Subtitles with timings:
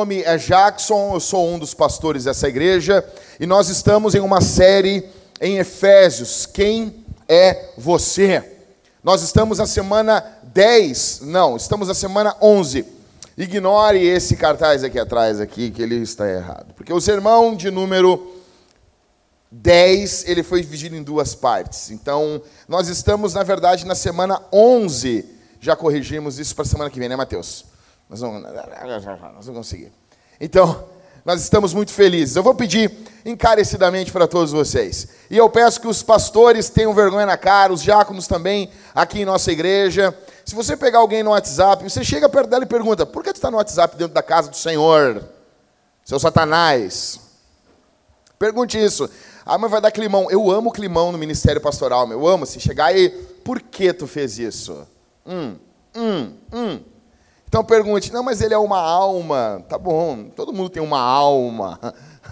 [0.00, 3.04] nome é Jackson, eu sou um dos pastores dessa igreja
[3.38, 5.06] e nós estamos em uma série
[5.38, 6.46] em Efésios.
[6.46, 8.42] Quem é você?
[9.04, 12.82] Nós estamos na semana 10, não, estamos na semana 11.
[13.36, 18.40] Ignore esse cartaz aqui atrás aqui que ele está errado, porque o sermão de número
[19.50, 21.90] 10, ele foi dividido em duas partes.
[21.90, 25.26] Então, nós estamos na verdade na semana 11.
[25.60, 27.66] Já corrigimos isso para a semana que vem, né, Mateus?
[28.10, 29.92] Nós vamos, nós vamos conseguir.
[30.40, 30.84] Então,
[31.24, 32.34] nós estamos muito felizes.
[32.34, 32.90] Eu vou pedir
[33.24, 35.06] encarecidamente para todos vocês.
[35.30, 39.24] E eu peço que os pastores tenham vergonha na cara, os diáconos também, aqui em
[39.24, 40.12] nossa igreja.
[40.44, 43.36] Se você pegar alguém no WhatsApp, você chega perto dela e pergunta: por que tu
[43.36, 45.24] está no WhatsApp dentro da casa do Senhor?
[46.04, 47.20] Seu Satanás.
[48.36, 49.08] Pergunte isso.
[49.46, 50.28] Ah, mas vai dar climão.
[50.30, 52.18] Eu amo climão no ministério pastoral, meu.
[52.18, 52.44] Eu amo.
[52.44, 53.08] Se chegar aí,
[53.44, 54.84] por que tu fez isso?
[55.24, 55.56] Hum,
[55.94, 56.80] hum, hum.
[57.50, 59.64] Então pergunte, não, mas ele é uma alma.
[59.68, 61.80] Tá bom, todo mundo tem uma alma.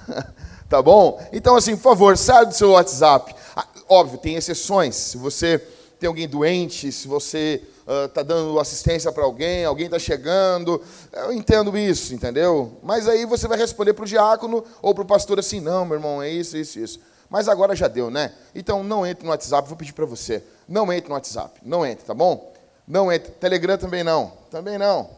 [0.71, 1.21] tá bom?
[1.33, 3.35] Então, assim, por favor, saia do seu WhatsApp.
[3.57, 4.95] Ah, óbvio, tem exceções.
[4.95, 5.59] Se você
[5.99, 7.61] tem alguém doente, se você
[8.07, 10.81] está uh, dando assistência para alguém, alguém está chegando,
[11.13, 12.79] eu entendo isso, entendeu?
[12.81, 15.97] Mas aí você vai responder para o diácono ou para o pastor assim, não, meu
[15.97, 17.01] irmão, é isso, isso, isso.
[17.29, 18.35] Mas agora já deu, né?
[18.55, 20.45] Então não entre no WhatsApp, vou pedir para você.
[20.69, 22.53] Não entre no WhatsApp, não entre, tá bom?
[22.89, 23.31] Não entra.
[23.33, 24.33] Telegram também não.
[24.51, 25.11] Também não.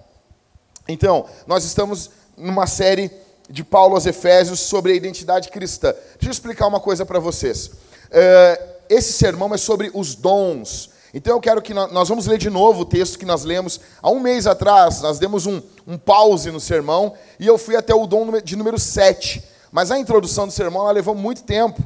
[0.88, 3.10] Então, nós estamos numa série
[3.48, 5.92] de Paulo aos Efésios sobre a identidade cristã.
[5.92, 7.70] Deixa eu explicar uma coisa para vocês.
[8.10, 10.90] É, esse sermão é sobre os dons.
[11.12, 14.10] Então eu quero que nós vamos ler de novo o texto que nós lemos há
[14.10, 15.00] um mês atrás.
[15.00, 18.78] Nós demos um, um pause no sermão e eu fui até o dom de número
[18.78, 19.42] 7.
[19.72, 21.82] Mas a introdução do sermão ela levou muito tempo.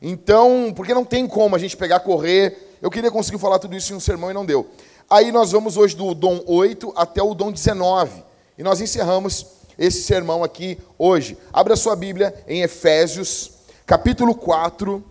[0.00, 2.76] Então, porque não tem como a gente pegar, correr.
[2.80, 4.68] Eu queria conseguir falar tudo isso em um sermão e não deu.
[5.12, 8.24] Aí nós vamos hoje do dom 8 até o dom 19.
[8.56, 9.44] E nós encerramos
[9.78, 11.36] esse sermão aqui hoje.
[11.52, 13.50] Abra sua Bíblia em Efésios,
[13.84, 15.04] capítulo 4,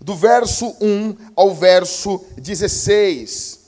[0.00, 3.66] do verso 1 ao verso 16.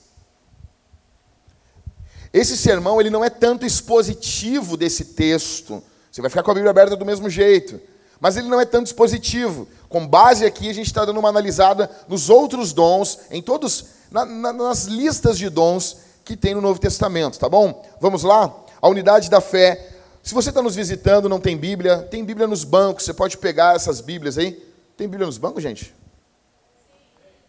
[2.32, 5.82] Esse sermão ele não é tanto expositivo desse texto.
[6.10, 7.78] Você vai ficar com a Bíblia aberta do mesmo jeito.
[8.18, 9.68] Mas ele não é tanto expositivo.
[9.90, 14.24] Com base aqui, a gente está dando uma analisada nos outros dons, em todos na,
[14.24, 17.84] na, nas listas de dons que tem no Novo Testamento, tá bom?
[18.00, 18.54] Vamos lá?
[18.80, 19.94] A unidade da fé.
[20.22, 23.74] Se você está nos visitando, não tem Bíblia, tem Bíblia nos bancos, você pode pegar
[23.74, 24.52] essas Bíblias aí.
[24.96, 25.94] Tem Bíblia nos bancos, gente?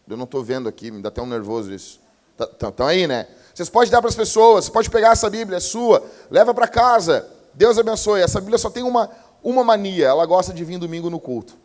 [0.08, 2.00] Eu não estou vendo aqui, me dá até um nervoso isso.
[2.40, 3.28] Estão tá, aí, né?
[3.54, 6.68] Vocês podem dar para as pessoas, você pode pegar essa Bíblia, é sua, leva para
[6.68, 7.28] casa.
[7.54, 8.22] Deus abençoe.
[8.22, 9.10] Essa Bíblia só tem uma,
[9.44, 11.58] uma mania, ela gosta de vir domingo no culto.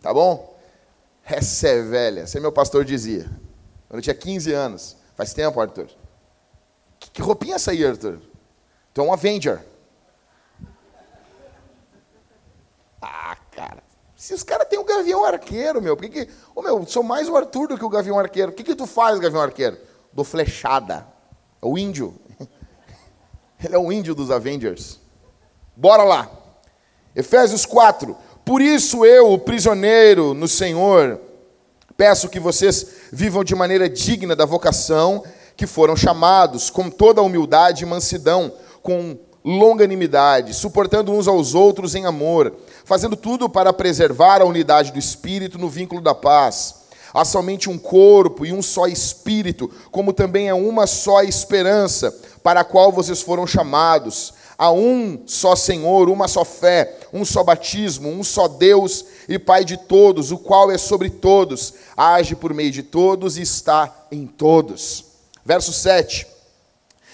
[0.00, 0.56] Tá bom?
[1.24, 3.28] Essa é velha, esse é meu pastor dizia.
[3.88, 4.96] Quando eu tinha 15 anos.
[5.14, 5.88] Faz tempo, Arthur.
[6.98, 8.20] Que, que roupinha é essa aí, Arthur?
[8.92, 9.64] Tu é um Avenger.
[13.00, 13.82] Ah, cara.
[14.16, 16.28] Se os caras têm o Gavião Arqueiro, meu, por que...
[16.54, 18.50] Ô, meu, sou mais o Arthur do que o Gavião Arqueiro.
[18.52, 19.78] O que que tu faz, Gavião Arqueiro?
[20.12, 21.06] Dou flechada.
[21.60, 22.14] É o índio.
[23.62, 25.00] Ele é o índio dos Avengers.
[25.76, 26.30] Bora lá.
[27.14, 28.16] Efésios 4.
[28.44, 31.20] Por isso eu, o prisioneiro no Senhor,
[31.96, 35.22] Peço que vocês vivam de maneira digna da vocação
[35.56, 41.94] que foram chamados, com toda a humildade e mansidão, com longanimidade, suportando uns aos outros
[41.94, 42.52] em amor,
[42.84, 46.82] fazendo tudo para preservar a unidade do espírito no vínculo da paz.
[47.12, 52.12] Há somente um corpo e um só espírito, como também é uma só esperança
[52.42, 57.42] para a qual vocês foram chamados Há um só Senhor, uma só fé, um só
[57.42, 62.54] batismo, um só Deus e Pai de todos, o qual é sobre todos, age por
[62.54, 65.04] meio de todos e está em todos.
[65.44, 66.26] Verso 7.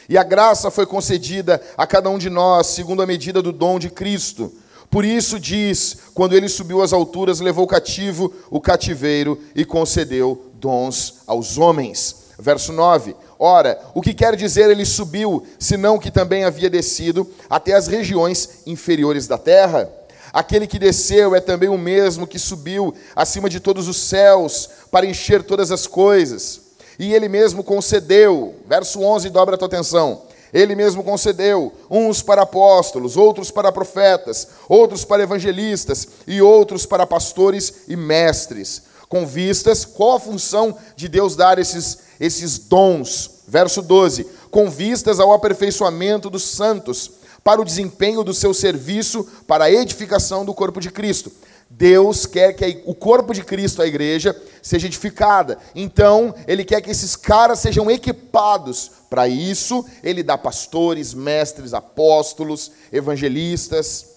[0.09, 3.79] E a graça foi concedida a cada um de nós, segundo a medida do dom
[3.79, 4.53] de Cristo.
[4.91, 11.21] Por isso diz: quando ele subiu às alturas, levou cativo o cativeiro e concedeu dons
[11.27, 12.17] aos homens.
[12.39, 17.73] Verso 9: Ora, o que quer dizer ele subiu, senão que também havia descido até
[17.73, 19.91] as regiões inferiores da terra?
[20.31, 25.07] Aquele que desceu é também o mesmo que subiu acima de todos os céus para
[25.07, 26.61] encher todas as coisas.
[26.99, 30.21] E ele mesmo concedeu, verso 11, dobra a tua atenção.
[30.53, 37.07] Ele mesmo concedeu uns para apóstolos, outros para profetas, outros para evangelistas e outros para
[37.07, 43.81] pastores e mestres, com vistas, qual a função de Deus dar esses esses dons, verso
[43.81, 47.11] 12, com vistas ao aperfeiçoamento dos santos,
[47.43, 51.33] para o desempenho do seu serviço, para a edificação do corpo de Cristo.
[51.71, 55.57] Deus quer que o corpo de Cristo, a igreja, seja edificada.
[55.75, 58.91] Então, Ele quer que esses caras sejam equipados.
[59.09, 64.10] Para isso, Ele dá pastores, mestres, apóstolos, evangelistas.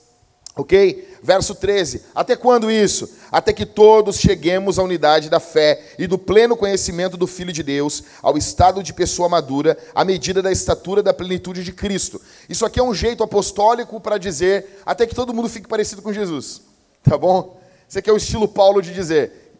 [0.55, 1.17] Ok?
[1.23, 2.03] Verso 13.
[2.13, 3.09] Até quando isso?
[3.31, 7.63] Até que todos cheguemos à unidade da fé e do pleno conhecimento do Filho de
[7.63, 12.21] Deus, ao estado de pessoa madura, à medida da estatura da plenitude de Cristo.
[12.47, 16.13] Isso aqui é um jeito apostólico para dizer até que todo mundo fique parecido com
[16.13, 16.61] Jesus.
[17.01, 17.59] Tá bom?
[17.89, 19.55] Esse aqui é o estilo Paulo de dizer.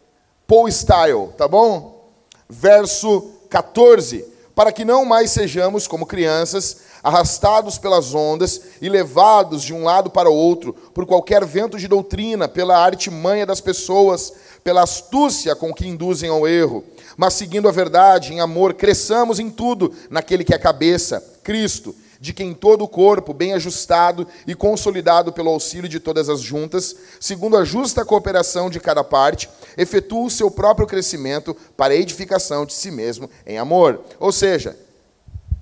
[0.46, 2.08] Paul style, tá bom?
[2.48, 4.33] Verso 14.
[4.54, 10.10] Para que não mais sejamos como crianças, arrastados pelas ondas e levados de um lado
[10.10, 15.74] para o outro por qualquer vento de doutrina, pela artimanha das pessoas, pela astúcia com
[15.74, 16.84] que induzem ao erro,
[17.16, 22.32] mas seguindo a verdade em amor, cresçamos em tudo naquele que é cabeça, Cristo de
[22.32, 27.54] quem todo o corpo, bem ajustado e consolidado pelo auxílio de todas as juntas, segundo
[27.54, 32.72] a justa cooperação de cada parte, efetua o seu próprio crescimento para a edificação de
[32.72, 34.00] si mesmo em amor.
[34.18, 34.74] Ou seja,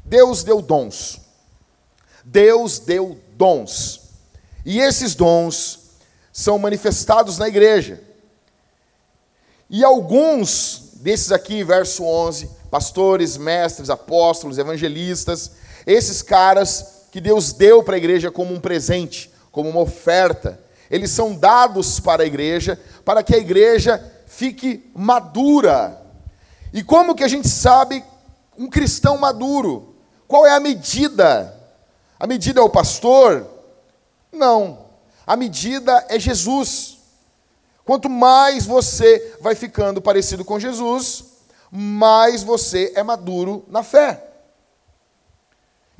[0.04, 1.20] Deus deu dons.
[2.24, 4.00] Deus deu dons.
[4.64, 5.80] E esses dons
[6.32, 8.00] são manifestados na igreja.
[9.68, 15.50] E alguns desses aqui, verso 11, pastores, mestres, apóstolos, evangelistas,
[15.86, 20.58] esses caras que Deus deu para a igreja como um presente, como uma oferta,
[20.90, 26.00] eles são dados para a igreja, para que a igreja fique madura.
[26.72, 28.04] E como que a gente sabe
[28.58, 29.94] um cristão maduro?
[30.26, 31.54] Qual é a medida?
[32.18, 33.46] A medida é o pastor?
[34.32, 34.86] Não.
[35.26, 36.98] A medida é Jesus.
[37.84, 41.24] Quanto mais você vai ficando parecido com Jesus,
[41.70, 44.31] mais você é maduro na fé.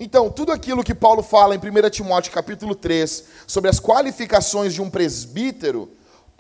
[0.05, 4.83] Então, tudo aquilo que Paulo fala em 1 Timóteo capítulo 3, sobre as qualificações de
[4.83, 5.89] um presbítero,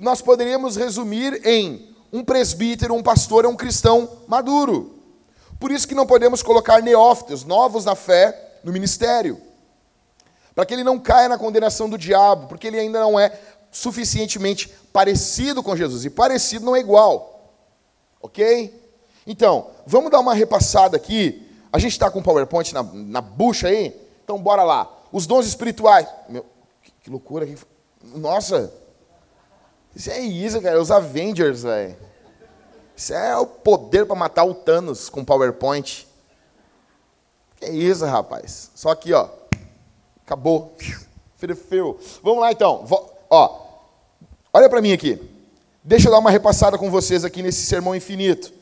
[0.00, 4.98] nós poderíamos resumir em um presbítero, um pastor é um cristão maduro.
[5.60, 9.40] Por isso que não podemos colocar neófitos, novos na fé, no ministério.
[10.56, 13.30] Para que ele não caia na condenação do diabo, porque ele ainda não é
[13.70, 16.04] suficientemente parecido com Jesus.
[16.04, 17.48] E parecido não é igual.
[18.20, 18.74] Ok?
[19.24, 23.68] Então, vamos dar uma repassada aqui a gente está com o PowerPoint na, na bucha
[23.68, 23.98] aí?
[24.22, 24.90] Então bora lá.
[25.10, 26.06] Os dons espirituais.
[26.28, 26.44] Meu,
[26.82, 27.46] que, que loucura.
[27.46, 27.56] Que...
[28.14, 28.72] Nossa.
[29.96, 30.80] Isso é isso, cara.
[30.80, 31.96] Os Avengers, velho.
[32.94, 36.06] Isso é o poder para matar o Thanos com PowerPoint.
[37.56, 38.70] Que isso, rapaz.
[38.74, 39.28] Só aqui, ó.
[40.24, 40.76] Acabou.
[41.68, 41.98] Fio.
[42.22, 42.86] Vamos lá, então.
[43.28, 43.60] Ó,
[44.52, 45.20] olha para mim aqui.
[45.82, 48.52] Deixa eu dar uma repassada com vocês aqui nesse sermão infinito.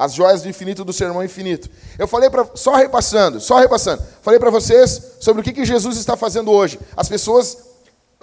[0.00, 1.68] As joias do infinito do sermão infinito.
[1.98, 4.02] Eu falei para só repassando, só repassando.
[4.22, 6.80] Falei para vocês sobre o que, que Jesus está fazendo hoje.
[6.96, 7.58] As pessoas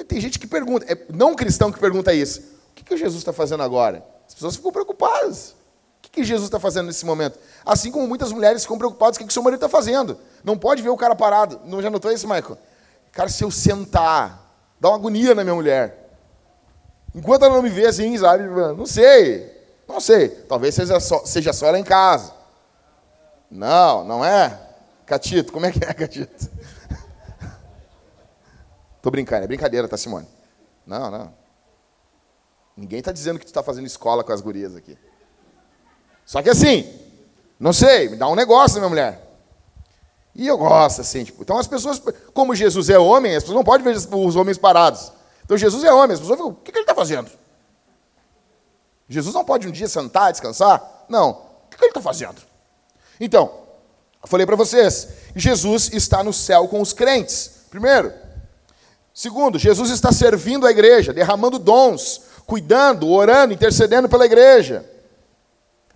[0.07, 2.39] tem gente que pergunta, é não cristão que pergunta isso.
[2.71, 4.03] O que, que Jesus está fazendo agora?
[4.27, 5.51] As pessoas ficam preocupadas.
[5.99, 7.37] O que, que Jesus está fazendo nesse momento?
[7.63, 10.17] Assim como muitas mulheres ficam preocupadas o que o seu marido está fazendo.
[10.43, 11.61] Não pode ver o cara parado.
[11.63, 12.57] Não já notou isso, Michael?
[13.11, 16.09] Cara, se eu sentar, dá uma agonia na minha mulher.
[17.13, 18.45] Enquanto ela não me vê assim, sabe?
[18.75, 19.56] Não sei.
[19.87, 22.33] Não sei, talvez seja só, seja só ela em casa.
[23.49, 24.59] Não, não é?
[25.05, 26.49] Catito, como é que é, Catito?
[29.01, 30.27] Tô brincando, é brincadeira, tá, Simone?
[30.85, 31.33] Não, não.
[32.75, 34.97] Ninguém está dizendo que tu está fazendo escola com as gurias aqui.
[36.25, 36.93] Só que assim,
[37.57, 39.23] não sei, me dá um negócio, minha mulher.
[40.35, 42.01] E eu gosto, assim, tipo, então as pessoas,
[42.33, 45.11] como Jesus é homem, as pessoas não podem ver os homens parados.
[45.43, 47.31] Então Jesus é homem, as pessoas ficam, o que ele está fazendo?
[49.09, 51.05] Jesus não pode um dia sentar, descansar?
[51.07, 51.29] Não.
[51.29, 52.41] O que ele está fazendo?
[53.19, 53.51] Então,
[54.21, 57.51] eu falei para vocês, Jesus está no céu com os crentes.
[57.69, 58.13] Primeiro.
[59.13, 64.85] Segundo, Jesus está servindo a igreja, derramando dons, cuidando, orando, intercedendo pela igreja.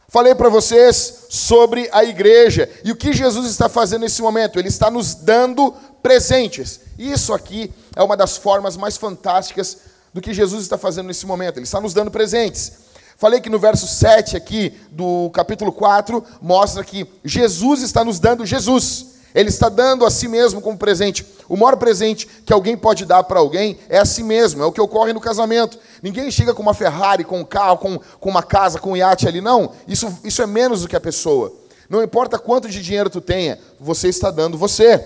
[0.07, 4.59] Falei para vocês sobre a igreja e o que Jesus está fazendo nesse momento.
[4.59, 5.71] Ele está nos dando
[6.03, 6.81] presentes.
[6.97, 9.77] Isso aqui é uma das formas mais fantásticas
[10.13, 11.57] do que Jesus está fazendo nesse momento.
[11.57, 12.73] Ele está nos dando presentes.
[13.21, 18.47] Falei que no verso 7 aqui do capítulo 4 mostra que Jesus está nos dando
[18.47, 19.11] Jesus.
[19.35, 21.23] Ele está dando a si mesmo como presente.
[21.47, 24.63] O maior presente que alguém pode dar para alguém é a si mesmo.
[24.63, 25.77] É o que ocorre no casamento.
[26.01, 29.27] Ninguém chega com uma Ferrari, com um carro, com, com uma casa, com um iate
[29.27, 29.39] ali.
[29.39, 29.71] Não.
[29.87, 31.53] Isso, isso é menos do que a pessoa.
[31.87, 34.99] Não importa quanto de dinheiro tu tenha, você está dando você.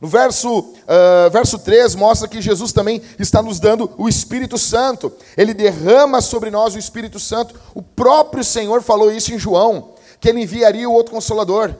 [0.00, 5.12] No verso, uh, verso 3 mostra que Jesus também está nos dando o Espírito Santo.
[5.36, 7.58] Ele derrama sobre nós o Espírito Santo.
[7.74, 11.74] O próprio Senhor falou isso em João, que ele enviaria o outro consolador.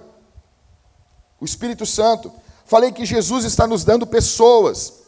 [1.41, 2.33] O Espírito Santo.
[2.65, 5.05] Falei que Jesus está nos dando pessoas.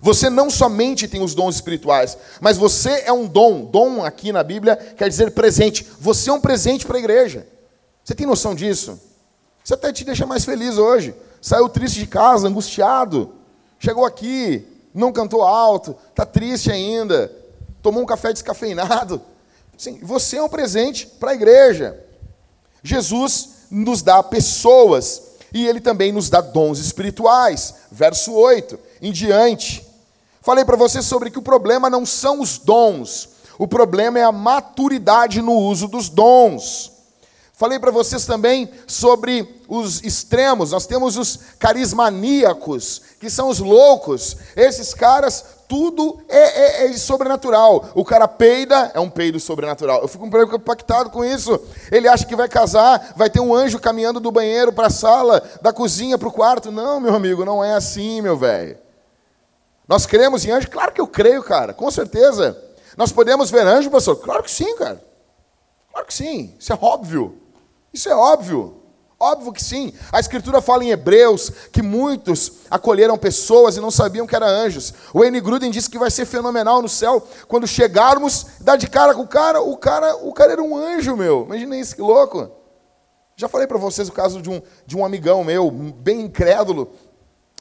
[0.00, 3.66] Você não somente tem os dons espirituais, mas você é um dom.
[3.66, 5.86] Dom aqui na Bíblia quer dizer presente.
[6.00, 7.46] Você é um presente para a igreja.
[8.02, 8.98] Você tem noção disso?
[9.62, 11.14] Isso até te deixa mais feliz hoje.
[11.40, 13.34] Saiu triste de casa, angustiado.
[13.78, 17.32] Chegou aqui, não cantou alto, está triste ainda.
[17.82, 19.22] Tomou um café descafeinado.
[19.76, 21.98] Sim, você é um presente para a igreja.
[22.82, 27.74] Jesus nos dá pessoas e ele também nos dá dons espirituais.
[27.90, 29.86] Verso 8 em diante.
[30.42, 33.28] Falei para você sobre que o problema não são os dons,
[33.58, 36.92] o problema é a maturidade no uso dos dons.
[37.60, 40.70] Falei para vocês também sobre os extremos.
[40.70, 44.34] Nós temos os carismaníacos, que são os loucos.
[44.56, 47.90] Esses caras, tudo é, é, é, sobrenatural.
[47.94, 50.00] O cara peida, é um peido sobrenatural.
[50.00, 51.60] Eu fico um pouco impactado com isso.
[51.92, 55.42] Ele acha que vai casar, vai ter um anjo caminhando do banheiro para a sala,
[55.60, 56.72] da cozinha para o quarto.
[56.72, 58.78] Não, meu amigo, não é assim, meu velho.
[59.86, 60.70] Nós cremos em anjo?
[60.70, 62.58] Claro que eu creio, cara, com certeza.
[62.96, 64.16] Nós podemos ver anjo, pastor?
[64.16, 65.04] Claro que sim, cara.
[65.92, 67.49] Claro que sim, isso é óbvio.
[67.92, 68.76] Isso é óbvio.
[69.18, 69.92] Óbvio que sim.
[70.10, 74.94] A Escritura fala em Hebreus que muitos acolheram pessoas e não sabiam que eram anjos.
[75.12, 75.40] O N.
[75.40, 79.28] Gruden disse que vai ser fenomenal no céu quando chegarmos, dar de cara com o
[79.28, 81.44] cara, o cara, o cara era um anjo, meu.
[81.44, 82.50] Imagina isso, que louco.
[83.36, 86.92] Já falei para vocês o caso de um, de um amigão meu, bem incrédulo.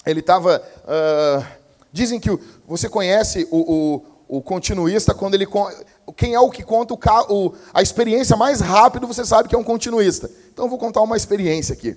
[0.05, 0.63] Ele estava.
[0.85, 1.59] Uh, ah,
[1.91, 2.29] Dizem que
[2.67, 5.47] você conhece o, o, o continuista quando ele.
[6.13, 6.97] Quem é o que conta o,
[7.29, 10.29] o, a experiência mais rápido, você sabe que é um continuista.
[10.51, 11.95] Então eu vou contar uma experiência aqui.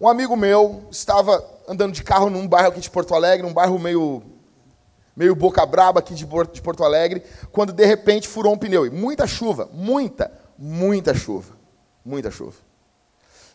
[0.00, 3.78] Um amigo meu estava andando de carro num bairro aqui de Porto Alegre, um bairro
[3.78, 4.22] meio,
[5.16, 8.86] meio boca braba aqui de Porto Alegre, quando de repente furou um pneu.
[8.86, 11.54] E muita chuva, muita, muita chuva.
[12.04, 12.56] Muita chuva.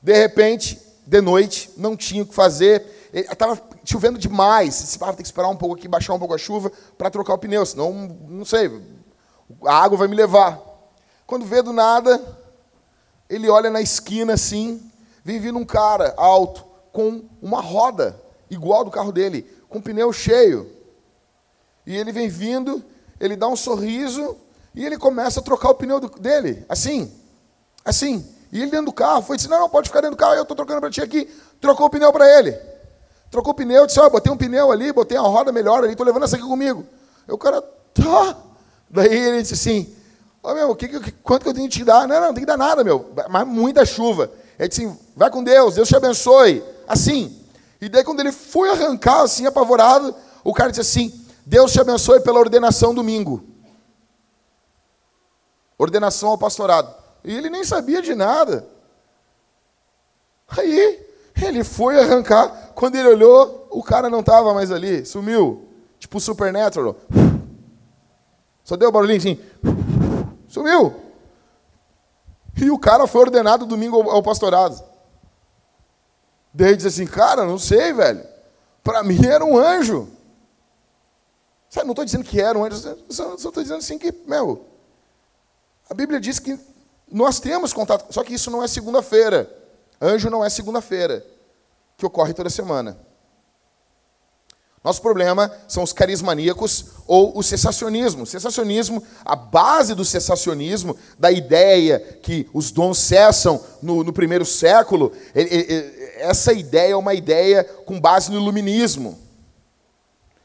[0.01, 4.75] De repente, de noite, não tinha o que fazer estava chovendo demais.
[4.75, 7.33] Você vai ter que esperar um pouco aqui, baixar um pouco a chuva para trocar
[7.33, 7.93] o pneu, senão,
[8.27, 8.69] não sei,
[9.65, 10.59] a água vai me levar.
[11.25, 12.21] Quando vê do nada,
[13.29, 14.81] ele olha na esquina assim,
[15.23, 20.69] vem vindo um cara alto, com uma roda, igual do carro dele, com pneu cheio.
[21.85, 22.83] E ele vem vindo,
[23.19, 24.37] ele dá um sorriso
[24.73, 27.11] e ele começa a trocar o pneu dele, assim,
[27.85, 28.27] assim.
[28.51, 30.41] E ele dentro do carro foi disse: Não, não, pode ficar dentro do carro, eu
[30.41, 31.29] estou trocando para ti aqui.
[31.61, 32.57] Trocou o pneu para ele.
[33.29, 35.91] Trocou o pneu, disse, ó, oh, botei um pneu ali, botei uma roda melhor ali,
[35.91, 36.83] estou levando essa aqui comigo.
[37.27, 38.37] Aí o cara, tá.
[38.89, 39.93] Daí ele disse assim,
[40.41, 42.07] ó, oh, meu, que, que, quanto que eu tenho que te dar?
[42.07, 44.31] Não, não, não tem que dar nada, meu, mas muita chuva.
[44.57, 46.63] Ele disse assim, vai com Deus, Deus te abençoe.
[46.87, 47.37] Assim.
[47.79, 52.19] E daí quando ele foi arrancar, assim, apavorado, o cara disse assim, Deus te abençoe
[52.21, 53.43] pela ordenação domingo.
[55.77, 56.93] Ordenação ao pastorado.
[57.23, 58.67] E ele nem sabia de nada.
[60.47, 61.05] Aí,
[61.41, 62.71] ele foi arrancar.
[62.75, 65.67] Quando ele olhou, o cara não estava mais ali, sumiu.
[65.99, 66.95] Tipo Supernatural.
[68.69, 69.39] Só deu um barulhinho assim.
[70.47, 70.93] Sumiu.
[72.55, 74.79] E o cara foi ordenado domingo ao pastorado.
[76.53, 78.23] Daí disse assim, cara, não sei, velho.
[78.83, 80.07] Para mim era um anjo.
[81.67, 84.63] Sabe, não estou dizendo que era um anjo, só estou dizendo assim que, meu,
[85.89, 86.59] a Bíblia diz que
[87.11, 89.51] nós temos contato, só que isso não é segunda-feira.
[89.99, 91.25] Anjo não é segunda-feira,
[91.97, 92.99] que ocorre toda semana.
[94.83, 98.23] Nosso problema são os carismaníacos ou o cessacionismo.
[98.23, 104.45] O cessacionismo, a base do cessacionismo, da ideia que os dons cessam no, no primeiro
[104.45, 109.19] século, ele, ele, essa ideia é uma ideia com base no iluminismo,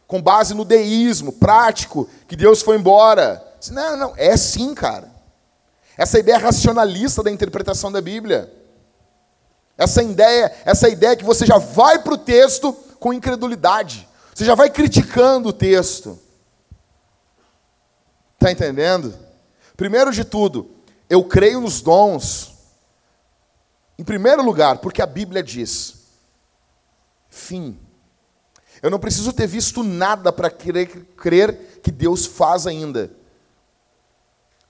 [0.07, 3.43] com base no deísmo prático, que Deus foi embora.
[3.71, 5.13] Não, não, é sim, cara.
[5.97, 8.53] Essa ideia racionalista da interpretação da Bíblia.
[9.79, 14.09] Essa ideia, essa ideia que você já vai para o texto com incredulidade.
[14.35, 16.19] Você já vai criticando o texto.
[18.35, 19.17] Está entendendo?
[19.77, 20.71] Primeiro de tudo,
[21.09, 22.53] eu creio nos dons.
[23.97, 26.09] Em primeiro lugar, porque a Bíblia diz:
[27.31, 27.79] fim.
[28.83, 33.11] Eu não preciso ter visto nada para crer, crer que Deus faz ainda.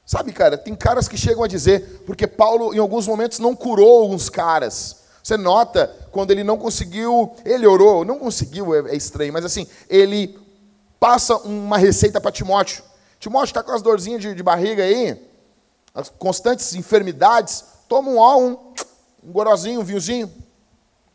[0.07, 4.03] Sabe, cara, tem caras que chegam a dizer, porque Paulo em alguns momentos não curou
[4.03, 5.04] alguns caras.
[5.25, 9.67] Você nota quando ele não conseguiu, ele orou, não conseguiu, é, é estranho, mas assim,
[9.89, 10.39] ele
[11.01, 12.85] passa uma receita para Timóteo.
[13.19, 15.19] Timóteo está com as dorzinhas de, de, barriga aí,
[15.95, 18.75] as constantes enfermidades, toma um ó, um,
[19.25, 20.31] um gorozinho, um vinhozinho,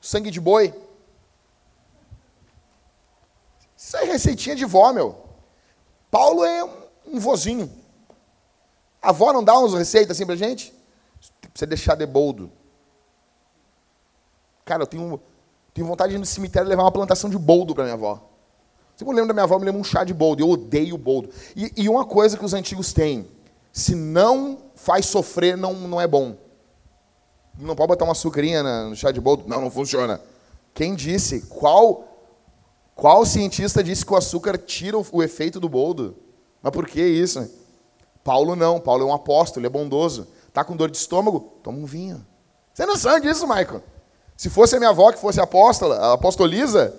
[0.02, 0.74] sangue de boi.
[3.78, 5.24] Isso é receitinha de vó, meu.
[6.10, 6.72] Paulo é um,
[7.06, 7.72] um vozinho.
[9.00, 10.74] A avó não dá umas receitas assim pra gente?
[11.54, 12.52] Você deixar de boldo.
[14.70, 15.20] Cara, eu tenho,
[15.74, 18.22] tenho vontade de ir no cemitério levar uma plantação de boldo para minha avó.
[18.96, 20.44] Sempre lembro da minha avó, me lembro um chá de boldo.
[20.44, 21.32] Eu odeio boldo.
[21.56, 23.28] E, e uma coisa que os antigos têm:
[23.74, 26.38] se não faz sofrer, não, não é bom.
[27.58, 29.46] Não pode botar uma açucarinha no chá de boldo?
[29.48, 30.22] Não, não funciona.
[30.72, 31.42] Quem disse?
[31.48, 32.08] Qual
[32.94, 36.16] qual cientista disse que o açúcar tira o efeito do boldo?
[36.62, 37.50] Mas por que isso?
[38.24, 38.80] Paulo não.
[38.80, 40.28] Paulo é um apóstolo, ele é bondoso.
[40.54, 41.40] Tá com dor de estômago?
[41.64, 42.24] Toma um vinho.
[42.72, 43.82] Você não sabe disso, Michael?
[44.40, 46.96] Se fosse a minha avó que fosse apóstola, apostoliza,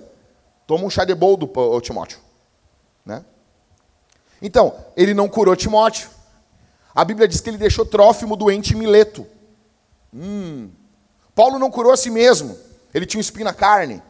[0.67, 2.19] toma um chá de boldo, Timóteo.
[3.03, 3.25] Né?
[4.43, 6.11] Então, ele não curou Timóteo.
[6.95, 9.27] A Bíblia diz que ele deixou Trófimo doente em Mileto.
[10.13, 10.69] Hum.
[11.35, 12.59] Paulo não curou a si mesmo.
[12.93, 14.03] Ele tinha um espinho na carne.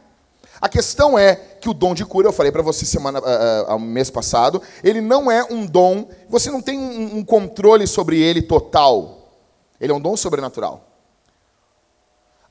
[0.61, 3.79] A questão é que o dom de cura, eu falei para você semana, uh, uh,
[3.79, 8.43] mês passado, ele não é um dom, você não tem um, um controle sobre ele
[8.43, 9.31] total.
[9.81, 10.90] Ele é um dom sobrenatural.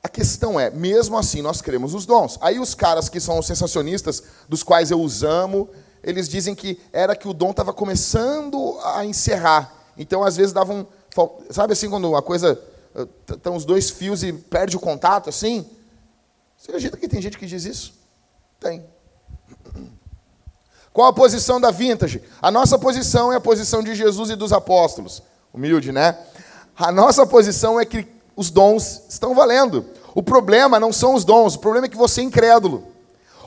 [0.01, 2.38] A questão é, mesmo assim, nós queremos os dons.
[2.41, 5.70] Aí os caras que são sensacionistas, dos quais eu os amo,
[6.01, 9.74] eles dizem que era que o dom estava começando a encerrar.
[9.98, 10.88] Então, às vezes, davam.
[11.50, 12.62] Sabe assim, quando a coisa.
[13.29, 15.70] Estão os dois fios e perde o contato, assim?
[16.58, 17.94] Você acredita que tem gente que diz isso?
[18.60, 18.84] Tem.
[20.91, 22.24] Qual a posição da vintage?
[22.41, 25.22] A nossa posição é a posição de Jesus e dos apóstolos.
[25.53, 26.18] Humilde, né?
[26.75, 28.08] A nossa posição é que
[28.39, 29.86] os dons estão valendo.
[30.15, 32.88] O problema não são os dons, o problema é que você é incrédulo.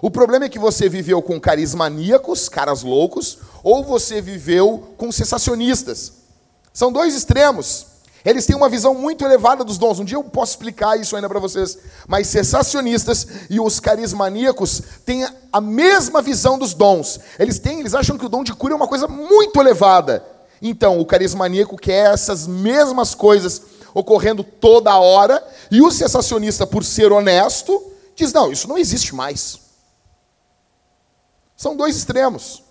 [0.03, 6.13] O problema é que você viveu com carismaníacos, caras loucos, ou você viveu com sensacionistas.
[6.75, 7.87] São dois extremos.
[8.23, 9.99] Eles têm uma visão muito elevada dos dons.
[9.99, 11.79] Um dia eu posso explicar isso ainda para vocês.
[12.07, 17.19] Mas sensacionistas e os carismaníacos têm a mesma visão dos dons.
[17.39, 20.23] Eles têm, eles acham que o dom de cura é uma coisa muito elevada.
[20.61, 23.63] Então, o carismaníaco quer essas mesmas coisas
[23.95, 29.61] ocorrendo toda hora, e o sensacionista, por ser honesto, diz: "Não, isso não existe mais".
[31.57, 32.62] São dois extremos.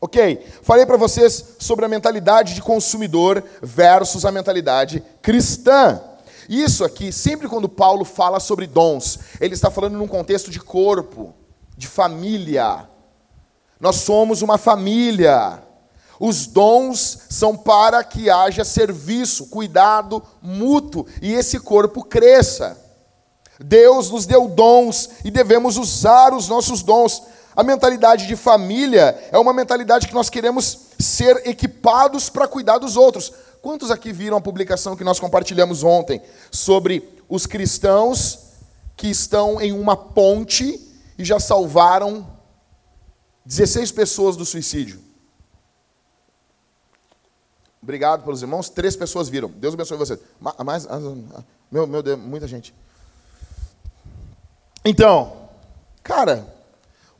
[0.00, 6.00] Ok, falei para vocês sobre a mentalidade de consumidor versus a mentalidade cristã.
[6.48, 11.34] Isso aqui, sempre quando Paulo fala sobre dons, ele está falando num contexto de corpo,
[11.76, 12.88] de família.
[13.80, 15.62] Nós somos uma família.
[16.18, 22.78] Os dons são para que haja serviço, cuidado mútuo e esse corpo cresça.
[23.58, 27.22] Deus nos deu dons e devemos usar os nossos dons.
[27.54, 32.96] A mentalidade de família é uma mentalidade que nós queremos ser equipados para cuidar dos
[32.96, 33.32] outros.
[33.62, 38.38] Quantos aqui viram a publicação que nós compartilhamos ontem sobre os cristãos
[38.96, 40.80] que estão em uma ponte
[41.18, 42.26] e já salvaram
[43.44, 45.05] 16 pessoas do suicídio?
[47.86, 48.68] Obrigado pelos irmãos.
[48.68, 49.48] Três pessoas viram.
[49.48, 50.18] Deus abençoe vocês.
[50.40, 50.88] Mais,
[51.70, 52.74] meu, meu Deus, muita gente.
[54.84, 55.48] Então,
[56.02, 56.44] cara,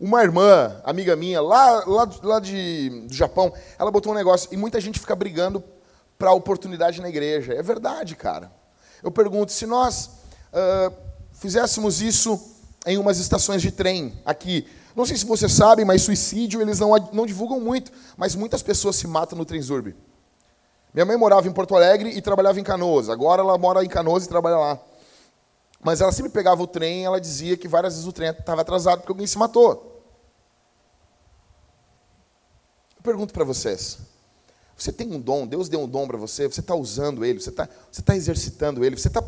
[0.00, 4.57] uma irmã, amiga minha, lá, lá, lá de, do Japão, ela botou um negócio e
[4.57, 5.62] muita gente fica brigando
[6.18, 7.55] para oportunidade na igreja.
[7.55, 8.50] É verdade, cara.
[9.05, 10.11] Eu pergunto, se nós
[10.52, 10.92] uh,
[11.33, 12.40] fizéssemos isso
[12.85, 16.90] em umas estações de trem aqui, não sei se vocês sabem, mas suicídio eles não,
[17.12, 19.94] não divulgam muito, mas muitas pessoas se matam no Transurb.
[20.96, 23.11] Minha mãe morava em Porto Alegre e trabalhava em Canoas.
[23.11, 24.80] Agora ela mora em Canoas e trabalha lá.
[25.78, 28.62] Mas ela sempre pegava o trem e ela dizia que várias vezes o trem estava
[28.62, 30.02] atrasado porque alguém se matou.
[32.96, 33.98] Eu pergunto para vocês:
[34.74, 37.50] você tem um dom, Deus deu um dom para você, você está usando ele, você
[37.50, 39.22] está você tá exercitando ele, você está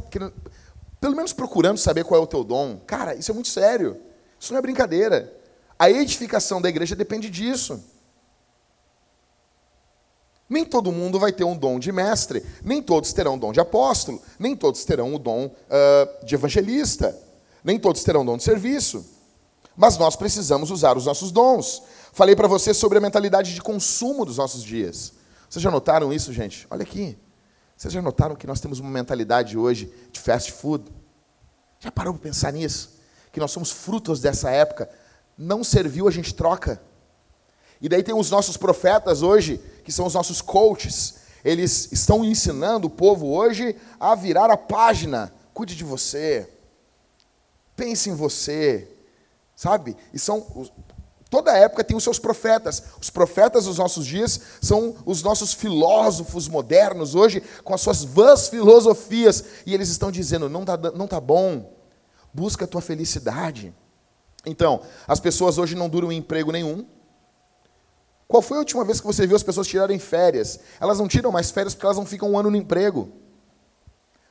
[0.99, 2.81] pelo menos procurando saber qual é o teu dom.
[2.87, 4.01] Cara, isso é muito sério.
[4.41, 5.39] Isso não é brincadeira.
[5.79, 7.79] A edificação da igreja depende disso.
[10.49, 13.61] Nem todo mundo vai ter um dom de mestre, nem todos terão um dom de
[13.61, 17.17] apóstolo, nem todos terão o dom uh, de evangelista,
[17.63, 19.05] nem todos terão um dom de serviço.
[19.77, 21.83] Mas nós precisamos usar os nossos dons.
[22.13, 25.13] Falei para você sobre a mentalidade de consumo dos nossos dias.
[25.49, 26.67] Vocês já notaram isso, gente?
[26.71, 27.17] Olha aqui.
[27.77, 30.85] Vocês já notaram que nós temos uma mentalidade hoje de fast food?
[31.79, 32.99] Já parou para pensar nisso?
[33.31, 34.91] Que nós somos frutos dessa época.
[35.37, 36.83] Não serviu, a gente troca.
[37.81, 41.17] E daí tem os nossos profetas hoje, que são os nossos coaches.
[41.45, 45.33] Eles estão ensinando o povo hoje a virar a página.
[45.55, 46.49] Cuide de você.
[47.77, 48.89] Pense em você.
[49.55, 49.97] Sabe?
[50.13, 50.71] E são
[51.31, 52.83] toda época tem os seus profetas.
[53.01, 58.49] Os profetas dos nossos dias são os nossos filósofos modernos hoje com as suas vãs
[58.49, 61.73] filosofias e eles estão dizendo: "Não tá não tá bom.
[62.33, 63.73] Busca a tua felicidade".
[64.45, 66.85] Então, as pessoas hoje não duram em emprego nenhum
[68.29, 70.61] qual foi a última vez que você viu as pessoas tirarem férias?
[70.79, 73.09] Elas não tiram mais férias porque elas não ficam um ano no emprego.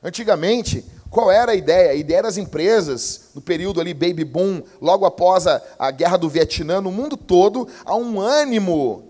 [0.02, 1.90] Antigamente, Qual era a ideia?
[1.92, 6.28] A ideia das empresas, no período ali, baby boom, logo após a, a guerra do
[6.28, 9.04] Vietnã, no mundo todo, há um ânimo.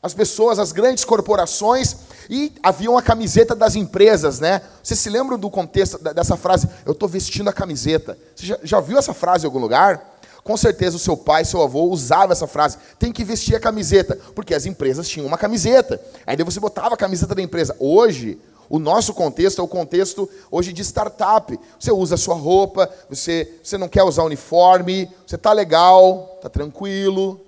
[0.00, 1.96] As pessoas, as grandes corporações,
[2.28, 4.60] e havia uma camiseta das empresas, né?
[4.82, 6.68] Você se lembra do contexto dessa frase?
[6.86, 8.16] Eu estou vestindo a camiseta.
[8.36, 10.13] Você já, já viu essa frase em algum lugar?
[10.44, 12.76] Com certeza o seu pai, seu avô usava essa frase.
[12.98, 15.98] Tem que vestir a camiseta, porque as empresas tinham uma camiseta.
[16.26, 17.74] Aí você botava a camiseta da empresa.
[17.80, 21.58] Hoje, o nosso contexto é o contexto hoje de startup.
[21.80, 26.50] Você usa a sua roupa, você, você não quer usar uniforme, você está legal, está
[26.50, 27.40] tranquilo.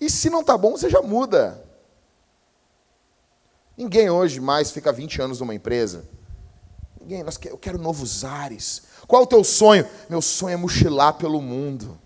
[0.00, 1.62] E se não está bom, você já muda.
[3.76, 6.04] Ninguém hoje mais fica 20 anos numa empresa.
[7.00, 8.82] Ninguém, nós eu quero novos ares.
[9.06, 9.86] Qual o teu sonho?
[10.08, 11.98] Meu sonho é mochilar pelo mundo.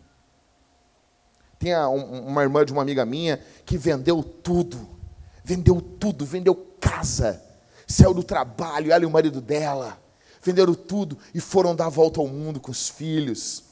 [1.58, 4.88] Tem uma irmã de uma amiga minha que vendeu tudo.
[5.44, 7.46] Vendeu tudo, vendeu casa
[7.86, 9.98] saiu do trabalho, ela e o marido dela,
[10.42, 13.62] venderam tudo e foram dar a volta ao mundo com os filhos.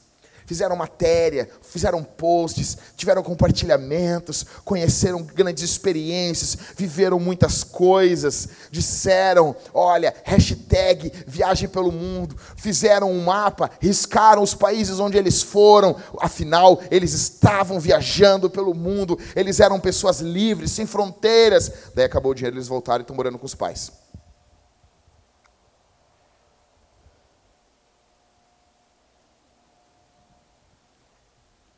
[0.45, 11.11] Fizeram matéria, fizeram posts, tiveram compartilhamentos, conheceram grandes experiências, viveram muitas coisas, disseram, olha, hashtag
[11.25, 17.79] viagem pelo mundo, fizeram um mapa, riscaram os países onde eles foram, afinal, eles estavam
[17.79, 21.71] viajando pelo mundo, eles eram pessoas livres, sem fronteiras.
[21.95, 24.04] Daí acabou o dinheiro, eles voltaram e estão morando com os pais.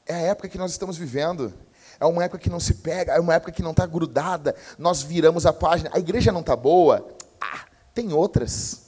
[0.07, 1.53] É a época que nós estamos vivendo.
[1.99, 4.55] É uma época que não se pega, é uma época que não está grudada.
[4.77, 5.89] Nós viramos a página.
[5.93, 7.07] A igreja não está boa?
[7.41, 8.83] Ah, tem outras.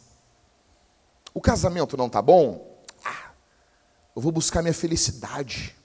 [1.34, 2.82] O casamento não está bom?
[3.04, 3.32] Ah,
[4.16, 5.76] eu vou buscar minha felicidade.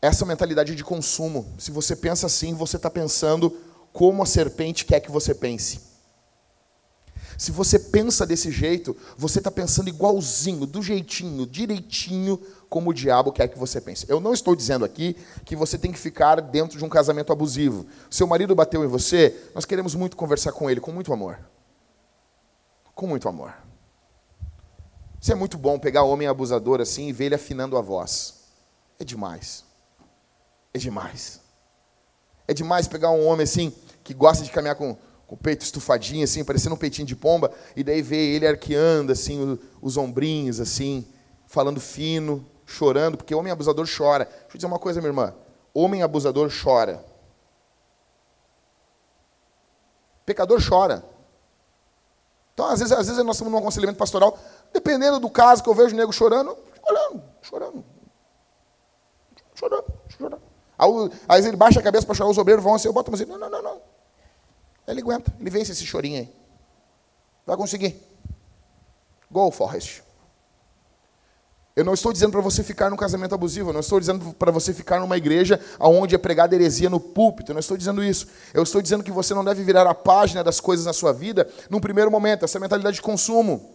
[0.00, 1.54] Essa mentalidade de consumo.
[1.58, 3.50] Se você pensa assim, você está pensando
[3.92, 5.93] como a serpente quer que você pense.
[7.36, 13.32] Se você pensa desse jeito, você está pensando igualzinho, do jeitinho, direitinho, como o diabo
[13.32, 14.06] quer que você pense.
[14.08, 17.86] Eu não estou dizendo aqui que você tem que ficar dentro de um casamento abusivo.
[18.10, 21.38] Seu marido bateu em você, nós queremos muito conversar com ele, com muito amor.
[22.94, 23.54] Com muito amor.
[25.20, 28.44] Isso é muito bom pegar homem abusador assim e ver ele afinando a voz.
[28.98, 29.64] É demais.
[30.72, 31.40] É demais.
[32.46, 34.96] É demais pegar um homem assim que gosta de caminhar com
[35.34, 39.40] o peito estufadinho, assim, parecendo um peitinho de pomba, e daí vê ele arqueando, assim,
[39.40, 41.04] os, os ombrinhos, assim,
[41.48, 44.26] falando fino, chorando, porque homem abusador chora.
[44.26, 45.34] Deixa eu dizer uma coisa, minha irmã.
[45.74, 47.04] Homem abusador chora.
[50.24, 51.04] Pecador chora.
[52.52, 54.38] Então, às vezes, às vezes nós estamos num aconselhamento pastoral,
[54.72, 56.56] dependendo do caso que eu vejo o nego chorando,
[56.88, 57.84] olhando, chorando.
[59.52, 59.84] Chorando,
[60.16, 60.42] chorando.
[61.26, 63.12] Às vezes ele baixa a cabeça para chorar, os obreiros vão assim, eu boto a
[63.12, 63.93] música, não, não, não, não.
[64.86, 66.32] Ele aguenta, ele vence esse chorinho aí.
[67.46, 68.00] Vai conseguir.
[69.30, 70.02] Go, Forrest.
[71.76, 74.52] Eu não estou dizendo para você ficar num casamento abusivo, eu não estou dizendo para
[74.52, 78.28] você ficar numa igreja onde é pregada heresia no púlpito, eu não estou dizendo isso.
[78.52, 81.48] Eu estou dizendo que você não deve virar a página das coisas na sua vida
[81.68, 83.74] num primeiro momento, essa mentalidade de consumo.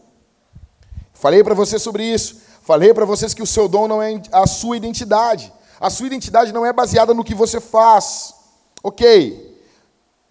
[1.13, 2.37] Falei para você sobre isso.
[2.61, 5.51] Falei para vocês que o seu dom não é a sua identidade.
[5.77, 8.33] A sua identidade não é baseada no que você faz.
[8.81, 9.48] Ok,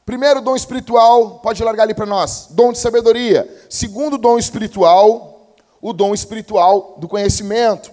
[0.08, 3.46] Primeiro dom espiritual, pode largar ali para nós, dom de sabedoria.
[3.68, 7.90] Segundo dom espiritual, o dom espiritual do conhecimento.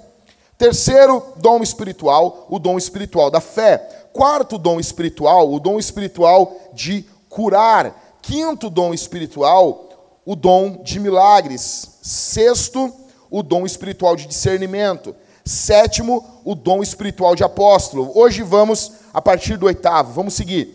[0.57, 4.07] Terceiro dom espiritual, o dom espiritual da fé.
[4.13, 8.17] Quarto dom espiritual, o dom espiritual de curar.
[8.21, 9.89] Quinto dom espiritual,
[10.25, 11.99] o dom de milagres.
[12.01, 12.93] Sexto,
[13.29, 15.13] o dom espiritual de discernimento.
[15.43, 18.09] Sétimo, o dom espiritual de apóstolo.
[18.15, 20.74] Hoje vamos a partir do oitavo, vamos seguir.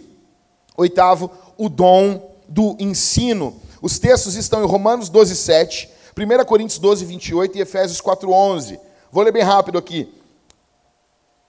[0.76, 3.60] Oitavo, o dom do ensino.
[3.80, 8.78] Os textos estão em Romanos 12, 7, 1 Coríntios 12, 28 e Efésios 4, 11.
[9.10, 10.12] Vou ler bem rápido aqui.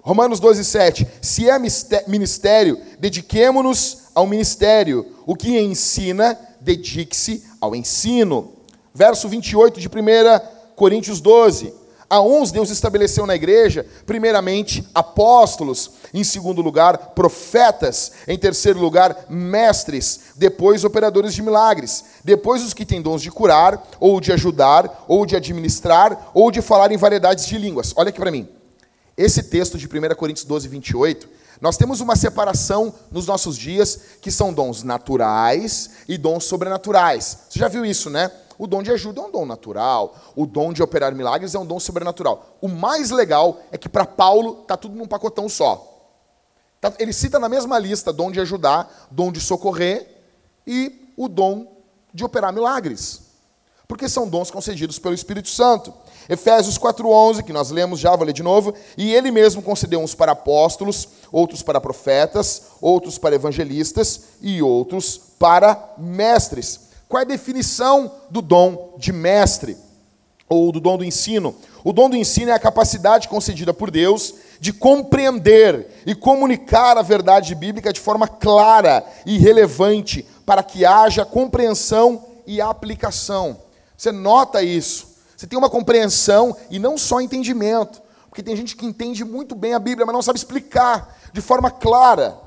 [0.02, 1.08] Romanos 12, 7.
[1.22, 1.60] Se é
[2.08, 5.06] ministério, dediquemo-nos ao ministério.
[5.26, 8.54] O que ensina, dedique-se ao ensino.
[8.94, 9.92] Verso 28 de 1
[10.76, 11.81] Coríntios 12.
[12.12, 19.28] A uns Deus estabeleceu na igreja, primeiramente, apóstolos, em segundo lugar, profetas, em terceiro lugar,
[19.30, 25.06] mestres, depois, operadores de milagres, depois, os que têm dons de curar, ou de ajudar,
[25.08, 27.93] ou de administrar, ou de falar em variedades de línguas.
[27.95, 28.45] Olha aqui para mim.
[29.15, 31.30] Esse texto de 1 Coríntios 12, 28,
[31.62, 37.38] nós temos uma separação nos nossos dias que são dons naturais e dons sobrenaturais.
[37.50, 38.30] Você já viu isso, né?
[38.62, 41.65] O dom de ajuda é um dom natural, o dom de operar milagres é um
[41.65, 42.60] dom sobrenatural.
[42.62, 46.13] O mais legal é que para Paulo está tudo num pacotão só.
[46.80, 50.08] Tá, ele cita na mesma lista dom de ajudar, dom de socorrer
[50.67, 51.76] e o dom
[52.13, 53.24] de operar milagres,
[53.88, 55.91] porque são dons concedidos pelo Espírito Santo.
[56.30, 60.13] Efésios 4:11, que nós lemos já, vou ler de novo, e ele mesmo concedeu uns
[60.13, 66.91] para apóstolos, outros para profetas, outros para evangelistas e outros para mestres.
[67.12, 69.76] Qual é a definição do dom de mestre
[70.47, 71.54] ou do dom do ensino?
[71.84, 77.02] O dom do ensino é a capacidade concedida por Deus de compreender e comunicar a
[77.02, 83.58] verdade bíblica de forma clara e relevante, para que haja compreensão e aplicação.
[83.97, 85.17] Você nota isso.
[85.36, 88.02] Você tem uma compreensão e não só entendimento.
[88.30, 91.69] Porque tem gente que entende muito bem a Bíblia, mas não sabe explicar de forma
[91.69, 92.39] clara.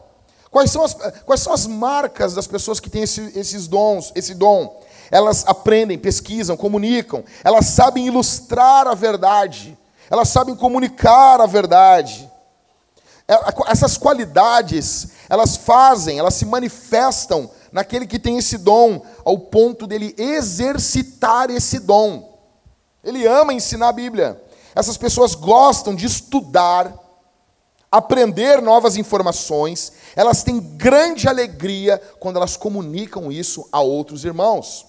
[0.55, 0.95] Quais são as,
[1.27, 4.81] quais são as marcas das pessoas que têm esse, esses dons, esse dom?
[5.11, 9.77] Elas aprendem, pesquisam, comunicam, elas sabem ilustrar a verdade,
[10.09, 12.31] elas sabem comunicar a verdade.
[13.27, 13.35] É,
[13.67, 20.15] essas qualidades, elas fazem, elas se manifestam naquele que tem esse dom, ao ponto dele
[20.17, 22.33] exercitar esse dom.
[23.03, 24.41] Ele ama ensinar a Bíblia.
[24.73, 26.95] Essas pessoas gostam de estudar,
[27.97, 34.85] aprender novas informações, elas têm grande alegria quando elas comunicam isso a outros irmãos.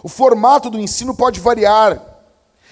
[0.00, 2.00] O formato do ensino pode variar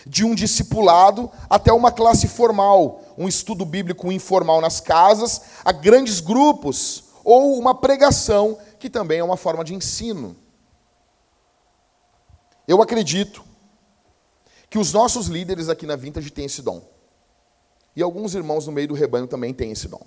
[0.07, 6.21] de um discipulado até uma classe formal, um estudo bíblico informal nas casas, a grandes
[6.21, 10.37] grupos, ou uma pregação, que também é uma forma de ensino.
[12.69, 13.45] Eu acredito
[14.71, 16.98] que os nossos líderes aqui na Vintage têm esse dom.
[17.99, 20.01] E alguns irmãos no meio do rebanho também têm esse dom.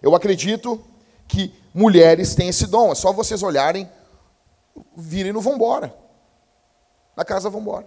[0.00, 0.82] Eu acredito
[1.28, 2.90] que mulheres têm esse dom.
[2.90, 3.86] É só vocês olharem,
[4.96, 5.94] virem no vambora.
[7.14, 7.86] Na casa vambora.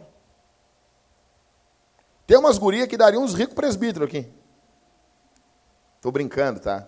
[2.27, 4.31] Tem umas gurias que dariam uns ricos presbíteros aqui.
[5.95, 6.87] Estou brincando, tá?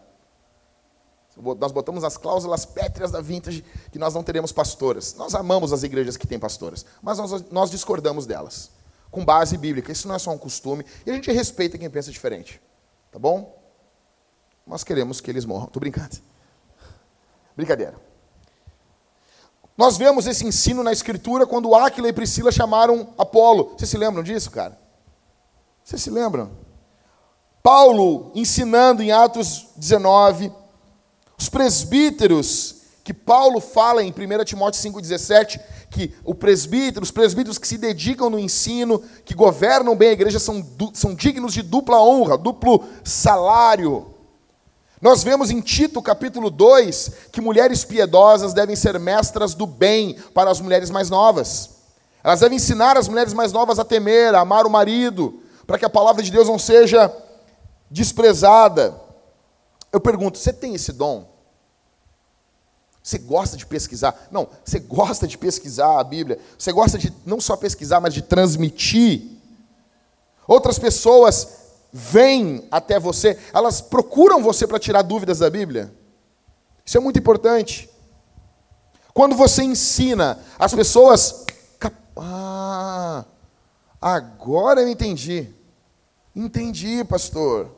[1.57, 5.15] Nós botamos as cláusulas pétreas da Vintage que nós não teremos pastoras.
[5.15, 8.69] Nós amamos as igrejas que têm pastoras, mas nós, nós discordamos delas
[9.11, 9.91] com base bíblica.
[9.91, 10.85] Isso não é só um costume.
[11.05, 12.61] E a gente respeita quem pensa diferente.
[13.11, 13.57] Tá bom?
[14.65, 15.65] Nós queremos que eles morram.
[15.65, 16.17] Estou brincando.
[17.55, 17.95] Brincadeira.
[19.75, 23.75] Nós vemos esse ensino na Escritura quando Áquila e Priscila chamaram Apolo.
[23.77, 24.77] Vocês se lembram disso, cara?
[25.83, 26.51] Vocês se lembram?
[27.63, 30.51] Paulo ensinando em Atos 19,
[31.37, 32.78] os presbíteros
[33.09, 38.29] que Paulo fala em 1 Timóteo 5,17, que o presbítero, os presbíteros que se dedicam
[38.29, 44.13] no ensino, que governam bem a igreja, são, são dignos de dupla honra, duplo salário.
[45.01, 50.51] Nós vemos em Tito capítulo 2 que mulheres piedosas devem ser mestras do bem para
[50.51, 51.77] as mulheres mais novas.
[52.23, 55.85] Elas devem ensinar as mulheres mais novas a temer, a amar o marido, para que
[55.85, 57.11] a palavra de Deus não seja
[57.89, 59.01] desprezada.
[59.91, 61.38] Eu pergunto, você tem esse dom?
[63.09, 64.27] Você gosta de pesquisar?
[64.29, 66.37] Não, você gosta de pesquisar a Bíblia.
[66.55, 69.23] Você gosta de não só pesquisar, mas de transmitir.
[70.47, 71.47] Outras pessoas
[71.91, 75.91] vêm até você, elas procuram você para tirar dúvidas da Bíblia.
[76.85, 77.89] Isso é muito importante.
[79.11, 81.47] Quando você ensina, as pessoas.
[82.15, 83.25] Ah,
[83.99, 85.51] agora eu entendi.
[86.35, 87.71] Entendi, pastor.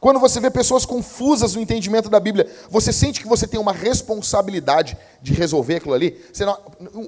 [0.00, 3.72] Quando você vê pessoas confusas no entendimento da Bíblia, você sente que você tem uma
[3.72, 6.22] responsabilidade de resolver aquilo ali?
[6.40, 6.58] Não,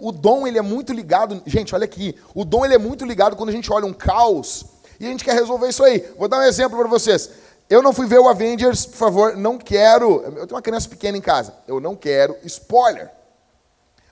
[0.02, 3.36] o dom ele é muito ligado, gente, olha aqui, o dom ele é muito ligado
[3.36, 4.64] quando a gente olha um caos
[5.00, 6.04] e a gente quer resolver isso aí.
[6.18, 7.30] Vou dar um exemplo para vocês.
[7.70, 10.22] Eu não fui ver o Avengers, por favor, não quero.
[10.22, 11.54] Eu tenho uma criança pequena em casa.
[11.66, 13.10] Eu não quero spoiler.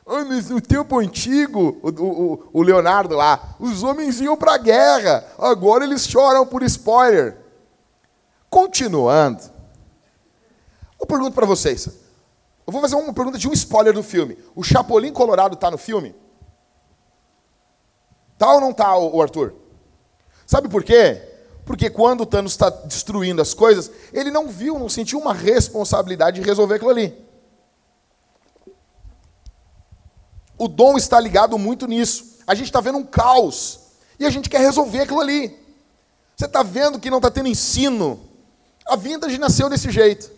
[0.06, 4.58] Ah, mas no tempo antigo, o, o, o Leonardo lá, os homens iam para a
[4.58, 5.24] guerra.
[5.38, 7.45] Agora eles choram por spoiler.
[8.48, 9.42] Continuando,
[10.98, 11.86] eu pergunto para vocês.
[12.66, 14.38] Eu vou fazer uma pergunta de um spoiler do filme.
[14.54, 16.14] O Chapolin Colorado está no filme?
[18.38, 19.54] Tá ou não tá, o Arthur?
[20.46, 21.22] Sabe por quê?
[21.64, 26.40] Porque quando o Thanos está destruindo as coisas, ele não viu, não sentiu uma responsabilidade
[26.40, 27.26] de resolver aquilo ali.
[30.58, 32.38] O dom está ligado muito nisso.
[32.46, 33.80] A gente está vendo um caos
[34.18, 35.58] e a gente quer resolver aquilo ali.
[36.36, 38.20] Você está vendo que não está tendo ensino,
[38.88, 40.30] a vintage nasceu desse jeito.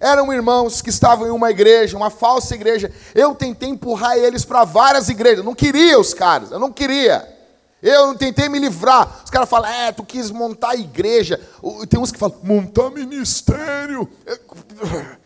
[0.00, 2.90] Eram irmãos que estavam em uma igreja, uma falsa igreja.
[3.14, 5.38] Eu tentei empurrar eles para várias igrejas.
[5.38, 7.36] Eu não queria os caras, eu não queria.
[7.82, 9.22] Eu tentei me livrar.
[9.22, 11.38] Os caras falam, é, tu quis montar igreja.
[11.88, 14.08] Tem uns que falam, montar ministério.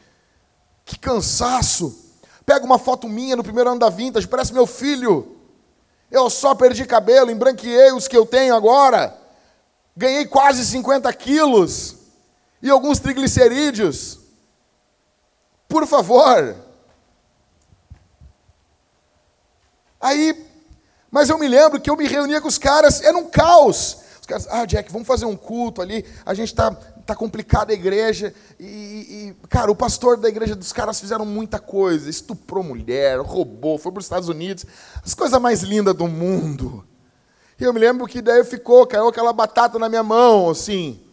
[0.86, 1.98] Que cansaço.
[2.44, 5.34] Pega uma foto minha no primeiro ano da vintage, parece meu filho.
[6.10, 9.16] Eu só perdi cabelo, embranqueei os que eu tenho agora.
[9.96, 12.03] Ganhei quase 50 quilos
[12.64, 14.20] e alguns triglicerídeos.
[15.68, 16.56] Por favor.
[20.00, 20.46] Aí,
[21.10, 23.98] mas eu me lembro que eu me reunia com os caras, era um caos.
[24.18, 27.74] Os caras, ah, Jack, vamos fazer um culto ali, a gente está tá complicada a
[27.74, 28.34] igreja.
[28.58, 32.08] E, e, cara, o pastor da igreja dos caras fizeram muita coisa.
[32.08, 34.64] Estuprou mulher, roubou, foi para os Estados Unidos.
[35.04, 36.82] As coisas mais lindas do mundo.
[37.60, 41.04] E eu me lembro que daí ficou, caiu aquela batata na minha mão, assim.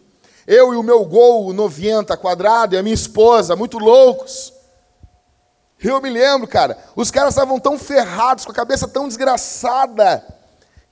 [0.46, 4.52] Eu e o meu gol 90 quadrado e a minha esposa, muito loucos.
[5.78, 10.24] Eu me lembro, cara, os caras estavam tão ferrados, com a cabeça tão desgraçada,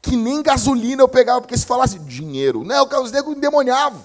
[0.03, 2.81] que nem gasolina eu pegava, porque se falasse dinheiro, né?
[2.83, 4.05] Os negros endemoniavam.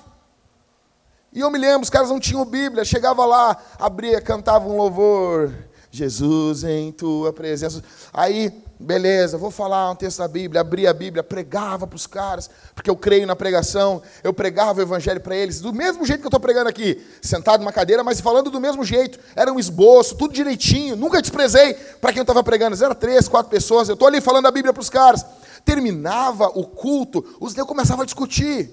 [1.33, 5.51] E eu me lembro, os caras não tinham Bíblia, chegava lá, abria, cantava um louvor,
[5.95, 7.81] Jesus em tua presença.
[8.13, 12.49] Aí, beleza, vou falar um texto da Bíblia, abria a Bíblia, pregava para os caras,
[12.73, 16.25] porque eu creio na pregação, eu pregava o Evangelho para eles, do mesmo jeito que
[16.25, 20.15] eu estou pregando aqui, sentado numa cadeira, mas falando do mesmo jeito, era um esboço,
[20.15, 24.07] tudo direitinho, nunca desprezei para quem eu estava pregando, era três, quatro pessoas, eu estou
[24.07, 25.25] ali falando a Bíblia para os caras.
[25.63, 28.69] Terminava o culto, os negros começavam a discutir,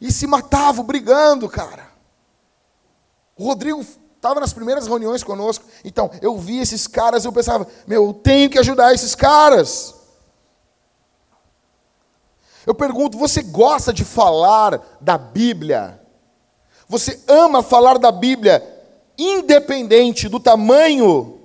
[0.00, 1.88] e se matavam brigando, cara.
[3.36, 3.84] O Rodrigo
[4.26, 8.12] estava nas primeiras reuniões conosco, então eu vi esses caras e eu pensava, meu, eu
[8.12, 9.94] tenho que ajudar esses caras.
[12.66, 16.00] Eu pergunto, você gosta de falar da Bíblia?
[16.88, 18.62] Você ama falar da Bíblia,
[19.16, 21.40] independente do tamanho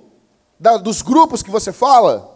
[0.58, 2.28] da, dos grupos que você fala?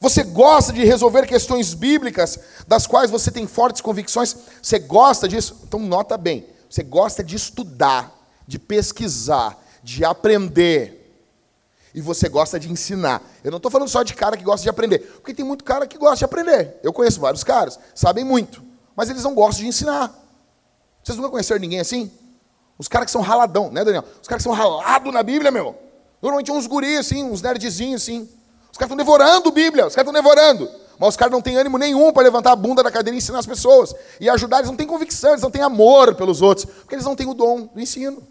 [0.00, 4.36] Você gosta de resolver questões bíblicas das quais você tem fortes convicções?
[4.60, 5.60] Você gosta disso?
[5.62, 8.15] Então, nota bem, você gosta de estudar
[8.46, 11.02] de pesquisar, de aprender.
[11.94, 13.22] E você gosta de ensinar.
[13.42, 15.86] Eu não estou falando só de cara que gosta de aprender, porque tem muito cara
[15.86, 16.78] que gosta de aprender.
[16.82, 18.62] Eu conheço vários caras, sabem muito,
[18.94, 20.14] mas eles não gostam de ensinar.
[21.02, 22.10] Vocês nunca conheceram ninguém assim?
[22.78, 24.04] Os caras que são raladão, né, Daniel?
[24.20, 25.74] Os caras que são ralados na Bíblia, meu.
[26.20, 28.28] Normalmente uns guris assim, uns nerdzinhos assim.
[28.70, 30.68] Os caras estão devorando Bíblia, os caras estão devorando.
[30.98, 33.38] Mas os caras não têm ânimo nenhum para levantar a bunda da cadeira e ensinar
[33.38, 33.94] as pessoas.
[34.20, 37.14] E ajudar, eles não têm convicção, eles não têm amor pelos outros, porque eles não
[37.14, 38.22] têm o dom do ensino.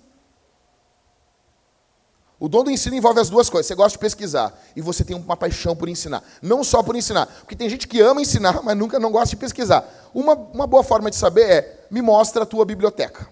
[2.40, 3.68] O dom do ensino envolve as duas coisas.
[3.68, 6.24] Você gosta de pesquisar e você tem uma paixão por ensinar.
[6.42, 7.28] Não só por ensinar.
[7.28, 9.88] Porque tem gente que ama ensinar, mas nunca não gosta de pesquisar.
[10.14, 13.28] Uma, uma boa forma de saber é, me mostra a tua biblioteca.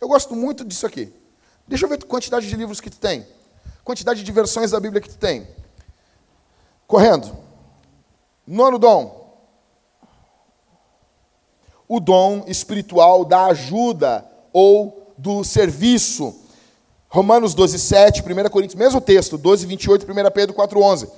[0.00, 1.12] Eu gosto muito disso aqui.
[1.68, 3.26] Deixa eu ver a quantidade de livros que tu tem.
[3.84, 5.46] Quantidade de versões da Bíblia que tu tem.
[6.86, 7.36] Correndo.
[8.46, 9.38] Nono dom.
[11.86, 16.34] O dom espiritual da ajuda ou do serviço.
[17.08, 21.08] Romanos 12, 7, 1 Coríntios, mesmo texto, 12, 28, 1 Pedro 4, 11.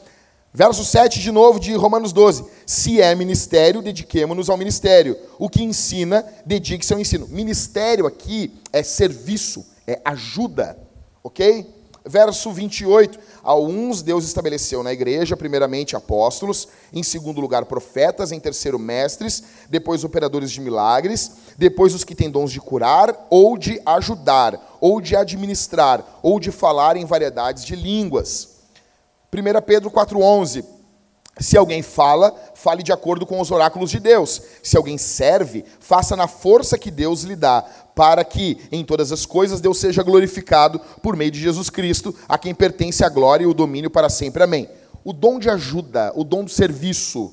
[0.57, 2.45] Verso 7 de novo de Romanos 12.
[2.65, 5.19] Se é ministério, dediquemo-nos ao ministério.
[5.37, 7.27] O que ensina, dedique-se ao ensino.
[7.27, 10.79] Ministério aqui é serviço, é ajuda.
[11.25, 11.67] Ok?
[12.07, 13.19] Verso 28.
[13.45, 19.43] A uns Deus estabeleceu na igreja, primeiramente apóstolos, em segundo lugar profetas, em terceiro mestres,
[19.69, 24.99] depois operadores de milagres, depois os que têm dons de curar, ou de ajudar, ou
[24.99, 28.49] de administrar, ou de falar em variedades de línguas.
[29.31, 30.65] 1 Pedro 4,11.
[31.39, 34.41] Se alguém fala, fale de acordo com os oráculos de Deus.
[34.63, 39.25] Se alguém serve, faça na força que Deus lhe dá, para que em todas as
[39.25, 43.47] coisas Deus seja glorificado por meio de Jesus Cristo, a quem pertence a glória e
[43.47, 44.43] o domínio para sempre.
[44.43, 44.69] Amém.
[45.05, 47.33] O dom de ajuda, o dom do serviço,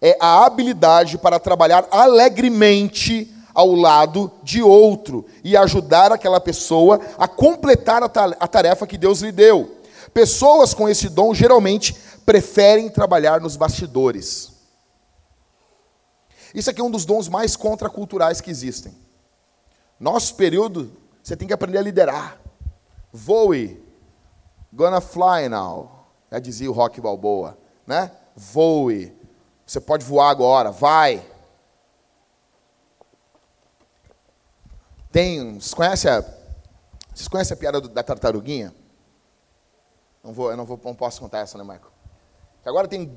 [0.00, 7.28] é a habilidade para trabalhar alegremente ao lado de outro e ajudar aquela pessoa a
[7.28, 9.76] completar a tarefa que Deus lhe deu.
[10.12, 11.94] Pessoas com esse dom geralmente
[12.26, 14.52] preferem trabalhar nos bastidores.
[16.54, 19.03] Isso aqui é um dos dons mais contraculturais que existem.
[19.98, 22.40] Nosso período, você tem que aprender a liderar.
[23.12, 23.82] Voe.
[24.72, 26.06] Gonna fly now.
[26.30, 28.10] Já dizia o Rock Balboa, né?
[28.34, 29.16] Voe.
[29.64, 31.24] Você pode voar agora, vai.
[35.10, 36.20] Tem, vocês conhecem a,
[37.14, 38.74] vocês conhecem a piada da tartaruguinha?
[40.22, 41.92] Não vou, eu não vou, não posso contar essa, né, Michael?
[42.64, 43.16] Agora tem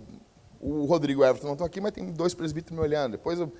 [0.60, 3.14] o Rodrigo Everton, não estou aqui, mas tem dois presbíteros me olhando.
[3.14, 3.51] Depois eu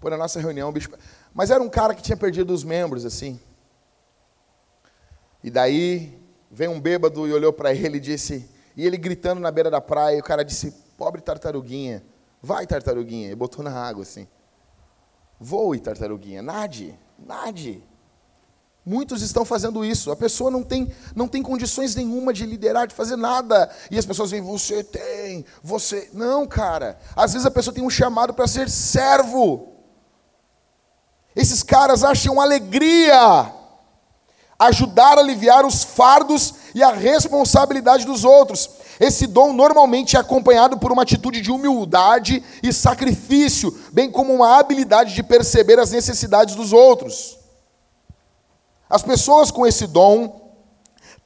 [0.00, 0.90] por na nossa reunião, bicho.
[1.36, 3.38] Mas era um cara que tinha perdido os membros, assim.
[5.44, 6.18] E daí
[6.50, 9.78] veio um bêbado e olhou para ele e disse, e ele gritando na beira da
[9.78, 12.02] praia, e o cara disse, pobre tartaruguinha,
[12.40, 14.26] vai tartaruguinha, e botou na água assim.
[15.38, 17.84] Voe, tartaruguinha, nade, nade.
[18.82, 20.10] Muitos estão fazendo isso.
[20.10, 23.70] A pessoa não tem, não tem condições nenhuma de liderar, de fazer nada.
[23.90, 26.08] E as pessoas vêm, você tem, você.
[26.14, 26.98] Não, cara.
[27.14, 29.75] Às vezes a pessoa tem um chamado para ser servo.
[31.36, 33.52] Esses caras acham alegria,
[34.58, 38.70] ajudar a aliviar os fardos e a responsabilidade dos outros.
[38.98, 44.58] Esse dom normalmente é acompanhado por uma atitude de humildade e sacrifício, bem como uma
[44.58, 47.36] habilidade de perceber as necessidades dos outros.
[48.88, 50.54] As pessoas com esse dom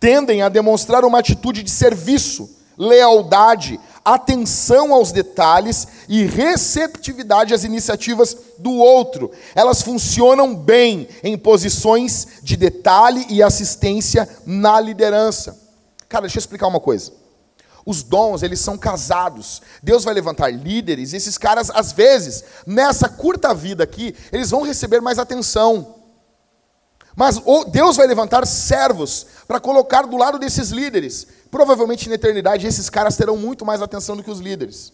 [0.01, 8.37] tendem a demonstrar uma atitude de serviço, lealdade, atenção aos detalhes e receptividade às iniciativas
[8.59, 9.31] do outro.
[9.55, 15.59] Elas funcionam bem em posições de detalhe e assistência na liderança.
[16.09, 17.13] Cara, deixa eu explicar uma coisa.
[17.85, 19.63] Os dons, eles são casados.
[19.83, 24.63] Deus vai levantar líderes, e esses caras, às vezes, nessa curta vida aqui, eles vão
[24.63, 26.00] receber mais atenção.
[27.17, 31.27] Mas Deus vai levantar servos para colocar do lado desses líderes.
[31.51, 34.93] Provavelmente na eternidade esses caras terão muito mais atenção do que os líderes.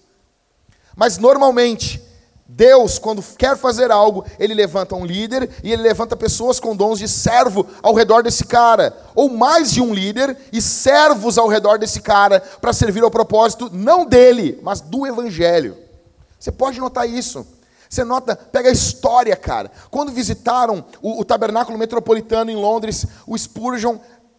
[0.97, 2.03] Mas normalmente,
[2.49, 6.99] Deus, quando quer fazer algo, ele levanta um líder e ele levanta pessoas com dons
[6.99, 11.79] de servo ao redor desse cara, ou mais de um líder e servos ao redor
[11.79, 15.77] desse cara para servir ao propósito não dele, mas do evangelho.
[16.39, 17.47] Você pode notar isso.
[17.89, 19.71] Você nota, pega a história, cara.
[19.91, 23.99] Quando visitaram o, o tabernáculo metropolitano em Londres, o Spurgeon,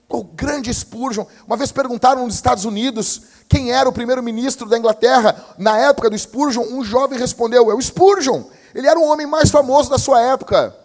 [0.10, 5.36] o grande Spurgeon, uma vez perguntaram nos Estados Unidos quem era o primeiro-ministro da Inglaterra
[5.58, 8.44] na época do Spurgeon, um jovem respondeu: é o Spurgeon.
[8.74, 10.76] Ele era o homem mais famoso da sua época.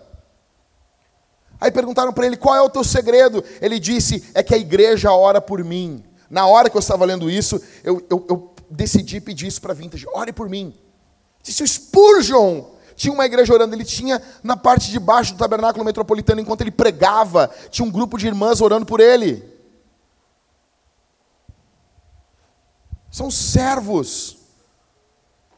[1.60, 3.44] Aí perguntaram para ele: qual é o teu segredo?
[3.60, 6.02] Ele disse: é que a igreja ora por mim.
[6.30, 9.74] Na hora que eu estava lendo isso, eu, eu, eu decidi pedir isso para a
[9.74, 10.74] Vintage: ore por mim.
[11.43, 15.84] Disse o Spurgeon tinha uma igreja orando, ele tinha na parte de baixo do tabernáculo
[15.84, 19.43] metropolitano, enquanto ele pregava, tinha um grupo de irmãs orando por ele.
[23.11, 24.38] São servos.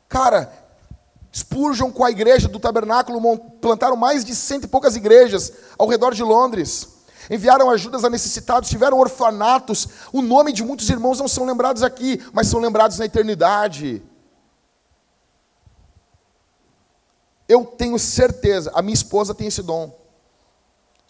[0.08, 0.50] Cara,
[1.34, 6.14] Spurgeon com a igreja do tabernáculo plantaram mais de cento e poucas igrejas ao redor
[6.14, 6.88] de Londres.
[7.30, 9.88] Enviaram ajudas a necessitados, tiveram orfanatos.
[10.12, 14.02] O nome de muitos irmãos não são lembrados aqui, mas são lembrados na eternidade.
[17.48, 19.94] Eu tenho certeza, a minha esposa tem esse dom.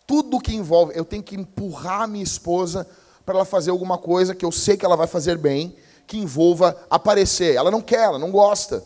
[0.06, 2.86] Tudo que envolve, eu tenho que empurrar a minha esposa
[3.24, 5.74] para ela fazer alguma coisa que eu sei que ela vai fazer bem,
[6.06, 7.54] que envolva aparecer.
[7.54, 8.84] Ela não quer, ela não gosta.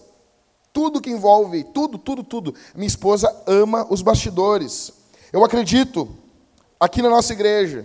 [0.72, 2.54] Tudo que envolve, tudo, tudo, tudo.
[2.74, 4.92] Minha esposa ama os bastidores.
[5.32, 6.08] Eu acredito,
[6.78, 7.84] aqui na nossa igreja,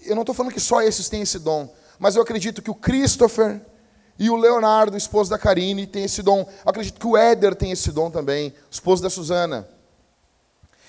[0.00, 2.74] eu não estou falando que só esses têm esse dom, mas eu acredito que o
[2.74, 3.60] Christopher,
[4.22, 6.42] e o Leonardo, esposo da Karine, tem esse dom.
[6.42, 9.68] Eu acredito que o Éder tem esse dom também, esposo da Suzana.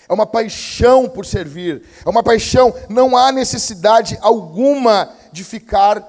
[0.08, 6.08] É uma paixão por servir, é uma paixão, não há necessidade alguma de ficar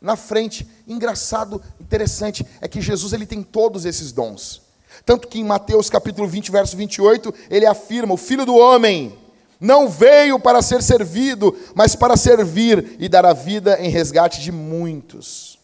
[0.00, 0.68] na frente.
[0.88, 4.60] Engraçado, interessante, é que Jesus ele tem todos esses dons.
[5.04, 9.16] Tanto que em Mateus capítulo 20, verso 28, ele afirma: "O filho do homem
[9.60, 14.50] não veio para ser servido, mas para servir e dar a vida em resgate de
[14.50, 15.55] muitos."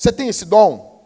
[0.00, 1.04] Você tem esse dom?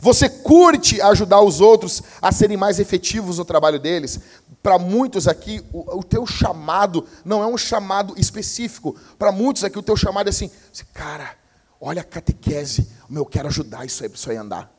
[0.00, 4.20] Você curte ajudar os outros a serem mais efetivos no trabalho deles?
[4.62, 8.94] Para muitos aqui, o, o teu chamado não é um chamado específico.
[9.18, 10.50] Para muitos aqui, o teu chamado é assim:
[10.92, 11.38] cara,
[11.80, 14.70] olha a catequese, eu quero ajudar isso aí isso aí andar.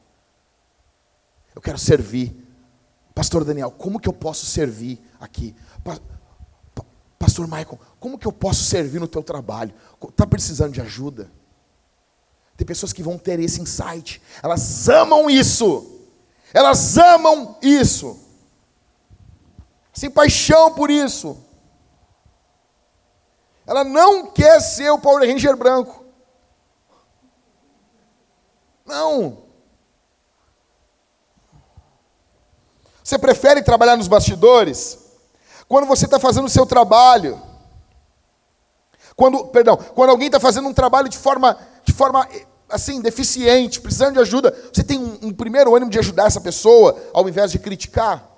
[1.55, 2.45] Eu quero servir.
[3.15, 5.55] Pastor Daniel, como que eu posso servir aqui?
[5.83, 5.97] Pa,
[6.75, 6.85] pa,
[7.17, 9.73] Pastor Michael, como que eu posso servir no teu trabalho?
[10.07, 11.31] Está precisando de ajuda?
[12.57, 14.19] Tem pessoas que vão ter esse insight.
[14.41, 16.01] Elas amam isso.
[16.51, 18.19] Elas amam isso.
[19.93, 21.37] Sem paixão por isso.
[23.67, 26.03] Ela não quer ser o Power Ranger branco.
[28.83, 29.43] Não.
[33.03, 34.97] Você prefere trabalhar nos bastidores?
[35.67, 37.39] Quando você está fazendo o seu trabalho.
[39.15, 41.57] Quando, perdão, quando alguém está fazendo um trabalho de forma
[41.87, 42.27] de forma
[42.69, 47.01] assim, deficiente, precisando de ajuda, você tem um, um primeiro ânimo de ajudar essa pessoa,
[47.13, 48.29] ao invés de criticar?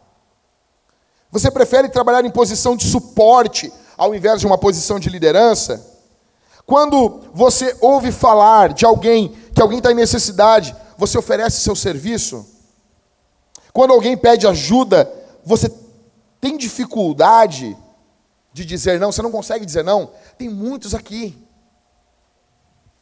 [1.31, 5.83] Você prefere trabalhar em posição de suporte, ao invés de uma posição de liderança?
[6.63, 12.45] Quando você ouve falar de alguém, que alguém está em necessidade, você oferece seu serviço?
[13.73, 15.11] Quando alguém pede ajuda,
[15.43, 15.73] você
[16.39, 17.75] tem dificuldade
[18.53, 19.11] de dizer não?
[19.11, 20.11] Você não consegue dizer não?
[20.37, 21.48] Tem muitos aqui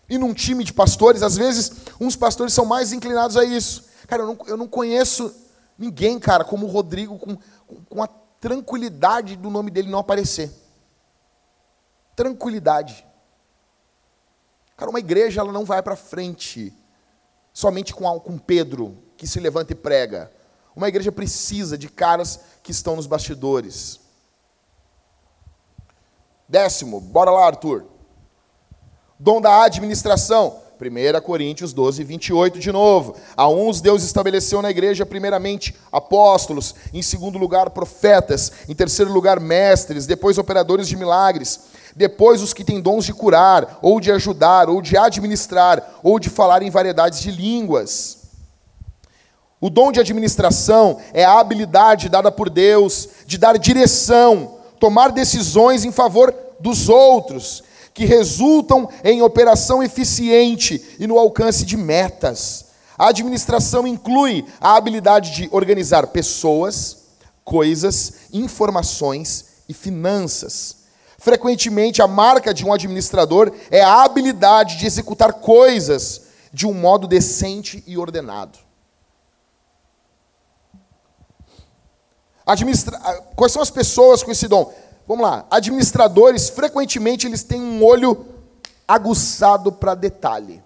[0.09, 3.85] e num time de pastores, às vezes, uns pastores são mais inclinados a isso.
[4.07, 5.33] Cara, eu não, eu não conheço
[5.77, 7.37] ninguém, cara, como o Rodrigo, com,
[7.89, 8.07] com, a
[8.39, 10.51] tranquilidade do nome dele não aparecer.
[12.15, 13.05] Tranquilidade.
[14.77, 16.73] Cara, uma igreja ela não vai para frente
[17.51, 20.31] somente com, com Pedro, que se levanta e prega.
[20.75, 23.99] Uma igreja precisa de caras que estão nos bastidores.
[26.47, 27.96] Décimo, bora lá, Arthur.
[29.19, 30.57] Dom da administração.
[30.79, 33.15] 1 Coríntios 12, 28 de novo.
[33.35, 39.39] A uns Deus estabeleceu na igreja, primeiramente, apóstolos, em segundo lugar, profetas, em terceiro lugar,
[39.39, 41.61] mestres, depois, operadores de milagres,
[41.95, 46.29] depois, os que têm dons de curar, ou de ajudar, ou de administrar, ou de
[46.29, 48.17] falar em variedades de línguas.
[49.59, 55.83] O dom de administração é a habilidade dada por Deus de dar direção, tomar decisões
[55.83, 57.63] em favor dos outros,
[57.97, 62.67] que resultam em operação eficiente e no alcance de metas.
[62.95, 67.05] A administração inclui a habilidade de organizar pessoas,
[67.43, 70.75] coisas, informações e finanças.
[71.17, 76.21] Frequentemente, a marca de um administrador é a habilidade de executar coisas
[76.53, 78.59] de um modo decente e ordenado.
[82.45, 82.95] Administra...
[83.35, 84.71] Quais são as pessoas com esse dom?
[85.07, 85.45] Vamos lá.
[85.49, 88.25] Administradores, frequentemente, eles têm um olho
[88.85, 90.61] aguçado para detalhe.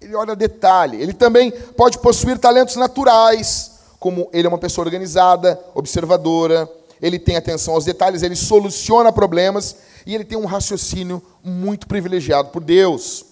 [0.00, 1.00] Ele olha detalhe.
[1.00, 6.68] Ele também pode possuir talentos naturais, como ele é uma pessoa organizada, observadora,
[7.00, 12.48] ele tem atenção aos detalhes, ele soluciona problemas e ele tem um raciocínio muito privilegiado
[12.48, 13.24] por Deus.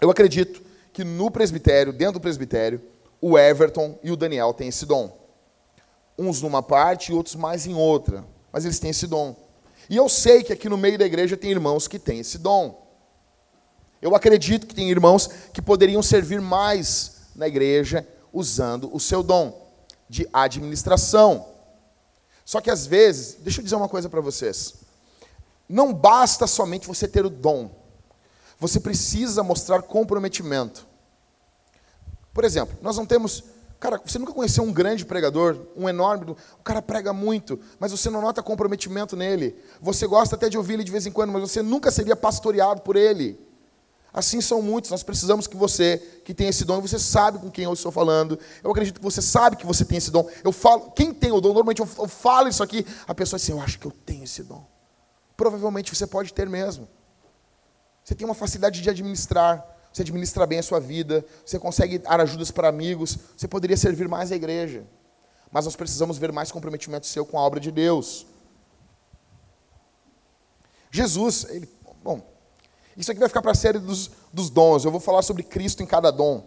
[0.00, 0.62] Eu acredito
[0.92, 2.80] que no presbitério, dentro do presbitério,
[3.20, 5.21] o Everton e o Daniel têm esse dom
[6.18, 9.34] uns numa parte e outros mais em outra, mas eles têm esse dom.
[9.88, 12.80] E eu sei que aqui no meio da igreja tem irmãos que têm esse dom.
[14.00, 19.70] Eu acredito que tem irmãos que poderiam servir mais na igreja usando o seu dom
[20.08, 21.46] de administração.
[22.44, 24.74] Só que às vezes, deixa eu dizer uma coisa para vocês.
[25.68, 27.70] Não basta somente você ter o dom.
[28.58, 30.86] Você precisa mostrar comprometimento.
[32.32, 33.44] Por exemplo, nós não temos
[33.82, 38.08] Cara, você nunca conheceu um grande pregador, um enorme, o cara prega muito, mas você
[38.08, 39.56] não nota comprometimento nele.
[39.80, 42.82] Você gosta até de ouvir ele de vez em quando, mas você nunca seria pastoreado
[42.82, 43.36] por ele.
[44.12, 44.88] Assim são muitos.
[44.88, 48.38] Nós precisamos que você, que tem esse dom, você sabe com quem eu estou falando.
[48.62, 50.30] Eu acredito que você sabe que você tem esse dom.
[50.44, 53.50] Eu falo, quem tem o dom, normalmente eu, eu falo isso aqui, a pessoa diz
[53.50, 54.64] assim, eu acho que eu tenho esse dom.
[55.36, 56.88] Provavelmente você pode ter mesmo.
[58.04, 62.20] Você tem uma facilidade de administrar você administra bem a sua vida, você consegue dar
[62.20, 64.84] ajudas para amigos, você poderia servir mais à igreja.
[65.50, 68.26] Mas nós precisamos ver mais comprometimento seu com a obra de Deus.
[70.90, 71.68] Jesus, ele,
[72.02, 72.22] bom,
[72.96, 74.84] isso aqui vai ficar para a série dos, dos dons.
[74.84, 76.46] Eu vou falar sobre Cristo em cada dom.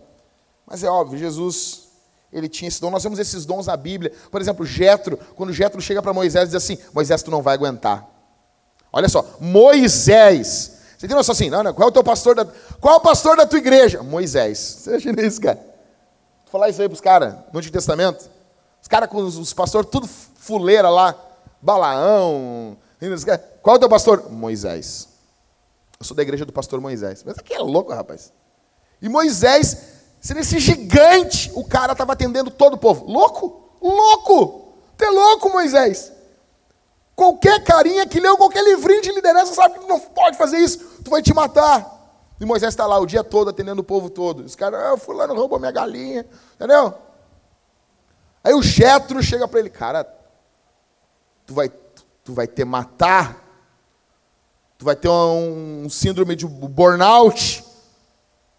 [0.65, 1.89] Mas é óbvio, Jesus,
[2.33, 2.89] ele tinha esse dom.
[2.89, 4.11] Nós vemos esses dons na Bíblia.
[4.31, 8.07] Por exemplo, Jetro, quando Jetro chega para Moisés diz assim: Moisés, tu não vai aguentar.
[8.91, 10.74] Olha só, Moisés
[11.05, 12.45] você tem noção assim, não, não, qual é o teu pastor da.
[12.81, 14.01] Qual é o pastor da tua igreja?
[14.01, 14.57] Moisés.
[14.81, 15.57] Você imagina isso, cara?
[15.57, 18.29] Vou falar isso aí para os caras no Antigo Testamento.
[18.81, 21.15] Os caras com os, os pastores, tudo fuleira lá,
[21.61, 22.77] Balaão.
[23.61, 24.31] Qual é o teu pastor?
[24.31, 25.09] Moisés.
[25.99, 27.23] Eu sou da igreja do pastor Moisés.
[27.23, 28.33] Mas aqui é louco, rapaz.
[28.99, 29.77] E Moisés,
[30.19, 33.05] sendo esse gigante, o cara estava atendendo todo o povo.
[33.05, 33.69] Louco?
[33.81, 34.73] Louco!
[34.97, 36.11] Tu é louco, Moisés.
[37.15, 41.09] Qualquer carinha que leu qualquer livrinho de liderança sabe que não pode fazer isso, tu
[41.09, 41.93] vai te matar.
[42.39, 44.43] E Moisés está lá o dia todo atendendo o povo todo.
[44.43, 46.93] Os caras, ah, fulano roubou minha galinha, entendeu?
[48.43, 50.03] Aí o Jetro chega para ele, cara,
[51.45, 51.69] tu vai,
[52.23, 53.41] tu vai ter matar,
[54.77, 57.63] tu vai ter um, um síndrome de burnout,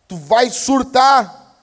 [0.09, 1.55] tu vai surtar,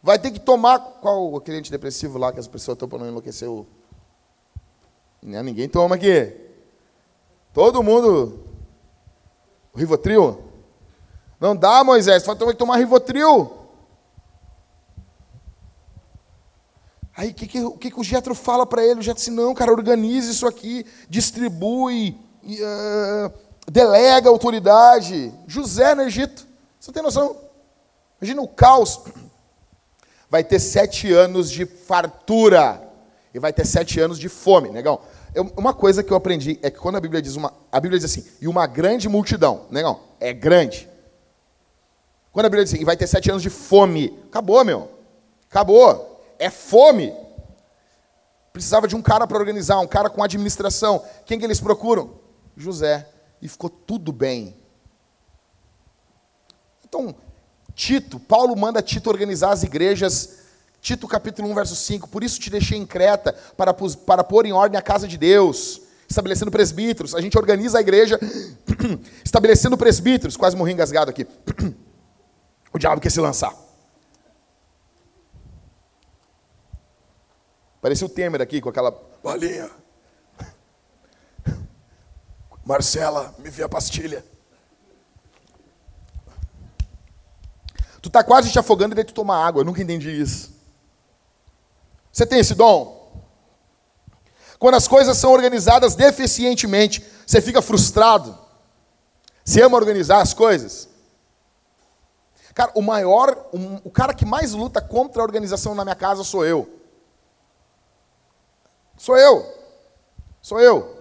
[0.00, 3.50] vai ter que tomar qual aquele antidepressivo lá que as pessoas estão para não enlouquecer
[3.50, 3.66] o
[5.22, 6.34] né, ninguém toma aqui.
[7.52, 8.40] Todo mundo.
[9.74, 10.42] Rivotril?
[11.40, 12.22] Não dá, Moisés.
[12.22, 13.62] Você vai tomar Rivotril.
[17.14, 19.00] Aí o que, que, que, que o Getro fala para ele?
[19.00, 23.32] O Getro disse, não, cara, organize isso aqui, distribui, uh,
[23.70, 25.32] delega autoridade.
[25.46, 26.46] José no Egito.
[26.80, 27.36] Você tem noção?
[28.20, 29.00] Imagina o caos.
[30.28, 32.82] Vai ter sete anos de fartura
[33.34, 35.00] e vai ter sete anos de fome, negão.
[35.56, 38.10] Uma coisa que eu aprendi é que quando a Bíblia diz uma, a Bíblia diz
[38.10, 40.88] assim, e uma grande multidão, negão, é grande.
[42.30, 44.90] Quando a Bíblia diz assim, e vai ter sete anos de fome, acabou, meu,
[45.48, 47.14] acabou, é fome.
[48.52, 51.02] Precisava de um cara para organizar, um cara com administração.
[51.24, 52.10] Quem que eles procuram?
[52.54, 53.08] José.
[53.40, 54.54] E ficou tudo bem.
[56.84, 57.14] Então,
[57.74, 60.41] Tito, Paulo manda Tito organizar as igrejas
[60.82, 64.52] Tito capítulo 1, verso 5, por isso te deixei em Creta, para, para pôr em
[64.52, 67.14] ordem a casa de Deus, estabelecendo presbíteros.
[67.14, 68.18] A gente organiza a igreja,
[69.24, 70.36] estabelecendo presbíteros.
[70.36, 71.24] Quase morri engasgado aqui.
[72.74, 73.54] o diabo quer se lançar.
[77.80, 78.90] Parecia o Temer aqui com aquela
[79.22, 79.70] bolinha.
[82.66, 84.24] Marcela, me vê a pastilha.
[88.00, 89.60] Tu tá quase te afogando e daí tu tomar água.
[89.60, 90.51] Eu nunca entendi isso.
[92.12, 93.02] Você tem esse dom?
[94.58, 98.38] Quando as coisas são organizadas deficientemente, você fica frustrado.
[99.44, 100.88] Você ama organizar as coisas?
[102.54, 106.22] Cara, o maior, um, o cara que mais luta contra a organização na minha casa
[106.22, 106.68] sou eu.
[108.96, 109.52] Sou eu.
[110.40, 110.96] Sou eu.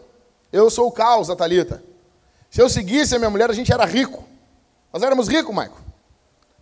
[0.51, 1.83] Eu sou o caos Thalita.
[2.49, 4.23] Se eu seguisse a minha mulher, a gente era rico.
[4.91, 5.79] Nós éramos ricos, Maico.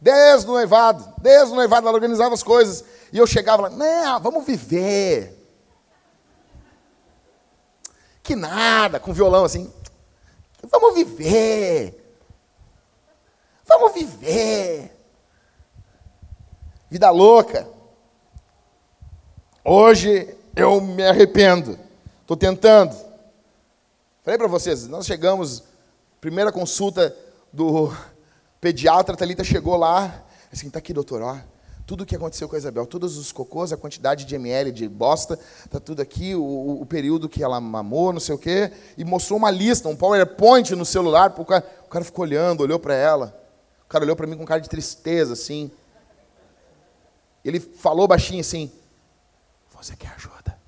[0.02, 2.84] Desde o noivado, desde o noivado ela organizava as coisas.
[3.12, 5.36] E eu chegava lá, não, vamos viver.
[8.22, 9.74] Que nada, com violão assim.
[10.64, 11.96] Vamos viver.
[13.66, 14.96] Vamos viver.
[16.90, 17.68] Vida louca.
[19.64, 21.80] Hoje eu me arrependo.
[22.22, 22.96] Estou tentando.
[24.24, 25.64] Falei para vocês, nós chegamos,
[26.22, 27.16] primeira consulta
[27.52, 27.92] do
[28.62, 31.38] pediatra, a Thalita chegou lá, assim, está aqui, doutor, ó,
[31.90, 34.88] tudo o que aconteceu com a Isabel, todos os cocôs, a quantidade de ml de
[34.88, 35.40] bosta,
[35.72, 39.40] tá tudo aqui, o, o período que ela mamou, não sei o quê, e mostrou
[39.40, 43.36] uma lista, um PowerPoint no celular, o cara, o cara ficou olhando, olhou para ela,
[43.84, 45.72] o cara olhou para mim com cara de tristeza, assim.
[47.44, 48.72] Ele falou baixinho assim:
[49.76, 50.60] Você quer ajuda?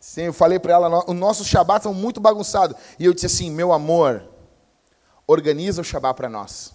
[0.00, 2.78] Sim, eu falei para ela: Os nossos Shabat são muito bagunçados.
[2.98, 4.22] E eu disse assim: Meu amor,
[5.30, 6.72] organiza o Shabat para nós.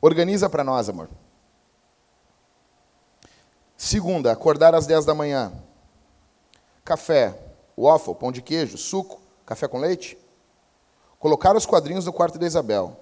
[0.00, 1.08] Organiza para nós, amor.
[3.76, 5.52] Segunda, acordar às 10 da manhã.
[6.84, 7.38] Café,
[7.78, 10.18] waffle, pão de queijo, suco, café com leite.
[11.20, 12.98] Colocar os quadrinhos no quarto da Isabel.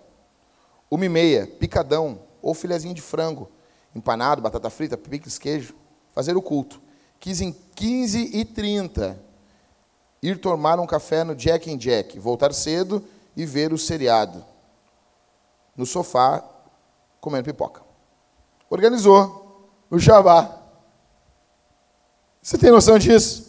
[0.91, 3.51] Uma e meia, picadão ou filezinho de frango,
[3.95, 5.75] empanado, batata frita, picles, queijo.
[6.13, 6.83] Fazer o culto.
[7.21, 9.28] 15, 15 e 30,
[10.23, 13.05] ir tomar um café no Jack and Jack, voltar cedo
[13.37, 14.45] e ver o seriado.
[15.77, 16.43] No sofá,
[17.21, 17.83] comendo pipoca.
[18.69, 20.57] Organizou o Jabá.
[22.43, 23.49] Você tem noção disso?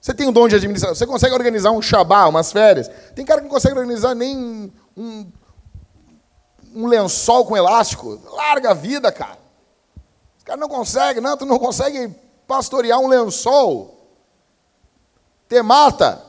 [0.00, 0.94] Você tem um dom de administração.
[0.94, 2.88] Você consegue organizar um Shabá, umas férias.
[3.14, 5.32] Tem cara que não consegue organizar nem um,
[6.74, 8.18] um lençol com elástico.
[8.32, 9.38] Larga a vida, cara.
[10.38, 12.14] Os caras não conseguem, não, tu não consegue
[12.46, 13.99] pastorear um lençol.
[15.50, 16.22] Te mata.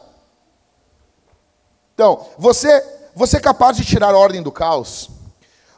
[1.93, 5.11] Então, você, você é capaz de tirar a ordem do caos.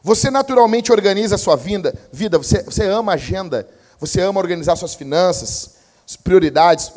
[0.01, 3.67] Você naturalmente organiza a sua vida, vida você, você ama a agenda,
[3.99, 5.75] você ama organizar suas finanças,
[6.23, 6.89] prioridades.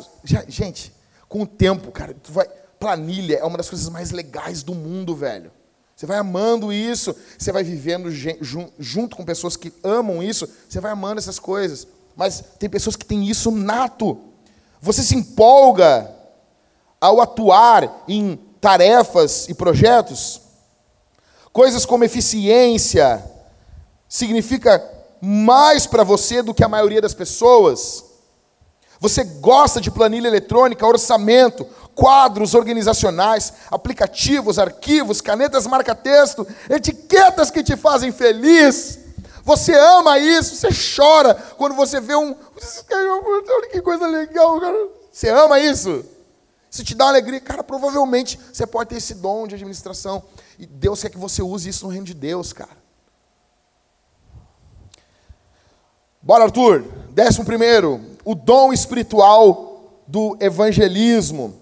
[0.47, 0.93] Gente,
[1.27, 2.47] com o tempo, cara, vai,
[2.79, 5.51] planilha é uma das coisas mais legais do mundo, velho.
[5.97, 8.09] Você vai amando isso, você vai vivendo
[8.79, 11.85] junto com pessoas que amam isso, você vai amando essas coisas.
[12.15, 14.17] Mas tem pessoas que têm isso nato.
[14.79, 16.15] Você se empolga
[16.99, 20.41] ao atuar em tarefas e projetos.
[21.53, 23.23] Coisas como eficiência
[24.07, 24.83] significa
[25.21, 28.03] mais para você do que a maioria das pessoas.
[28.99, 37.75] Você gosta de planilha eletrônica, orçamento, quadros organizacionais, aplicativos, arquivos, canetas marca-texto, etiquetas que te
[37.75, 38.99] fazem feliz.
[39.43, 42.35] Você ama isso, você chora quando você vê um.
[42.91, 44.87] Olha que coisa legal, cara.
[45.11, 46.03] Você ama isso?
[46.69, 47.39] Isso te dá alegria.
[47.39, 50.23] Cara, provavelmente você pode ter esse dom de administração.
[50.59, 52.77] E Deus quer que você use isso no reino de Deus, cara.
[56.21, 56.83] Bora, Arthur.
[57.11, 61.61] Décimo primeiro, o dom espiritual do evangelismo.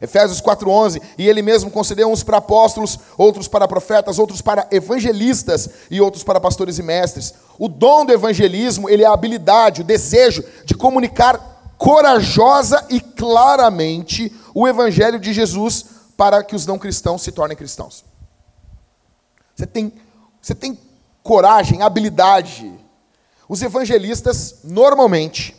[0.00, 5.68] Efésios 4:11, e ele mesmo concedeu uns para apóstolos, outros para profetas, outros para evangelistas
[5.88, 7.34] e outros para pastores e mestres.
[7.56, 11.51] O dom do evangelismo, ele é a habilidade, o desejo de comunicar
[11.82, 15.84] corajosa e claramente o evangelho de Jesus
[16.16, 18.04] para que os não cristãos se tornem cristãos.
[19.56, 19.92] Você tem,
[20.40, 20.78] você tem
[21.24, 22.72] coragem, habilidade,
[23.48, 25.56] os evangelistas, normalmente,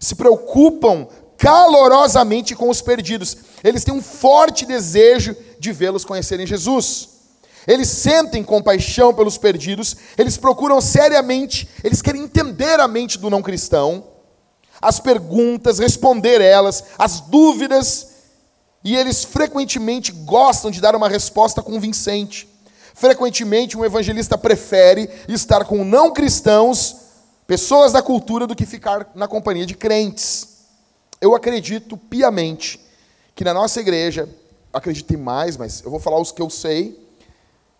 [0.00, 1.06] se preocupam
[1.36, 3.36] calorosamente com os perdidos.
[3.62, 7.10] Eles têm um forte desejo de vê-los conhecerem Jesus.
[7.66, 13.42] Eles sentem compaixão pelos perdidos, eles procuram seriamente, eles querem entender a mente do não
[13.42, 14.16] cristão,
[14.80, 18.08] as perguntas, responder elas, as dúvidas,
[18.84, 22.48] e eles frequentemente gostam de dar uma resposta convincente.
[22.94, 26.96] Frequentemente, um evangelista prefere estar com não cristãos,
[27.46, 30.58] pessoas da cultura, do que ficar na companhia de crentes.
[31.20, 32.80] Eu acredito piamente
[33.34, 34.28] que na nossa igreja,
[34.72, 37.08] acredito em mais, mas eu vou falar os que eu sei,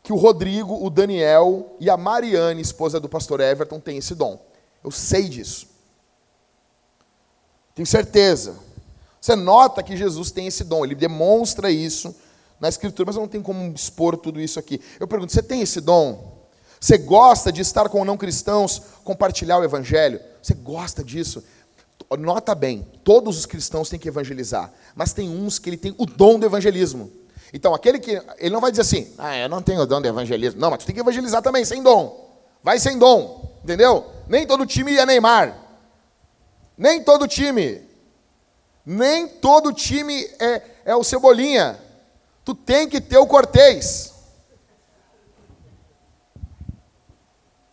[0.02, 4.40] que o Rodrigo, o Daniel e a Mariane, esposa do pastor Everton, têm esse dom.
[4.82, 5.66] Eu sei disso.
[7.78, 8.56] Tenho certeza.
[9.20, 12.12] Você nota que Jesus tem esse dom, ele demonstra isso
[12.58, 14.80] na Escritura, mas eu não tenho como expor tudo isso aqui.
[14.98, 16.42] Eu pergunto: você tem esse dom?
[16.80, 20.20] Você gosta de estar com não cristãos, compartilhar o Evangelho?
[20.42, 21.44] Você gosta disso?
[22.18, 26.04] Nota bem, todos os cristãos têm que evangelizar, mas tem uns que ele tem o
[26.04, 27.12] dom do evangelismo.
[27.52, 28.20] Então, aquele que.
[28.38, 30.60] Ele não vai dizer assim, ah, eu não tenho o dom de evangelismo.
[30.60, 32.28] Não, mas tu tem que evangelizar também, sem dom.
[32.60, 34.04] Vai sem dom, entendeu?
[34.28, 35.67] Nem todo time é Neymar.
[36.78, 37.82] Nem todo time.
[38.86, 41.78] Nem todo time é, é o Cebolinha.
[42.44, 44.14] Tu tem que ter o Cortez.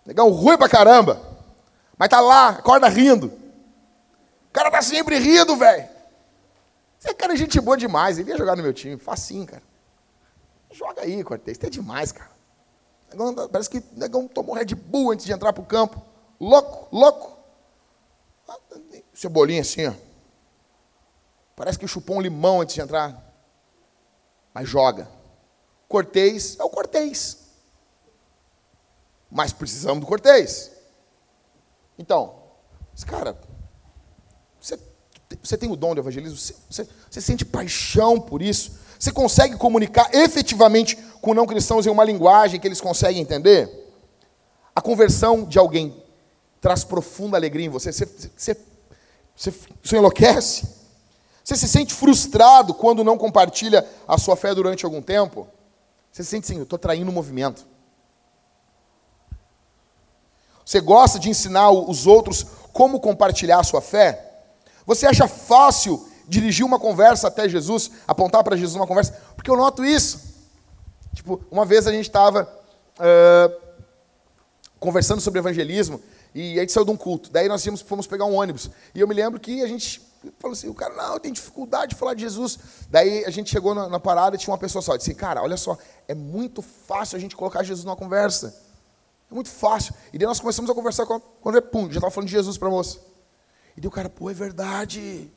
[0.06, 1.22] Legal, ruim pra caramba.
[1.97, 3.28] Mas tá lá, acorda rindo.
[3.28, 5.88] O cara tá sempre rindo, velho.
[6.99, 8.18] Esse cara é gente boa demais.
[8.18, 8.97] Ele ia jogar no meu time.
[8.97, 9.64] Facinho, cara.
[10.72, 11.58] Joga aí, Cortez.
[11.58, 12.32] Isso é demais, cara.
[13.51, 16.01] Parece que o negão tomou Red Bull antes de entrar pro campo.
[16.39, 17.36] Louco, louco.
[19.16, 19.93] Cebolinha assim, ó.
[21.55, 23.24] Parece que chupou um limão antes de entrar.
[24.53, 25.09] Mas joga.
[25.88, 27.38] Cortez é o Cortez.
[29.32, 30.72] Mas precisamos do Cortez.
[31.97, 32.36] Então,
[33.07, 33.39] cara,
[34.59, 34.78] você,
[35.41, 36.38] você tem o dom do evangelismo?
[36.38, 38.80] Você, você, você sente paixão por isso?
[38.99, 43.70] Você consegue comunicar efetivamente com não cristãos em uma linguagem que eles conseguem entender?
[44.76, 46.03] A conversão de alguém
[46.59, 47.93] traz profunda alegria em você.
[47.93, 48.05] Você,
[48.36, 48.57] você,
[49.36, 50.67] você, você enlouquece?
[51.43, 55.47] Você se sente frustrado quando não compartilha a sua fé durante algum tempo?
[56.11, 57.65] Você se sente assim, eu estou traindo o movimento.
[60.65, 64.41] Você gosta de ensinar os outros como compartilhar a sua fé?
[64.86, 69.13] Você acha fácil dirigir uma conversa até Jesus, apontar para Jesus uma conversa?
[69.36, 70.19] Porque eu noto isso.
[71.13, 72.49] Tipo, uma vez a gente estava
[72.97, 73.55] uh,
[74.79, 76.01] conversando sobre evangelismo
[76.36, 77.31] e a gente saiu de um culto.
[77.31, 78.69] Daí nós íamos, fomos pegar um ônibus.
[78.93, 80.01] E eu me lembro que a gente
[80.38, 82.59] falou assim: o cara, não, tem dificuldade de falar de Jesus.
[82.89, 84.93] Daí a gente chegou na, na parada e tinha uma pessoa só.
[84.93, 85.77] Eu disse: cara, olha só,
[86.09, 88.53] é muito fácil a gente colocar Jesus numa conversa.
[89.31, 89.95] É muito fácil.
[90.11, 92.57] E daí nós começamos a conversar com quando é pum, já estava falando de Jesus
[92.57, 92.99] para a moça.
[93.77, 95.31] E daí o cara, pô, é verdade.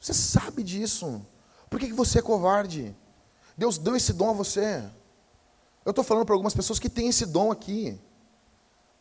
[0.00, 1.20] Você sabe disso.
[1.68, 2.96] Por que, que você é covarde?
[3.58, 4.82] Deus deu esse dom a você.
[5.84, 8.00] Eu estou falando para algumas pessoas que têm esse dom aqui.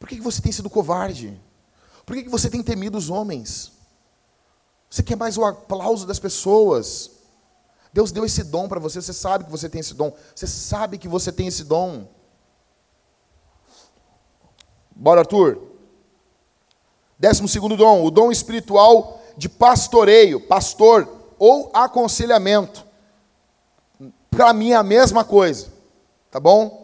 [0.02, 1.39] Por que, você tem sido covarde?
[2.08, 3.72] Por que você tem temido os homens?
[4.89, 7.12] Você quer mais o aplauso das pessoas?
[7.93, 10.12] Deus deu esse dom para você, você sabe que você tem esse dom.
[10.36, 12.08] Você sabe que você tem esse dom.
[14.89, 15.62] Bora, Arthur.
[17.20, 22.84] Décimo segundo dom, o dom espiritual de pastoreio, pastor ou aconselhamento.
[24.32, 25.72] Para mim é a mesma coisa,
[26.32, 26.81] tá bom?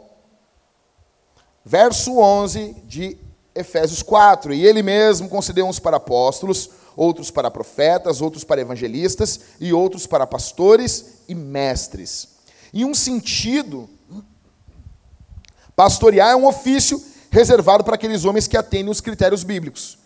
[1.68, 3.18] Verso 11 de
[3.54, 4.54] Efésios 4.
[4.54, 10.08] E ele mesmo concedeu uns para apóstolos, outros para profetas, outros para evangelistas e outros
[10.08, 12.30] para pastores e mestres.
[12.74, 13.90] Em um sentido,
[15.76, 19.98] pastorear é um ofício reservado para aqueles homens que atendem os critérios bíblicos.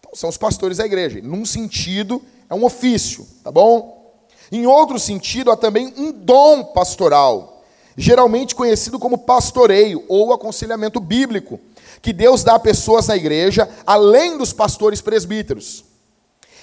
[0.00, 1.20] Então, são os pastores da igreja.
[1.22, 4.24] Num sentido, é um ofício, tá bom?
[4.50, 7.51] Em outro sentido, há também um dom pastoral,
[7.96, 11.60] geralmente conhecido como pastoreio ou aconselhamento bíblico,
[12.00, 15.84] que Deus dá a pessoas na igreja, além dos pastores presbíteros.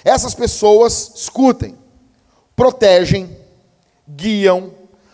[0.04, 1.78] Essas pessoas, escutem,
[2.56, 3.38] protegem,
[4.08, 4.74] guiam,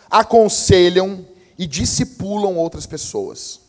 [0.09, 1.25] aconselham
[1.57, 3.61] e discipulam outras pessoas.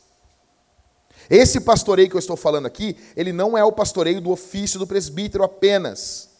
[1.28, 4.86] Esse pastoreio que eu estou falando aqui, ele não é o pastoreio do ofício do
[4.86, 6.30] presbítero apenas.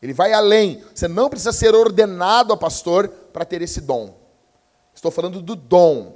[0.00, 0.82] Ele vai além.
[0.94, 4.19] Você não precisa ser ordenado a pastor para ter esse dom.
[5.00, 6.12] Estou falando do dom.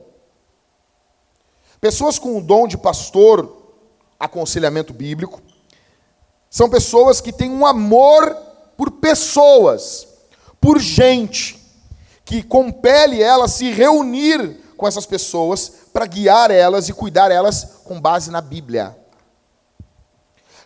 [1.81, 3.73] Pessoas com o dom de pastor,
[4.21, 5.41] aconselhamento bíblico,
[6.51, 8.37] são pessoas que têm um amor
[8.77, 10.07] por pessoas,
[10.61, 11.59] por gente,
[12.27, 17.99] que compele elas se reunir com essas pessoas para guiar elas e cuidar elas com
[17.99, 18.95] base na Bíblia.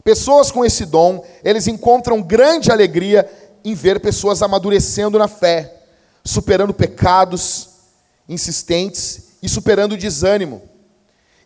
[0.03, 3.31] Pessoas com esse dom, eles encontram grande alegria
[3.64, 5.73] em ver pessoas amadurecendo na fé,
[6.25, 7.78] superando pecados
[8.29, 10.68] insistentes e superando o desânimo.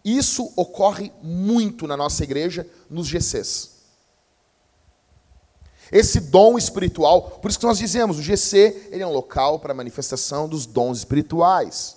[0.05, 3.71] Isso ocorre muito na nossa igreja, nos GCs.
[5.93, 9.75] Esse dom espiritual, por isso que nós dizemos, o GC ele é um local para
[9.75, 11.97] manifestação dos dons espirituais.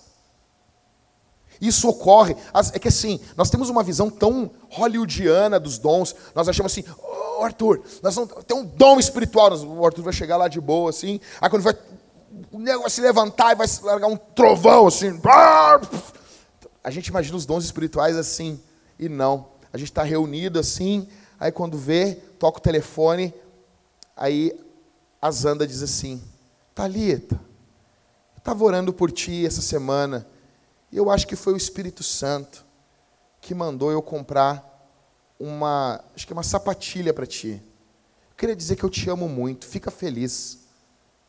[1.60, 2.36] Isso ocorre.
[2.74, 6.14] É que assim, nós temos uma visão tão hollywoodiana dos dons.
[6.34, 6.84] Nós achamos assim,
[7.38, 9.50] oh, Arthur, nós vamos ter um dom espiritual.
[9.64, 11.18] O Arthur vai chegar lá de boa, assim.
[11.40, 11.74] Aí quando vai
[12.56, 15.20] o negócio vai se levantar e vai largar um trovão assim.
[16.82, 18.58] A gente imagina os dons espirituais assim,
[18.98, 19.48] e não.
[19.70, 21.06] A gente está reunido assim,
[21.38, 23.34] aí quando vê, toca o telefone,
[24.16, 24.58] aí
[25.20, 26.22] a Zanda diz assim:
[26.74, 30.26] Talita, eu estava orando por ti essa semana,
[30.90, 32.64] e eu acho que foi o Espírito Santo
[33.38, 34.64] que mandou eu comprar
[35.38, 37.62] uma, acho que é uma sapatilha para ti.
[38.30, 40.65] Eu queria dizer que eu te amo muito, fica feliz.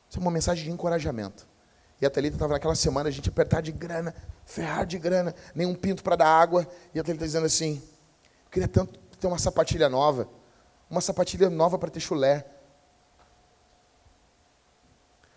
[0.09, 1.47] Isso é uma mensagem de encorajamento.
[1.99, 4.13] E a Thalita estava naquela semana, a gente apertar de grana,
[4.45, 6.67] ferrar de grana, nenhum pinto para dar água.
[6.93, 7.81] E a Thalita dizendo assim:
[8.45, 10.29] eu queria tanto ter uma sapatilha nova,
[10.89, 12.45] uma sapatilha nova para ter chulé.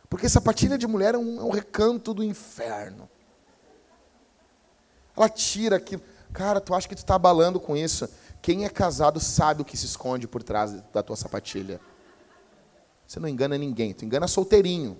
[0.08, 3.08] Porque sapatilha de mulher é um, é um recanto do inferno.
[5.16, 6.02] Ela tira aquilo.
[6.32, 8.08] Cara, tu acha que tu está abalando com isso?
[8.42, 11.80] Quem é casado sabe o que se esconde por trás da tua sapatilha.
[13.10, 14.96] Você não engana ninguém, tu engana solteirinho,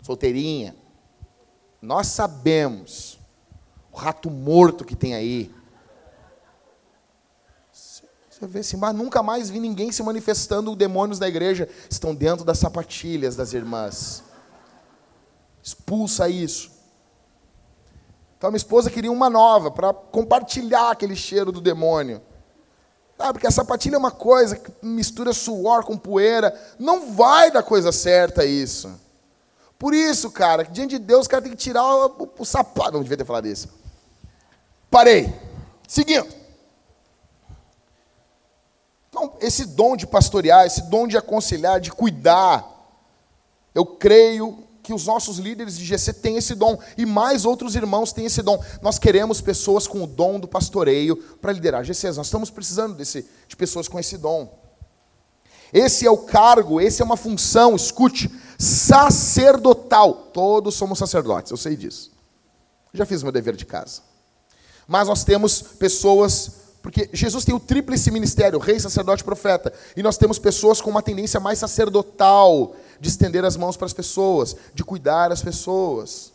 [0.00, 0.74] solteirinha.
[1.82, 3.18] Nós sabemos
[3.92, 5.54] o rato morto que tem aí.
[7.70, 11.68] Você vê assim, mas nunca mais vi ninguém se manifestando demônios da igreja.
[11.90, 14.24] Estão dentro das sapatilhas das irmãs.
[15.62, 16.70] Expulsa isso.
[18.38, 22.22] Então minha esposa queria uma nova para compartilhar aquele cheiro do demônio.
[23.22, 26.52] Ah, porque a sapatilha é uma coisa que mistura suor com poeira.
[26.78, 28.90] Não vai dar coisa certa isso.
[29.78, 32.92] Por isso, cara, diante de Deus, o cara tem que tirar o, o, o sapato.
[32.92, 33.68] Não devia ter falado isso.
[34.90, 35.32] Parei.
[35.86, 36.26] Seguindo.
[39.08, 42.66] Então, esse dom de pastorear, esse dom de aconselhar, de cuidar,
[43.74, 48.12] eu creio que os nossos líderes de GC têm esse dom e mais outros irmãos
[48.12, 48.62] têm esse dom.
[48.80, 52.16] Nós queremos pessoas com o dom do pastoreio para liderar GCs.
[52.16, 54.60] Nós estamos precisando desse, de pessoas com esse dom.
[55.72, 60.14] Esse é o cargo, esse é uma função, escute, sacerdotal.
[60.32, 62.12] Todos somos sacerdotes, eu sei disso.
[62.92, 64.02] Já fiz meu dever de casa.
[64.86, 69.72] Mas nós temos pessoas porque Jesus tem o tríplice ministério, rei, sacerdote e profeta.
[69.96, 73.92] E nós temos pessoas com uma tendência mais sacerdotal, de estender as mãos para as
[73.92, 76.32] pessoas, de cuidar as pessoas.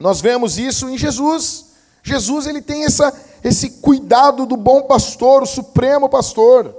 [0.00, 1.66] Nós vemos isso em Jesus.
[2.02, 6.74] Jesus ele tem essa, esse cuidado do bom pastor, o supremo pastor.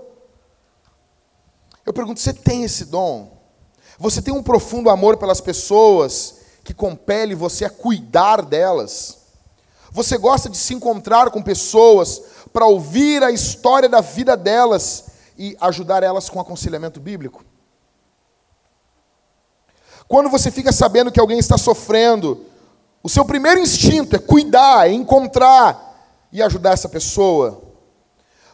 [1.85, 3.31] Eu pergunto, você tem esse dom?
[3.97, 9.16] Você tem um profundo amor pelas pessoas que compele você a cuidar delas?
[9.91, 12.21] Você gosta de se encontrar com pessoas
[12.51, 15.05] para ouvir a história da vida delas
[15.37, 17.45] e ajudar elas com aconselhamento bíblico?
[20.07, 22.45] Quando você fica sabendo que alguém está sofrendo,
[23.03, 25.87] o seu primeiro instinto é cuidar, é encontrar
[26.31, 27.61] e ajudar essa pessoa.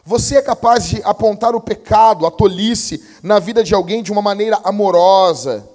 [0.04, 4.20] Você é capaz de apontar o pecado, a tolice na vida de alguém de uma
[4.20, 5.68] maneira amorosa,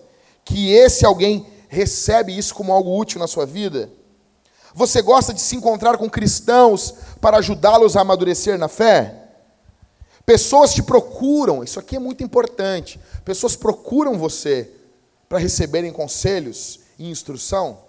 [0.45, 3.89] que esse alguém recebe isso como algo útil na sua vida?
[4.73, 9.29] Você gosta de se encontrar com cristãos para ajudá-los a amadurecer na fé?
[10.25, 12.99] Pessoas te procuram, isso aqui é muito importante.
[13.25, 14.71] Pessoas procuram você
[15.27, 17.79] para receberem conselhos e instrução.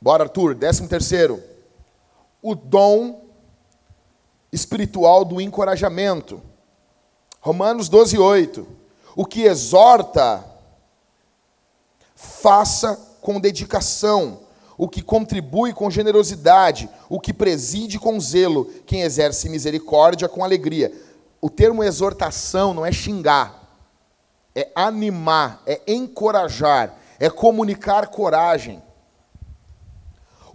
[0.00, 1.42] Bora, Arthur, décimo terceiro.
[2.42, 3.24] O dom
[4.52, 6.42] espiritual do encorajamento.
[7.40, 8.66] Romanos 12, 8.
[9.16, 10.44] O que exorta,
[12.14, 14.40] faça com dedicação,
[14.76, 20.92] o que contribui com generosidade, o que preside com zelo, quem exerce misericórdia com alegria.
[21.40, 23.62] O termo exortação não é xingar,
[24.54, 28.82] é animar, é encorajar, é comunicar coragem.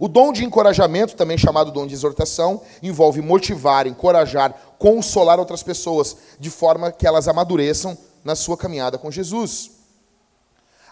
[0.00, 6.16] O dom de encorajamento, também chamado dom de exortação, envolve motivar, encorajar, consolar outras pessoas,
[6.38, 9.72] de forma que elas amadureçam na sua caminhada com Jesus.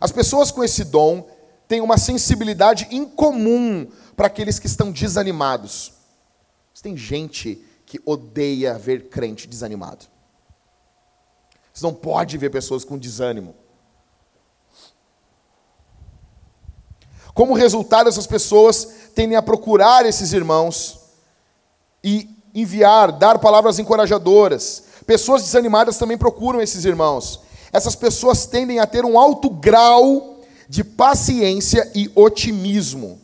[0.00, 1.24] As pessoas com esse dom
[1.68, 3.86] tem uma sensibilidade incomum
[4.16, 5.92] para aqueles que estão desanimados.
[6.82, 10.06] Tem gente que odeia ver crente desanimado.
[11.72, 13.56] Você não pode ver pessoas com desânimo.
[17.34, 21.00] Como resultado, essas pessoas tendem a procurar esses irmãos
[22.04, 24.84] e enviar, dar palavras encorajadoras.
[25.06, 27.40] Pessoas desanimadas também procuram esses irmãos.
[27.72, 30.35] Essas pessoas tendem a ter um alto grau
[30.68, 33.20] de paciência e otimismo.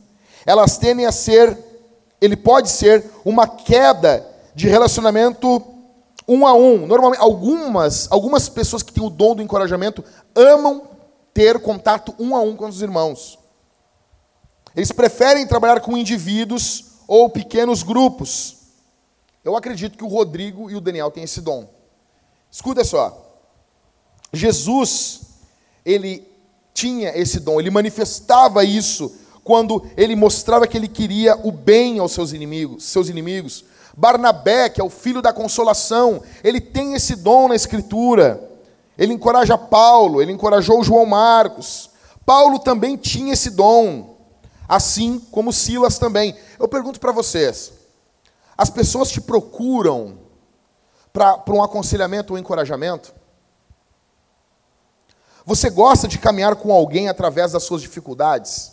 [0.47, 1.57] Elas tendem a ser,
[2.21, 5.63] ele pode ser uma queda de relacionamento
[6.27, 6.87] um a um.
[6.87, 10.89] Normalmente, algumas, algumas pessoas que têm o dom do encorajamento amam
[11.35, 13.39] ter contato um a um com os irmãos.
[14.75, 18.57] Eles preferem trabalhar com indivíduos ou pequenos grupos.
[19.45, 21.69] Eu acredito que o Rodrigo e o Daniel têm esse dom.
[22.51, 23.19] Escuta só.
[24.33, 25.23] Jesus,
[25.85, 26.27] ele
[26.75, 29.15] tinha esse dom, ele manifestava isso
[29.45, 33.65] quando ele mostrava que ele queria o bem aos seus inimigos, seus inimigos.
[33.97, 38.49] Barnabé, que é o filho da consolação, ele tem esse dom na escritura.
[38.97, 41.91] Ele encoraja Paulo, ele encorajou João Marcos.
[42.25, 44.17] Paulo também tinha esse dom,
[44.69, 46.37] assim como Silas também.
[46.59, 47.73] Eu pergunto para vocês:
[48.57, 50.19] as pessoas te procuram
[51.13, 53.13] para um aconselhamento ou encorajamento?
[55.45, 58.73] Você gosta de caminhar com alguém através das suas dificuldades?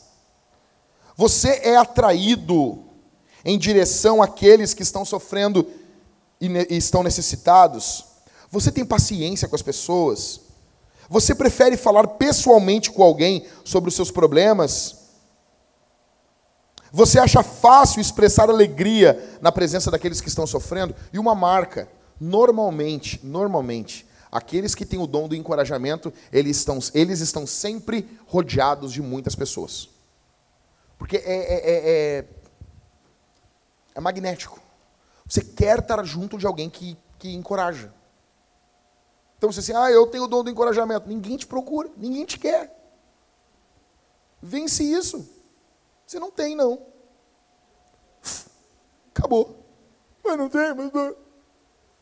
[1.15, 2.83] Você é atraído
[3.43, 5.67] em direção àqueles que estão sofrendo
[6.39, 6.47] e
[6.77, 8.05] estão necessitados?
[8.51, 10.41] Você tem paciência com as pessoas?
[11.09, 14.95] Você prefere falar pessoalmente com alguém sobre os seus problemas?
[16.91, 20.95] Você acha fácil expressar alegria na presença daqueles que estão sofrendo?
[21.11, 21.89] E uma marca,
[22.19, 28.91] normalmente, normalmente, aqueles que têm o dom do encorajamento, eles estão, eles estão sempre rodeados
[28.91, 29.89] de muitas pessoas.
[30.97, 32.25] Porque é, é, é, é,
[33.95, 34.59] é magnético.
[35.25, 37.93] Você quer estar junto de alguém que, que encoraja.
[39.37, 41.07] Então você assim, ah, eu tenho o dom do encorajamento.
[41.07, 42.75] Ninguém te procura, ninguém te quer.
[44.41, 45.27] Vence isso.
[46.05, 46.85] Você não tem, não.
[49.13, 49.65] Acabou.
[50.23, 51.15] Mas não tem, mas não.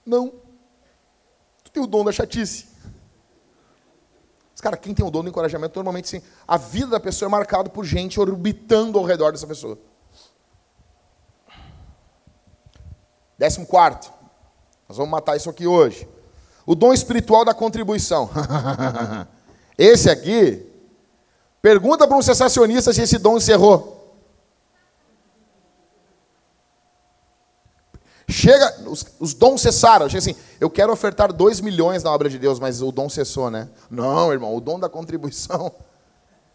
[0.06, 0.47] Não.
[1.78, 2.66] Tem o dom da chatice.
[4.52, 6.24] Mas, cara, quem tem o dom do encorajamento, normalmente sim.
[6.48, 9.78] A vida da pessoa é marcada por gente orbitando ao redor dessa pessoa.
[13.38, 14.12] Décimo quarto.
[14.90, 16.10] Nós vamos matar isso aqui hoje.
[16.66, 18.28] O dom espiritual da contribuição.
[19.78, 20.66] esse aqui,
[21.62, 23.97] pergunta para um sensacionista se esse dom encerrou.
[28.30, 30.10] Chega, os, os, dons cessaram.
[30.10, 33.50] Chega assim, eu quero ofertar 2 milhões na obra de Deus, mas o dom cessou,
[33.50, 33.70] né?
[33.90, 35.72] Não, irmão, o dom da contribuição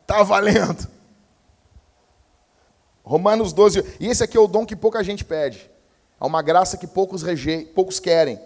[0.03, 0.87] está valendo.
[3.03, 3.85] Romanos 12.
[3.99, 5.71] E esse aqui é o dom que pouca gente pede.
[6.21, 7.65] É uma graça que poucos, rege...
[7.75, 8.39] poucos querem.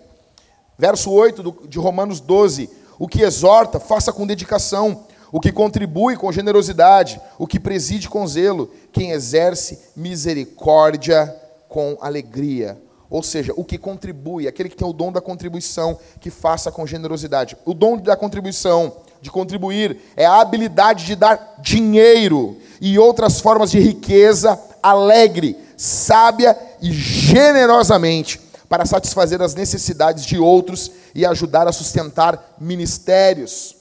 [0.79, 5.05] Verso 8 de Romanos 12: O que exorta, faça com dedicação.
[5.33, 7.20] O que contribui com generosidade.
[7.39, 8.72] O que preside com zelo.
[8.93, 11.35] Quem exerce misericórdia
[11.68, 12.86] com alegria.
[13.09, 16.87] Ou seja, o que contribui, aquele que tem o dom da contribuição, que faça com
[16.87, 17.57] generosidade.
[17.65, 23.71] O dom da contribuição, de contribuir, é a habilidade de dar dinheiro e outras formas
[23.71, 31.73] de riqueza alegre, sábia e generosamente para satisfazer as necessidades de outros e ajudar a
[31.73, 33.77] sustentar ministérios.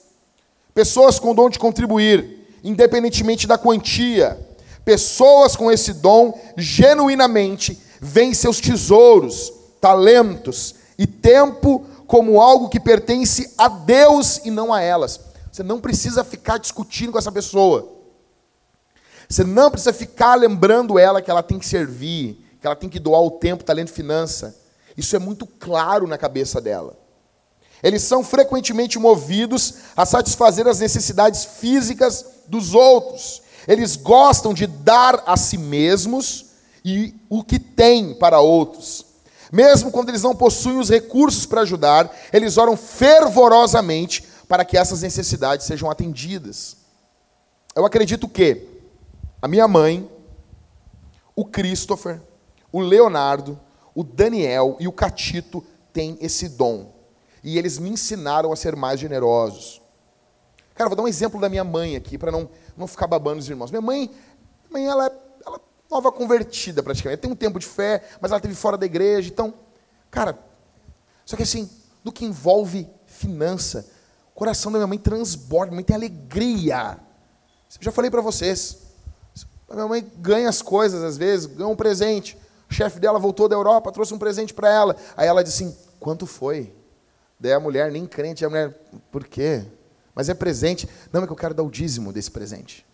[0.74, 4.38] Pessoas com dom de contribuir, independentemente da quantia,
[4.84, 13.52] pessoas com esse dom genuinamente veem seus tesouros, talentos e tempo como algo que pertence
[13.58, 15.20] a Deus e não a elas.
[15.50, 17.92] Você não precisa ficar discutindo com essa pessoa.
[19.28, 23.00] Você não precisa ficar lembrando ela que ela tem que servir, que ela tem que
[23.00, 24.56] doar o tempo, talento e finança.
[24.96, 26.96] Isso é muito claro na cabeça dela.
[27.82, 33.42] Eles são frequentemente movidos a satisfazer as necessidades físicas dos outros.
[33.68, 36.46] Eles gostam de dar a si mesmos
[36.88, 39.04] e o que têm para outros.
[39.50, 45.02] Mesmo quando eles não possuem os recursos para ajudar, eles oram fervorosamente para que essas
[45.02, 46.76] necessidades sejam atendidas.
[47.74, 48.68] Eu acredito que
[49.42, 50.08] a minha mãe,
[51.34, 52.22] o Christopher,
[52.70, 53.58] o Leonardo,
[53.92, 56.94] o Daniel e o Catito têm esse dom.
[57.42, 59.82] E eles me ensinaram a ser mais generosos.
[60.76, 63.48] Cara, vou dar um exemplo da minha mãe aqui, para não, não ficar babando os
[63.48, 63.72] irmãos.
[63.72, 65.25] Minha mãe, minha mãe ela, é
[65.90, 67.20] nova convertida praticamente.
[67.20, 69.28] Tem um tempo de fé, mas ela esteve fora da igreja.
[69.28, 69.54] Então,
[70.10, 70.38] cara,
[71.24, 71.68] só que assim,
[72.04, 73.86] no que envolve finança,
[74.34, 76.98] o coração da minha mãe transborda, minha mãe tem alegria.
[77.78, 78.78] Eu já falei para vocês.
[79.68, 82.38] A minha mãe ganha as coisas às vezes, ganha um presente.
[82.70, 84.96] O chefe dela voltou da Europa, trouxe um presente para ela.
[85.16, 86.72] Aí ela disse assim: quanto foi?
[87.38, 88.70] Daí a mulher, nem crente, a mulher,
[89.10, 89.64] por quê?
[90.14, 90.88] Mas é presente.
[91.12, 92.86] Não, é que eu quero dar o dízimo desse presente.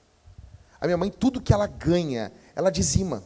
[0.81, 3.23] A minha mãe, tudo que ela ganha, ela dizima.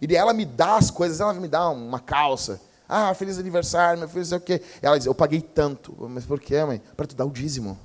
[0.00, 2.60] E ela me dá as coisas, ela me dá uma calça.
[2.88, 4.62] Ah, feliz aniversário, meu filho, sei o quê.
[4.80, 5.94] Ela diz, eu paguei tanto.
[6.08, 6.80] Mas por quê, mãe?
[6.96, 7.78] Para tu dar o dízimo.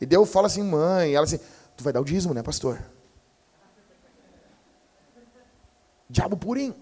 [0.00, 1.38] E daí eu falo assim, mãe, ela assim,
[1.76, 2.82] tu vai dar o dízimo, né, pastor?
[6.10, 6.74] Diabo purinho.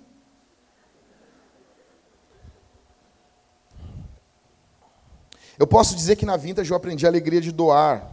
[5.59, 8.11] Eu posso dizer que na Vintage eu aprendi a alegria de doar.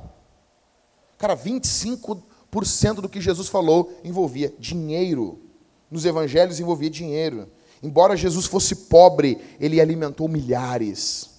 [1.18, 2.29] Cara, 25%
[3.02, 5.40] do que Jesus falou envolvia dinheiro.
[5.90, 7.50] Nos evangelhos envolvia dinheiro.
[7.82, 11.30] Embora Jesus fosse pobre, ele alimentou milhares.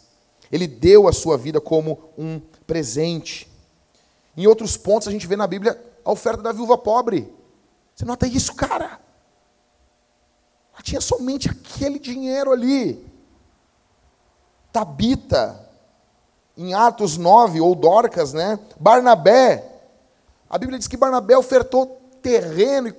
[0.51, 3.49] Ele deu a sua vida como um presente.
[4.37, 7.33] Em outros pontos, a gente vê na Bíblia a oferta da viúva pobre.
[7.95, 9.01] Você nota isso, cara?
[10.73, 13.05] Ela tinha somente aquele dinheiro ali.
[14.73, 15.69] Tabita,
[16.57, 18.59] em Atos 9, ou Dorcas, né?
[18.79, 19.70] Barnabé.
[20.51, 22.93] A Bíblia diz que Barnabé ofertou terreno.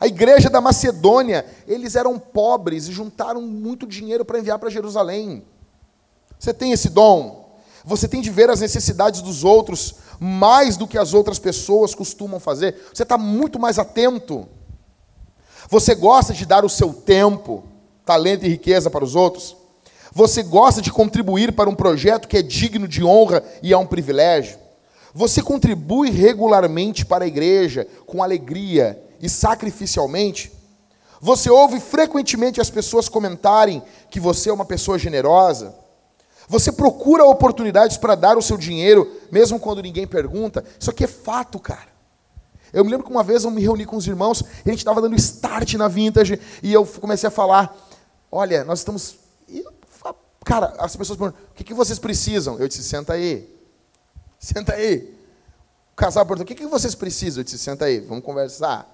[0.00, 5.44] A igreja da Macedônia, eles eram pobres e juntaram muito dinheiro para enviar para Jerusalém.
[6.36, 7.48] Você tem esse dom?
[7.84, 12.40] Você tem de ver as necessidades dos outros mais do que as outras pessoas costumam
[12.40, 12.74] fazer?
[12.92, 14.48] Você está muito mais atento?
[15.68, 17.64] Você gosta de dar o seu tempo,
[18.04, 19.56] talento e riqueza para os outros?
[20.12, 23.86] Você gosta de contribuir para um projeto que é digno de honra e é um
[23.86, 24.58] privilégio?
[25.18, 30.52] Você contribui regularmente para a igreja com alegria e sacrificialmente?
[31.20, 35.74] Você ouve frequentemente as pessoas comentarem que você é uma pessoa generosa?
[36.46, 40.64] Você procura oportunidades para dar o seu dinheiro, mesmo quando ninguém pergunta?
[40.78, 41.88] Isso aqui é fato, cara.
[42.72, 45.02] Eu me lembro que uma vez eu me reuni com os irmãos, a gente estava
[45.02, 47.76] dando start na Vintage, e eu comecei a falar:
[48.30, 49.16] Olha, nós estamos.
[50.44, 52.56] Cara, as pessoas perguntam: O que, que vocês precisam?
[52.60, 53.57] Eu disse: Senta aí.
[54.38, 55.14] Senta aí.
[55.92, 57.40] O casal perguntou: O que, que vocês precisam?
[57.40, 58.84] Eu disse: Senta aí, vamos conversar.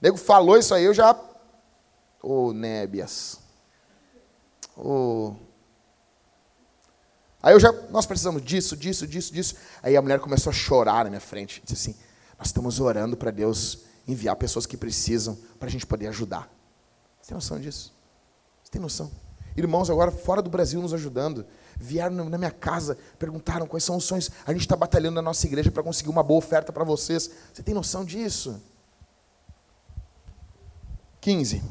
[0.00, 1.12] O nego falou isso aí, eu já.
[2.22, 3.38] Ô, oh, Nébias.
[4.76, 5.34] Ô.
[5.34, 5.36] Oh.
[7.42, 7.72] Aí eu já.
[7.90, 9.54] Nós precisamos disso, disso, disso, disso.
[9.82, 11.62] Aí a mulher começou a chorar na minha frente.
[11.64, 12.00] Disse assim:
[12.38, 16.50] Nós estamos orando para Deus enviar pessoas que precisam para a gente poder ajudar.
[17.20, 17.94] Você tem noção disso?
[18.64, 19.10] Você tem noção?
[19.54, 21.44] Irmãos agora fora do Brasil nos ajudando
[21.78, 24.30] vieram na minha casa, perguntaram quais são os sonhos.
[24.46, 27.30] A gente está batalhando na nossa igreja para conseguir uma boa oferta para vocês.
[27.52, 28.60] Você tem noção disso?
[31.20, 31.62] 15.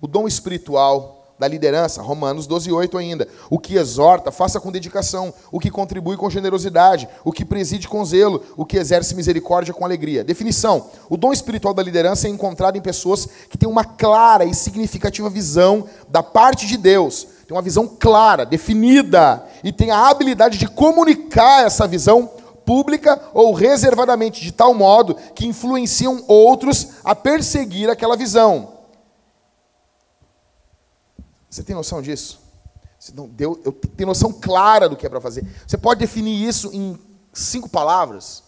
[0.00, 3.26] O dom espiritual da liderança, Romanos 12, 8 ainda.
[3.50, 5.32] O que exorta, faça com dedicação.
[5.50, 7.08] O que contribui com generosidade.
[7.24, 8.44] O que preside com zelo.
[8.56, 10.22] O que exerce misericórdia com alegria.
[10.22, 14.54] Definição: o dom espiritual da liderança é encontrado em pessoas que têm uma clara e
[14.54, 20.56] significativa visão da parte de Deus tem uma visão clara, definida, e tem a habilidade
[20.56, 22.26] de comunicar essa visão
[22.64, 28.72] pública ou reservadamente, de tal modo que influenciam outros a perseguir aquela visão.
[31.50, 32.40] Você tem noção disso?
[32.98, 35.44] Você não deu, eu tenho noção clara do que é para fazer.
[35.66, 36.98] Você pode definir isso em
[37.34, 38.44] cinco palavras?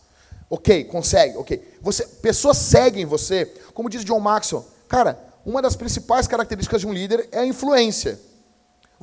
[0.48, 1.76] Ok, consegue, ok.
[1.82, 3.44] Você, pessoas seguem você,
[3.74, 4.64] como diz John Maxwell.
[4.88, 8.18] Cara, uma das principais características de um líder é a influência.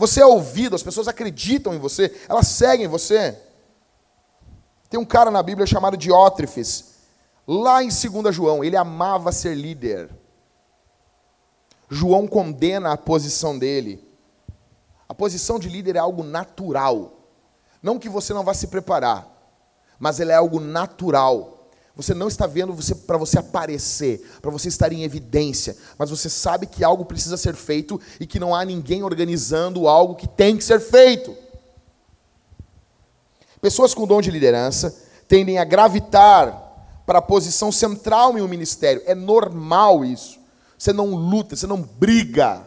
[0.01, 3.39] Você é ouvido, as pessoas acreditam em você, elas seguem você.
[4.89, 6.95] Tem um cara na Bíblia chamado Diótrefes,
[7.47, 10.09] lá em 2 João, ele amava ser líder.
[11.87, 14.03] João condena a posição dele.
[15.07, 17.11] A posição de líder é algo natural.
[17.79, 19.27] Não que você não vá se preparar,
[19.99, 21.60] mas ele é algo natural.
[21.95, 26.29] Você não está vendo você, para você aparecer, para você estar em evidência, mas você
[26.29, 30.55] sabe que algo precisa ser feito e que não há ninguém organizando algo que tem
[30.55, 31.35] que ser feito.
[33.61, 34.95] Pessoas com dom de liderança
[35.27, 36.71] tendem a gravitar
[37.05, 39.03] para a posição central em um ministério.
[39.05, 40.39] É normal isso.
[40.77, 42.65] Você não luta, você não briga.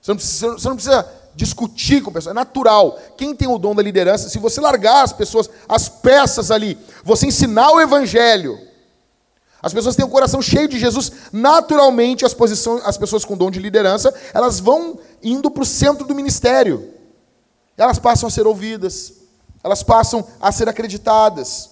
[0.00, 2.98] Você não precisa, você não precisa discutir com pessoas, é natural.
[3.16, 7.26] Quem tem o dom da liderança, se você largar as pessoas, as peças ali, você
[7.26, 8.58] ensinar o evangelho,
[9.62, 13.50] as pessoas têm o coração cheio de Jesus, naturalmente as, posições, as pessoas com dom
[13.50, 16.92] de liderança, elas vão indo para o centro do ministério.
[17.76, 19.12] Elas passam a ser ouvidas,
[19.62, 21.70] elas passam a ser acreditadas.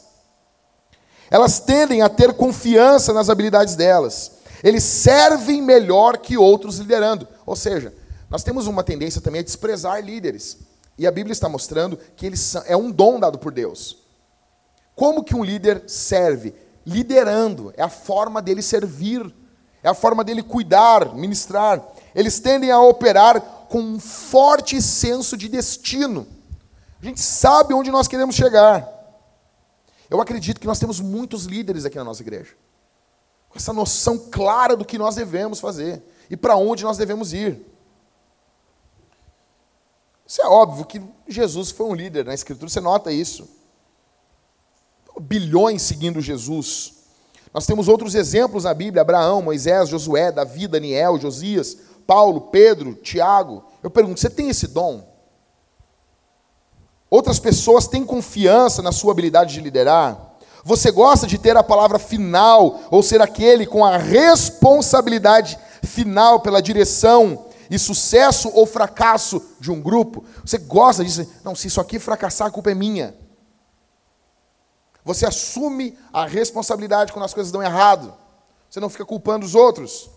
[1.30, 4.32] Elas tendem a ter confiança nas habilidades delas.
[4.62, 7.26] Eles servem melhor que outros liderando.
[7.46, 7.94] Ou seja,
[8.34, 10.58] nós temos uma tendência também a desprezar líderes.
[10.98, 13.98] E a Bíblia está mostrando que eles são, é um dom dado por Deus.
[14.96, 16.52] Como que um líder serve?
[16.84, 19.32] Liderando, é a forma dele servir,
[19.84, 21.80] é a forma dele cuidar, ministrar.
[22.12, 26.26] Eles tendem a operar com um forte senso de destino.
[27.00, 28.84] A gente sabe onde nós queremos chegar.
[30.10, 32.50] Eu acredito que nós temos muitos líderes aqui na nossa igreja,
[33.48, 37.73] com essa noção clara do que nós devemos fazer e para onde nós devemos ir.
[40.34, 43.48] Isso é óbvio que Jesus foi um líder na Escritura, você nota isso.
[45.20, 47.04] Bilhões seguindo Jesus.
[47.52, 53.62] Nós temos outros exemplos na Bíblia: Abraão, Moisés, Josué, Davi, Daniel, Josias, Paulo, Pedro, Tiago.
[53.80, 55.08] Eu pergunto: você tem esse dom?
[57.08, 60.34] Outras pessoas têm confiança na sua habilidade de liderar?
[60.64, 66.60] Você gosta de ter a palavra final ou ser aquele com a responsabilidade final pela
[66.60, 71.26] direção e sucesso ou fracasso de um grupo, você gosta disso?
[71.44, 73.14] Não, se isso aqui fracassar, a culpa é minha.
[75.04, 78.14] Você assume a responsabilidade quando as coisas dão errado.
[78.70, 80.10] Você não fica culpando os outros.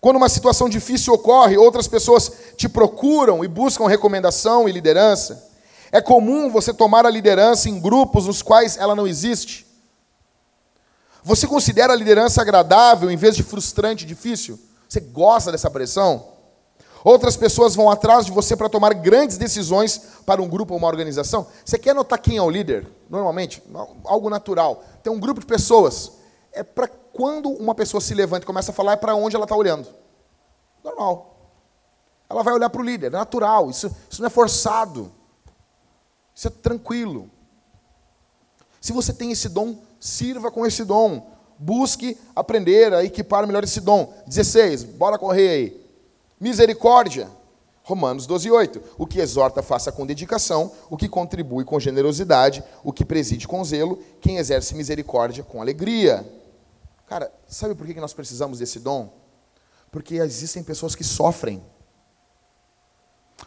[0.00, 5.50] Quando uma situação difícil ocorre, outras pessoas te procuram e buscam recomendação e liderança.
[5.90, 9.65] É comum você tomar a liderança em grupos nos quais ela não existe.
[11.26, 14.60] Você considera a liderança agradável em vez de frustrante e difícil?
[14.88, 16.24] Você gosta dessa pressão?
[17.02, 20.86] Outras pessoas vão atrás de você para tomar grandes decisões para um grupo ou uma
[20.86, 21.44] organização.
[21.64, 22.86] Você quer notar quem é o líder?
[23.10, 23.60] Normalmente,
[24.04, 24.84] algo natural.
[25.02, 26.12] Tem um grupo de pessoas.
[26.52, 29.46] É para quando uma pessoa se levanta e começa a falar, é para onde ela
[29.46, 29.88] está olhando.
[30.84, 31.50] Normal.
[32.30, 33.68] Ela vai olhar para o líder, é natural.
[33.68, 35.10] Isso, isso não é forçado.
[36.32, 37.28] Isso é tranquilo.
[38.80, 39.76] Se você tem esse dom,
[40.06, 41.30] sirva com esse dom.
[41.58, 44.12] Busque aprender a equipar melhor esse dom.
[44.26, 45.86] 16, bora correr aí.
[46.40, 47.28] Misericórdia.
[47.82, 48.82] Romanos 12, 8.
[48.98, 50.72] O que exorta, faça com dedicação.
[50.90, 52.62] O que contribui com generosidade.
[52.84, 53.98] O que preside com zelo.
[54.20, 56.26] Quem exerce misericórdia com alegria.
[57.06, 59.12] Cara, sabe por que nós precisamos desse dom?
[59.90, 61.62] Porque existem pessoas que sofrem.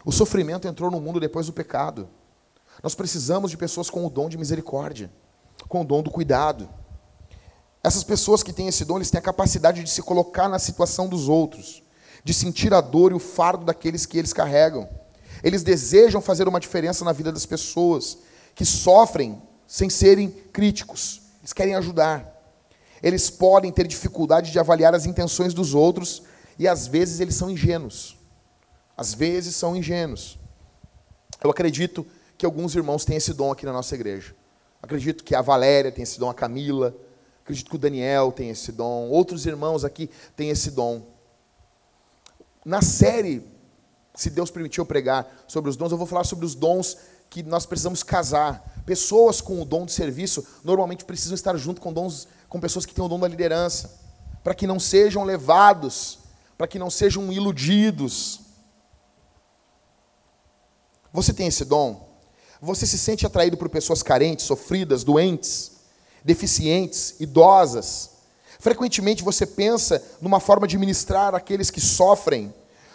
[0.04, 2.08] O sofrimento entrou no mundo depois do pecado.
[2.82, 5.10] Nós precisamos de pessoas com o dom de misericórdia,
[5.68, 6.68] com o dom do cuidado.
[7.82, 11.08] Essas pessoas que têm esse dom, eles têm a capacidade de se colocar na situação
[11.08, 11.82] dos outros,
[12.22, 14.88] de sentir a dor e o fardo daqueles que eles carregam.
[15.42, 18.18] Eles desejam fazer uma diferença na vida das pessoas
[18.54, 21.22] que sofrem sem serem críticos.
[21.40, 22.38] Eles querem ajudar.
[23.02, 26.22] Eles podem ter dificuldade de avaliar as intenções dos outros
[26.58, 28.18] e às vezes eles são ingênuos.
[28.94, 30.38] Às vezes são ingênuos.
[31.42, 32.06] Eu acredito
[32.36, 34.34] que alguns irmãos têm esse dom aqui na nossa igreja.
[34.82, 36.94] Acredito que a Valéria tem esse dom, a Camila.
[37.42, 39.08] Acredito que o Daniel tem esse dom.
[39.08, 41.02] Outros irmãos aqui têm esse dom.
[42.64, 43.42] Na série,
[44.14, 46.96] se Deus permitiu pregar sobre os dons, eu vou falar sobre os dons
[47.28, 48.82] que nós precisamos casar.
[48.84, 52.94] Pessoas com o dom de serviço normalmente precisam estar junto com dons, com pessoas que
[52.94, 53.98] têm o dom da liderança,
[54.42, 56.18] para que não sejam levados,
[56.58, 58.40] para que não sejam iludidos.
[61.12, 62.09] Você tem esse dom?
[62.60, 65.72] Você se sente atraído por pessoas carentes, sofridas, doentes,
[66.22, 68.10] deficientes, idosas.
[68.58, 72.52] Frequentemente você pensa numa forma de ministrar aqueles que sofrem.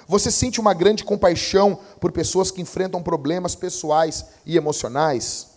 [0.07, 5.47] Você sente uma grande compaixão por pessoas que enfrentam problemas pessoais e emocionais.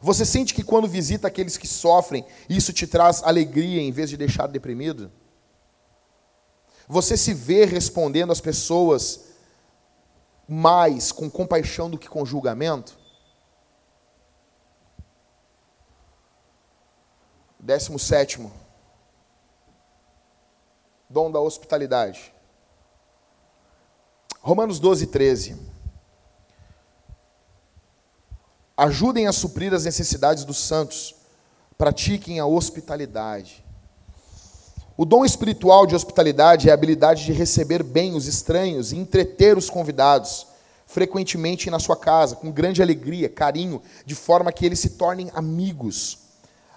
[0.00, 4.16] Você sente que quando visita aqueles que sofrem, isso te traz alegria em vez de
[4.16, 5.10] deixar deprimido?
[6.88, 9.27] Você se vê respondendo às pessoas
[10.48, 12.98] mais com compaixão do que com julgamento?
[17.60, 18.50] Décimo sétimo.
[21.10, 22.32] Dom da hospitalidade.
[24.40, 25.60] Romanos 12, 13.
[28.74, 31.14] Ajudem a suprir as necessidades dos santos.
[31.76, 33.62] Pratiquem a hospitalidade.
[35.00, 39.56] O dom espiritual de hospitalidade é a habilidade de receber bem os estranhos e entreter
[39.56, 40.48] os convidados,
[40.88, 46.18] frequentemente na sua casa, com grande alegria, carinho, de forma que eles se tornem amigos.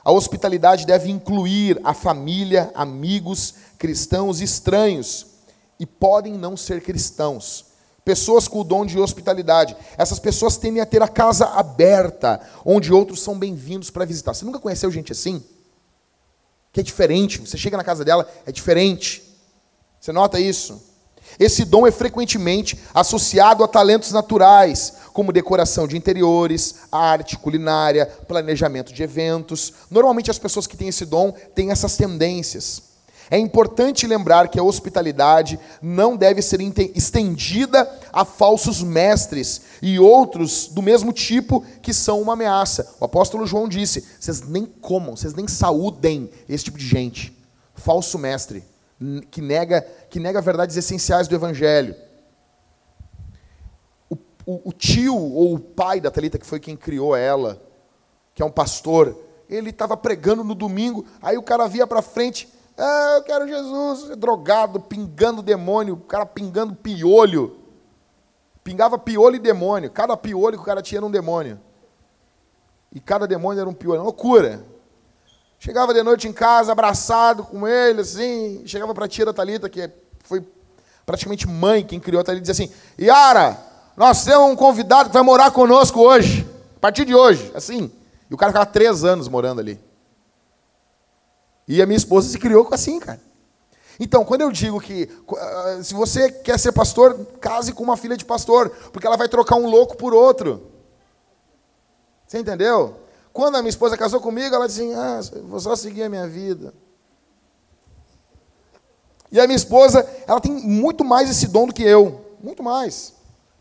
[0.04, 5.26] A hospitalidade deve incluir a família, amigos, cristãos e estranhos,
[5.80, 7.66] e podem não ser cristãos.
[8.06, 9.76] Pessoas com o dom de hospitalidade.
[9.98, 14.36] Essas pessoas tendem a ter a casa aberta, onde outros são bem-vindos para visitar.
[14.36, 15.44] Você nunca conheceu gente assim?
[16.72, 17.40] Que é diferente.
[17.40, 19.24] Você chega na casa dela, é diferente.
[20.00, 20.92] Você nota isso?
[21.40, 28.94] Esse dom é frequentemente associado a talentos naturais, como decoração de interiores, arte, culinária, planejamento
[28.94, 29.74] de eventos.
[29.90, 32.91] Normalmente as pessoas que têm esse dom têm essas tendências.
[33.32, 36.60] É importante lembrar que a hospitalidade não deve ser
[36.94, 42.94] estendida a falsos mestres e outros do mesmo tipo que são uma ameaça.
[43.00, 47.42] O apóstolo João disse: vocês nem comam, vocês nem saúdem esse tipo de gente.
[47.74, 48.66] Falso mestre,
[49.32, 51.96] que nega, que nega verdades essenciais do evangelho.
[54.10, 57.62] O, o, o tio ou o pai da Talita, que foi quem criou ela,
[58.36, 59.18] que é um pastor,
[59.50, 62.50] ele estava pregando no domingo, aí o cara via para frente
[62.84, 67.58] ah, eu quero Jesus, drogado, pingando demônio, o cara pingando piolho.
[68.64, 69.92] Pingava piolho e demônio.
[69.92, 71.60] Cada piolho que o cara tinha era um demônio.
[72.92, 74.02] E cada demônio era um piolho.
[74.02, 74.66] Loucura.
[75.60, 78.64] Chegava de noite em casa, abraçado com ele, assim.
[78.66, 79.88] Chegava para a tia da Thalita, que
[80.24, 80.44] foi
[81.06, 83.60] praticamente mãe quem criou a Thalita, dizia assim: Yara,
[83.96, 86.50] nós temos um convidado que vai morar conosco hoje.
[86.78, 87.52] A partir de hoje.
[87.54, 87.92] Assim.
[88.28, 89.91] E o cara ficava três anos morando ali.
[91.68, 93.20] E a minha esposa se criou assim, cara.
[94.00, 98.18] Então, quando eu digo que uh, se você quer ser pastor, case com uma filha
[98.18, 100.72] de pastor, porque ela vai trocar um louco por outro.
[102.26, 102.96] Você entendeu?
[103.32, 106.74] Quando a minha esposa casou comigo, ela disse: Ah, vou só seguir a minha vida.
[109.32, 112.26] E a minha esposa, ela tem muito mais esse dom do que eu.
[112.42, 113.14] Muito mais.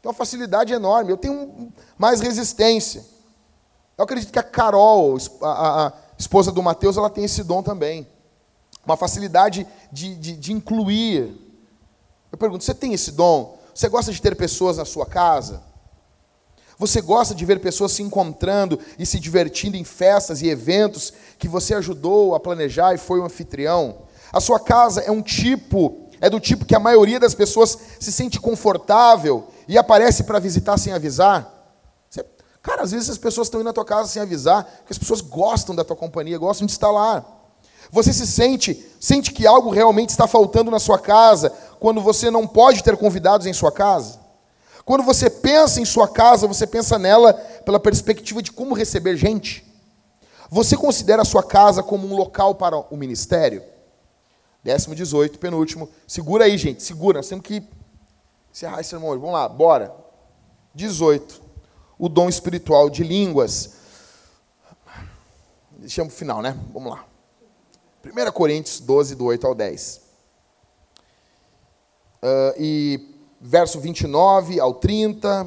[0.03, 1.13] Tem uma facilidade enorme.
[1.13, 3.05] Eu tenho mais resistência.
[3.97, 8.07] Eu acredito que a Carol, a, a esposa do Mateus, ela tem esse dom também.
[8.85, 11.35] Uma facilidade de, de, de incluir.
[12.31, 13.59] Eu pergunto: você tem esse dom?
[13.75, 15.63] Você gosta de ter pessoas na sua casa?
[16.79, 21.49] Você gosta de ver pessoas se encontrando e se divertindo em festas e eventos que
[21.49, 23.99] você ajudou a planejar e foi um anfitrião?
[24.33, 28.13] A sua casa é um tipo, é do tipo que a maioria das pessoas se
[28.13, 31.60] sente confortável e aparece para visitar sem avisar?
[32.63, 35.21] Cara, às vezes as pessoas estão indo na tua casa sem avisar, porque as pessoas
[35.21, 37.25] gostam da tua companhia, gostam de estar lá.
[37.91, 41.51] Você se sente, sente que algo realmente está faltando na sua casa
[41.81, 44.21] quando você não pode ter convidados em sua casa?
[44.85, 49.67] Quando você pensa em sua casa, você pensa nela pela perspectiva de como receber gente.
[50.51, 53.63] Você considera a sua casa como um local para o ministério?
[54.63, 55.89] Décimo 18, penúltimo.
[56.07, 57.19] Segura aí, gente, segura.
[57.19, 57.63] Nós temos que
[58.53, 59.21] encerrar esse sermão hoje.
[59.21, 59.95] Vamos lá, bora.
[60.75, 61.50] 18.
[62.01, 63.75] O dom espiritual de línguas.
[65.73, 66.59] Deixamos o final, né?
[66.73, 67.05] Vamos lá.
[68.03, 70.01] 1 Coríntios 12, do 8 ao 10.
[72.23, 75.47] Uh, e verso 29 ao 30,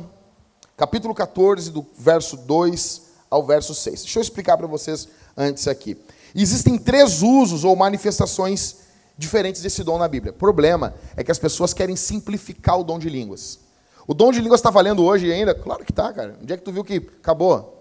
[0.77, 3.01] capítulo 14, do verso 2
[3.31, 4.03] ao verso 6.
[4.03, 5.97] Deixa eu explicar para vocês antes aqui.
[6.35, 8.77] Existem três usos ou manifestações
[9.17, 10.31] diferentes desse dom na Bíblia.
[10.31, 13.62] O problema é que as pessoas querem simplificar o dom de línguas.
[14.05, 15.55] O dom de línguas está valendo hoje ainda?
[15.55, 16.37] Claro que está, cara.
[16.41, 17.73] Onde é que tu viu que acabou?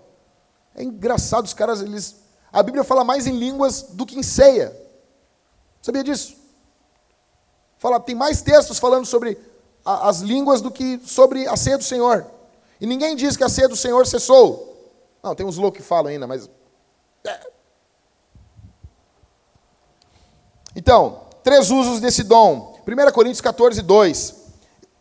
[0.75, 2.23] É engraçado, os caras, eles.
[2.53, 4.77] A Bíblia fala mais em línguas do que em ceia.
[5.81, 6.37] Sabia disso?
[7.79, 9.37] Fala, tem mais textos falando sobre
[9.85, 12.25] as línguas do que sobre a ceia do Senhor.
[12.81, 14.69] E ninguém diz que a ceia do Senhor cessou.
[15.23, 16.49] Não, tem uns loucos que falam ainda, mas.
[17.25, 17.41] É.
[20.77, 22.79] Então, três usos desse dom.
[22.87, 24.42] 1 Coríntios 14, 2.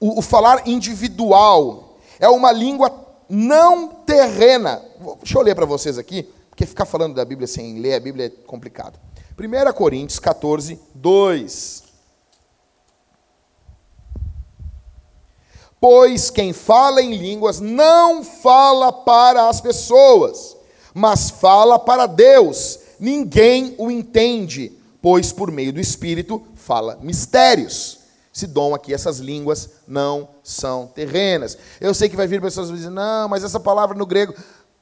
[0.01, 2.91] O, o falar individual é uma língua
[3.29, 4.83] não terrena.
[5.19, 8.25] Deixa eu ler para vocês aqui, porque ficar falando da Bíblia sem ler a Bíblia
[8.25, 8.99] é complicado.
[9.39, 11.83] 1 Coríntios 14, 2.
[15.79, 20.57] Pois quem fala em línguas não fala para as pessoas,
[20.95, 22.79] mas fala para Deus.
[22.99, 28.00] Ninguém o entende, pois por meio do Espírito fala mistérios.
[28.41, 31.55] Esse dom aqui, essas línguas não são terrenas.
[31.79, 34.33] Eu sei que vai vir pessoas dizer, não, mas essa palavra no grego,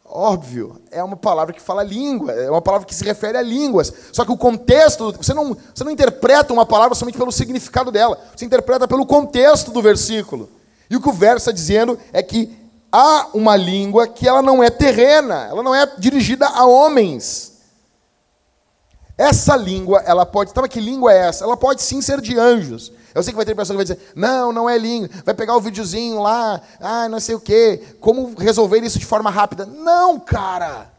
[0.05, 3.91] óbvio, é uma palavra que fala língua, é uma palavra que se refere a línguas.
[4.13, 8.17] Só que o contexto, você não, você não interpreta uma palavra somente pelo significado dela,
[8.33, 10.49] você interpreta pelo contexto do versículo.
[10.89, 12.57] E o que o verso está dizendo é que
[12.89, 17.58] há uma língua que ela não é terrena, ela não é dirigida a homens.
[19.19, 20.51] Essa língua, ela pode.
[20.51, 21.43] Sabe que língua é essa?
[21.43, 22.89] Ela pode sim ser de anjos.
[23.13, 25.09] Eu sei que vai ter pessoa que vai dizer, não, não é língua.
[25.25, 27.83] Vai pegar o videozinho lá, ah, não sei o quê.
[27.99, 29.65] Como resolver isso de forma rápida?
[29.65, 30.89] Não, cara.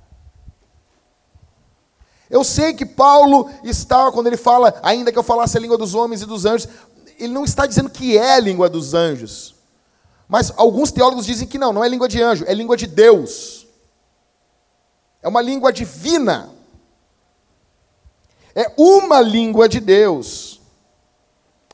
[2.29, 5.95] Eu sei que Paulo está, quando ele fala, ainda que eu falasse a língua dos
[5.95, 6.69] homens e dos anjos,
[7.19, 9.55] ele não está dizendo que é a língua dos anjos.
[10.29, 13.67] Mas alguns teólogos dizem que não, não é língua de anjo, é língua de Deus.
[15.23, 16.60] É uma língua divina.
[18.55, 20.61] É uma língua de Deus.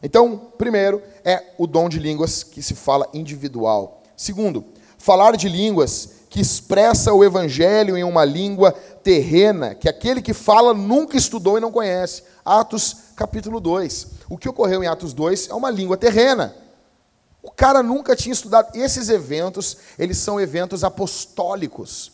[0.03, 4.03] Então, primeiro, é o dom de línguas que se fala individual.
[4.17, 4.65] Segundo,
[4.99, 8.73] falar de línguas que expressa o evangelho em uma língua
[9.03, 12.25] terrena, que aquele que fala nunca estudou e não conhece.
[12.45, 14.09] Atos capítulo 2.
[14.29, 16.55] O que ocorreu em Atos 2 é uma língua terrena.
[17.43, 18.77] O cara nunca tinha estudado.
[18.77, 22.13] Esses eventos, eles são eventos apostólicos.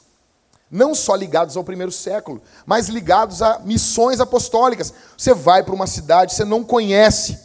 [0.73, 4.93] Não só ligados ao primeiro século, mas ligados a missões apostólicas.
[5.16, 7.39] Você vai para uma cidade, você não conhece,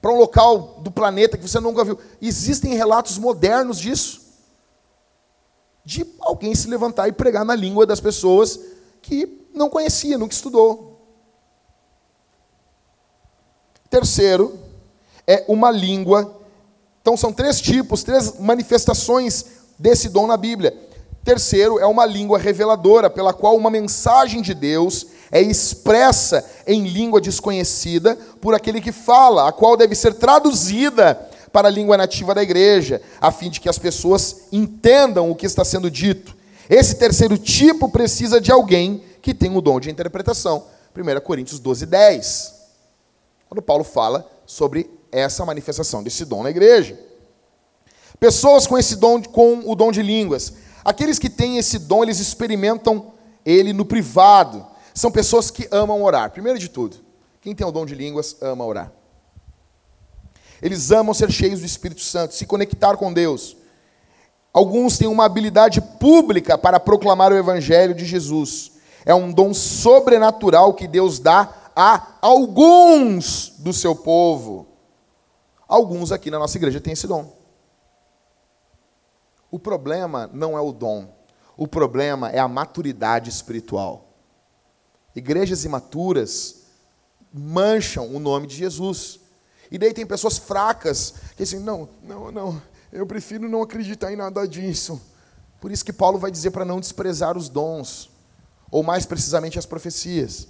[0.00, 1.98] para um local do planeta que você nunca viu.
[2.20, 4.20] Existem relatos modernos disso.
[5.82, 8.60] De alguém se levantar e pregar na língua das pessoas
[9.00, 11.00] que não conhecia, nunca estudou.
[13.88, 14.58] Terceiro,
[15.26, 16.44] é uma língua
[17.04, 19.44] então são três tipos, três manifestações
[19.78, 20.83] desse dom na Bíblia.
[21.24, 27.20] Terceiro, é uma língua reveladora, pela qual uma mensagem de Deus é expressa em língua
[27.20, 31.14] desconhecida por aquele que fala, a qual deve ser traduzida
[31.50, 35.46] para a língua nativa da igreja, a fim de que as pessoas entendam o que
[35.46, 36.36] está sendo dito.
[36.68, 40.66] Esse terceiro tipo precisa de alguém que tem o dom de interpretação.
[40.94, 42.54] 1 Coríntios 12, 10.
[43.48, 46.98] Quando Paulo fala sobre essa manifestação desse dom na igreja.
[48.20, 50.52] Pessoas com esse dom, com o dom de línguas.
[50.84, 53.12] Aqueles que têm esse dom, eles experimentam
[53.44, 54.66] ele no privado.
[54.92, 56.30] São pessoas que amam orar.
[56.30, 56.98] Primeiro de tudo,
[57.40, 58.92] quem tem o dom de línguas ama orar.
[60.60, 63.56] Eles amam ser cheios do Espírito Santo, se conectar com Deus.
[64.52, 68.72] Alguns têm uma habilidade pública para proclamar o Evangelho de Jesus.
[69.04, 74.68] É um dom sobrenatural que Deus dá a alguns do seu povo.
[75.66, 77.33] Alguns aqui na nossa igreja têm esse dom.
[79.54, 81.06] O problema não é o dom,
[81.56, 84.12] o problema é a maturidade espiritual.
[85.14, 86.64] Igrejas imaturas
[87.32, 89.20] mancham o nome de Jesus.
[89.70, 92.62] E daí tem pessoas fracas que dizem: não, não, não,
[92.92, 95.00] eu prefiro não acreditar em nada disso.
[95.60, 98.10] Por isso que Paulo vai dizer para não desprezar os dons,
[98.72, 100.48] ou mais precisamente as profecias.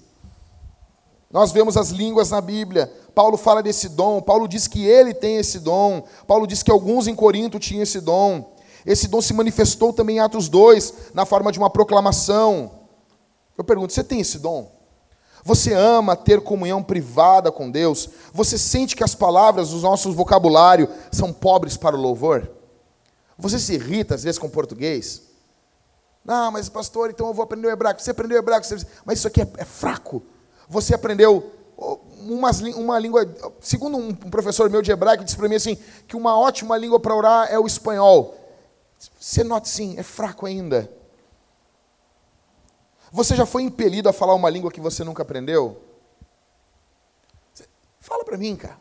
[1.31, 2.91] Nós vemos as línguas na Bíblia.
[3.15, 4.23] Paulo fala desse dom.
[4.23, 6.07] Paulo diz que ele tem esse dom.
[6.27, 8.54] Paulo diz que alguns em Corinto tinham esse dom.
[8.85, 12.71] Esse dom se manifestou também em Atos 2, na forma de uma proclamação.
[13.57, 14.71] Eu pergunto: você tem esse dom?
[15.45, 18.09] Você ama ter comunhão privada com Deus?
[18.33, 22.51] Você sente que as palavras do nosso vocabulário são pobres para o louvor?
[23.37, 25.23] Você se irrita às vezes com português?
[26.25, 28.01] Não, mas pastor, então eu vou aprender o hebraico.
[28.01, 28.67] Você aprendeu o hebraico,
[29.05, 30.23] mas isso aqui é, é fraco.
[30.67, 33.29] Você aprendeu uma, uma língua.
[33.61, 35.77] Segundo um professor meu de hebraico, disse para mim assim:
[36.09, 38.44] que uma ótima língua para orar é o espanhol.
[39.19, 40.91] Você nota sim, é fraco ainda.
[43.11, 45.81] Você já foi impelido a falar uma língua que você nunca aprendeu?
[48.01, 48.77] Fala para mim, cara.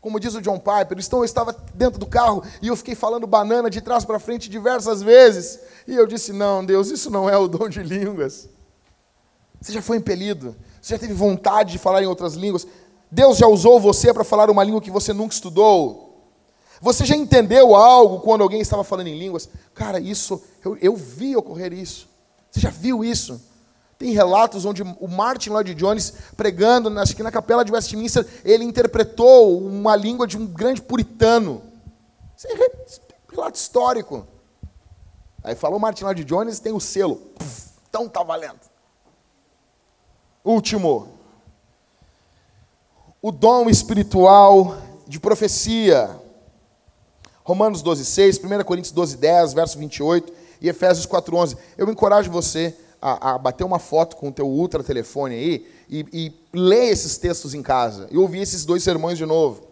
[0.00, 3.70] Como diz o John Piper, eu estava dentro do carro e eu fiquei falando banana
[3.70, 5.60] de trás para frente diversas vezes.
[5.88, 8.46] E eu disse: Não, Deus, isso não é o dom de línguas.
[9.58, 10.54] Você já foi impelido?
[10.80, 12.66] Você já teve vontade de falar em outras línguas?
[13.10, 16.13] Deus já usou você para falar uma língua que você nunca estudou?
[16.84, 19.48] Você já entendeu algo quando alguém estava falando em línguas?
[19.72, 22.06] Cara, isso, eu, eu vi ocorrer isso.
[22.50, 23.40] Você já viu isso?
[23.96, 28.64] Tem relatos onde o Martin Lloyd Jones, pregando, acho que na capela de Westminster, ele
[28.64, 31.62] interpretou uma língua de um grande puritano.
[32.36, 32.54] Isso é
[33.32, 34.26] relato histórico.
[35.42, 37.18] Aí falou Martin Lloyd Jones, tem o selo.
[37.88, 38.60] então tá valendo.
[40.44, 41.08] Último,
[43.22, 44.76] o dom espiritual
[45.08, 46.22] de profecia.
[47.44, 51.56] Romanos 12, 6, 1 Coríntios 12, 10, verso 28 e Efésios 4, 11.
[51.76, 56.06] Eu encorajo você a, a bater uma foto com o teu ultra telefone aí e,
[56.10, 59.62] e ler esses textos em casa e ouvir esses dois sermões de novo.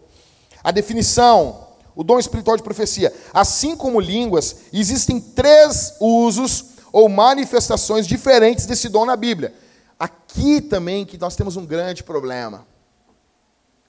[0.63, 3.11] A definição, o dom espiritual de profecia.
[3.33, 9.51] Assim como línguas, existem três usos ou manifestações diferentes desse dom na Bíblia.
[9.97, 12.67] Aqui também que nós temos um grande problema.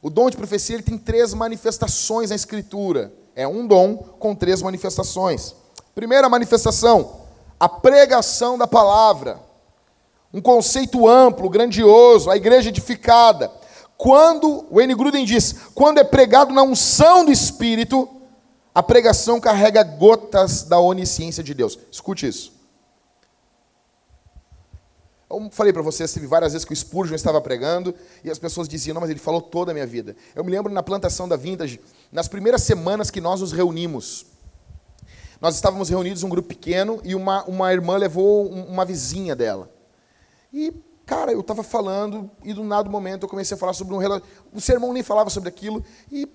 [0.05, 3.11] O dom de profecia ele tem três manifestações na Escritura.
[3.35, 5.55] É um dom com três manifestações.
[5.95, 7.23] Primeira manifestação,
[7.59, 9.41] a pregação da palavra.
[10.31, 13.51] Um conceito amplo, grandioso, a igreja edificada.
[13.97, 14.95] Quando, o N.
[14.95, 18.07] Gruden diz, quando é pregado na unção do Espírito,
[18.75, 21.79] a pregação carrega gotas da onisciência de Deus.
[21.91, 22.53] Escute isso.
[25.35, 27.93] Eu falei para vocês, teve várias vezes que o Spurgeon estava pregando
[28.23, 30.15] e as pessoas diziam, não, mas ele falou toda a minha vida.
[30.35, 31.81] Eu me lembro na plantação da Vintage,
[32.13, 34.27] nas primeiras semanas que nós nos reunimos.
[35.41, 39.69] Nós estávamos reunidos um grupo pequeno e uma, uma irmã levou uma vizinha dela.
[40.53, 40.73] E,
[41.05, 44.47] cara, eu estava falando e do nada momento eu comecei a falar sobre um relacionamento.
[44.53, 46.29] O sermão nem falava sobre aquilo e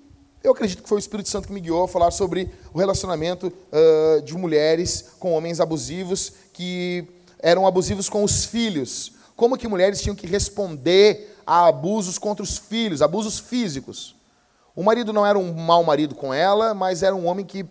[0.44, 3.48] eu acredito que foi o Espírito Santo que me guiou a falar sobre o relacionamento
[3.48, 7.08] uh, de mulheres com homens abusivos que
[7.40, 9.14] eram abusivos com os filhos.
[9.36, 14.16] Como que mulheres tinham que responder a abusos contra os filhos, abusos físicos.
[14.76, 17.66] O marido não era um mau marido com ela, mas era um homem que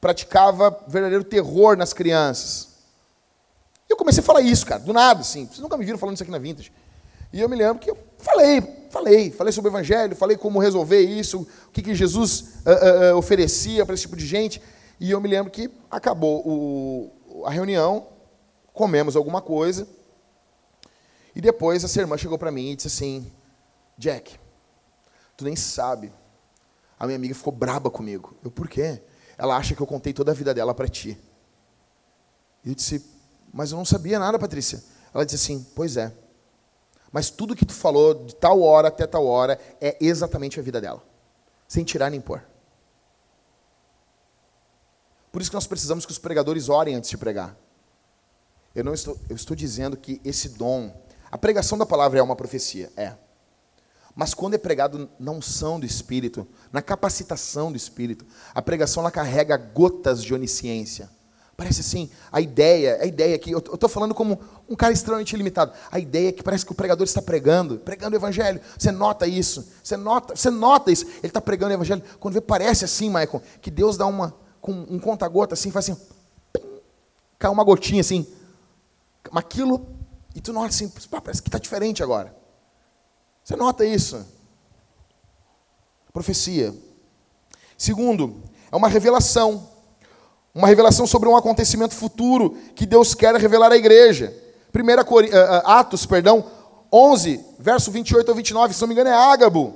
[0.00, 2.68] praticava verdadeiro terror nas crianças.
[3.88, 5.46] Eu comecei a falar isso, cara, do nada, assim.
[5.46, 6.72] Vocês nunca me viram falando isso aqui na Vintage.
[7.32, 11.00] E eu me lembro que eu falei, falei, falei sobre o Evangelho, falei como resolver
[11.00, 14.62] isso, o que, que Jesus uh, uh, oferecia para esse tipo de gente.
[15.00, 18.06] E eu me lembro que acabou o, a reunião,
[18.74, 19.88] comemos alguma coisa.
[21.34, 23.32] E depois essa irmã chegou para mim e disse assim:
[23.96, 24.38] Jack,
[25.36, 26.12] tu nem sabe.
[26.98, 28.36] A minha amiga ficou braba comigo.
[28.42, 29.00] Eu, por quê?
[29.38, 31.18] Ela acha que eu contei toda a vida dela para ti.
[32.64, 33.04] Eu disse:
[33.52, 34.82] Mas eu não sabia nada, Patrícia.
[35.14, 36.12] Ela disse assim: Pois é.
[37.10, 40.80] Mas tudo que tu falou de tal hora até tal hora é exatamente a vida
[40.80, 41.02] dela.
[41.68, 42.44] Sem tirar nem pôr.
[45.30, 47.56] Por isso que nós precisamos que os pregadores orem antes de pregar.
[48.74, 50.92] Eu não estou, eu estou dizendo que esse dom,
[51.30, 53.12] a pregação da palavra é uma profecia, é.
[54.16, 58.24] Mas quando é pregado na unção do Espírito, na capacitação do Espírito,
[58.54, 61.10] a pregação ela carrega gotas de onisciência.
[61.56, 65.72] Parece assim, a ideia, a ideia que eu estou falando como um cara extremamente limitado.
[65.90, 68.60] A ideia é que parece que o pregador está pregando, pregando o evangelho.
[68.76, 71.06] Você nota isso, você nota, você nota isso.
[71.18, 72.02] Ele está pregando o evangelho.
[72.18, 76.00] Quando vê, parece assim, Michael, que Deus dá uma com um conta-gota assim, faz assim,
[76.52, 76.62] pim,
[77.38, 78.26] cai uma gotinha assim.
[79.34, 79.86] Aquilo,
[80.34, 82.34] e tu nota assim, parece que está diferente agora.
[83.42, 84.24] Você nota isso?
[86.12, 86.74] Profecia.
[87.76, 89.68] Segundo, é uma revelação.
[90.54, 94.32] Uma revelação sobre um acontecimento futuro que Deus quer revelar à igreja.
[94.72, 96.44] 1 eh, eh, Atos, perdão,
[96.92, 99.74] 11, verso 28 ao 29, se não me engano é Ágabo.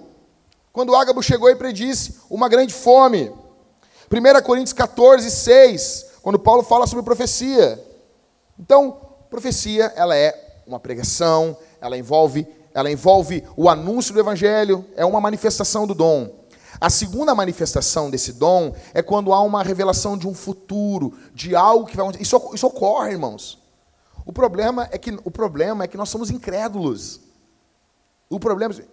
[0.72, 3.32] Quando Ágabo chegou e predisse uma grande fome.
[4.10, 7.84] 1 Coríntios 14, 6, quando Paulo fala sobre profecia.
[8.58, 15.04] Então, profecia, ela é uma pregação, ela envolve ela envolve o anúncio do evangelho, é
[15.04, 16.32] uma manifestação do dom.
[16.80, 21.86] A segunda manifestação desse dom é quando há uma revelação de um futuro, de algo
[21.86, 22.22] que vai acontecer.
[22.22, 23.58] Isso, isso ocorre, irmãos.
[24.24, 27.20] O problema é que o problema é que nós somos incrédulos.
[28.30, 28.84] O problema é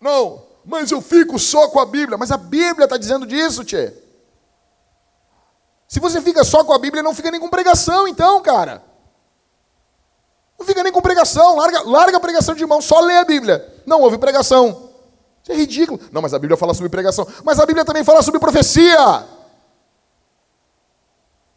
[0.00, 2.16] não, mas eu fico só com a Bíblia.
[2.16, 3.92] Mas a Bíblia está dizendo disso, tchê.
[5.86, 8.82] Se você fica só com a Bíblia, não fica nem com pregação, então, cara.
[10.60, 13.66] Não fica nem com pregação, larga, larga a pregação de mão, só lê a Bíblia.
[13.86, 14.90] Não houve pregação.
[15.42, 15.98] Isso é ridículo.
[16.12, 17.26] Não, mas a Bíblia fala sobre pregação.
[17.42, 19.24] Mas a Bíblia também fala sobre profecia.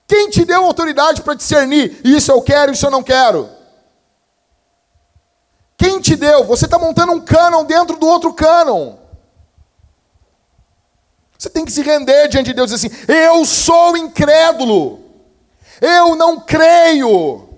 [0.07, 1.99] Quem te deu autoridade para discernir?
[2.01, 3.49] Isso eu quero, isso eu não quero.
[5.75, 6.45] Quem te deu?
[6.45, 8.95] Você está montando um cânon dentro do outro cânon.
[11.37, 15.03] Você tem que se render diante de Deus e dizer assim: Eu sou incrédulo.
[15.81, 17.52] Eu não creio.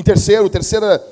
[0.00, 1.06] Em terceiro, terceira,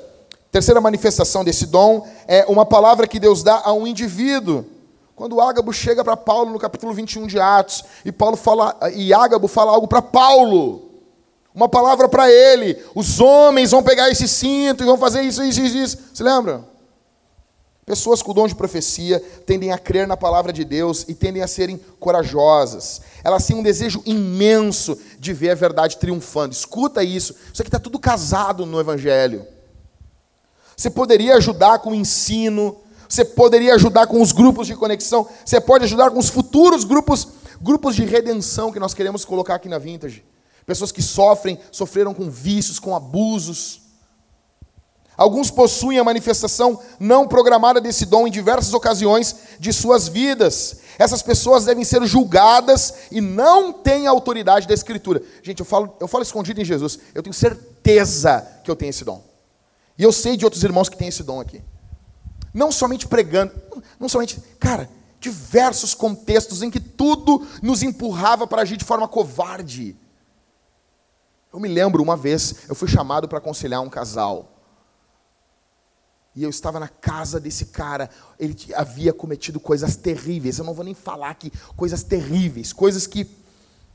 [0.51, 4.65] terceira manifestação desse dom é uma palavra que Deus dá a um indivíduo.
[5.15, 9.47] Quando Ágabo chega para Paulo no capítulo 21 de Atos, e Paulo fala, e Ágabo
[9.47, 10.89] fala algo para Paulo,
[11.53, 12.83] uma palavra para ele.
[12.95, 15.97] Os homens vão pegar esse cinto e vão fazer isso, isso, isso, isso.
[16.11, 16.63] Você lembra?
[17.89, 21.47] Pessoas com dom de profecia tendem a crer na palavra de Deus e tendem a
[21.47, 23.01] serem corajosas.
[23.23, 26.53] Elas têm um desejo imenso de ver a verdade triunfando.
[26.53, 27.33] Escuta isso.
[27.51, 29.43] Isso aqui está tudo casado no Evangelho.
[30.77, 35.59] Você poderia ajudar com o ensino, você poderia ajudar com os grupos de conexão, você
[35.59, 37.27] pode ajudar com os futuros grupos,
[37.59, 40.23] grupos de redenção que nós queremos colocar aqui na Vintage.
[40.63, 43.88] Pessoas que sofrem, sofreram com vícios, com abusos.
[45.19, 50.77] Alguns possuem a manifestação não programada desse dom em diversas ocasiões de suas vidas.
[50.97, 55.21] Essas pessoas devem ser julgadas e não têm a autoridade da Escritura.
[55.43, 56.99] Gente, eu falo, eu falo escondido em Jesus.
[57.13, 59.21] Eu tenho certeza que eu tenho esse dom.
[59.97, 61.61] E eu sei de outros irmãos que têm esse dom aqui.
[62.53, 63.51] Não somente pregando,
[63.99, 64.89] não somente, cara,
[65.19, 69.97] diversos contextos em que tudo nos empurrava para agir de forma covarde.
[71.51, 74.55] Eu me lembro uma vez, eu fui chamado para aconselhar um casal.
[76.39, 78.09] E eu estava na casa desse cara,
[78.39, 80.57] ele havia cometido coisas terríveis.
[80.57, 83.29] Eu não vou nem falar aqui, coisas terríveis, coisas que.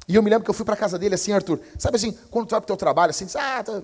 [0.06, 1.58] E eu me lembro que eu fui para a casa dele assim, Arthur.
[1.78, 3.82] Sabe assim, quando tu vai para o teu trabalho, assim, diz, ah, tô...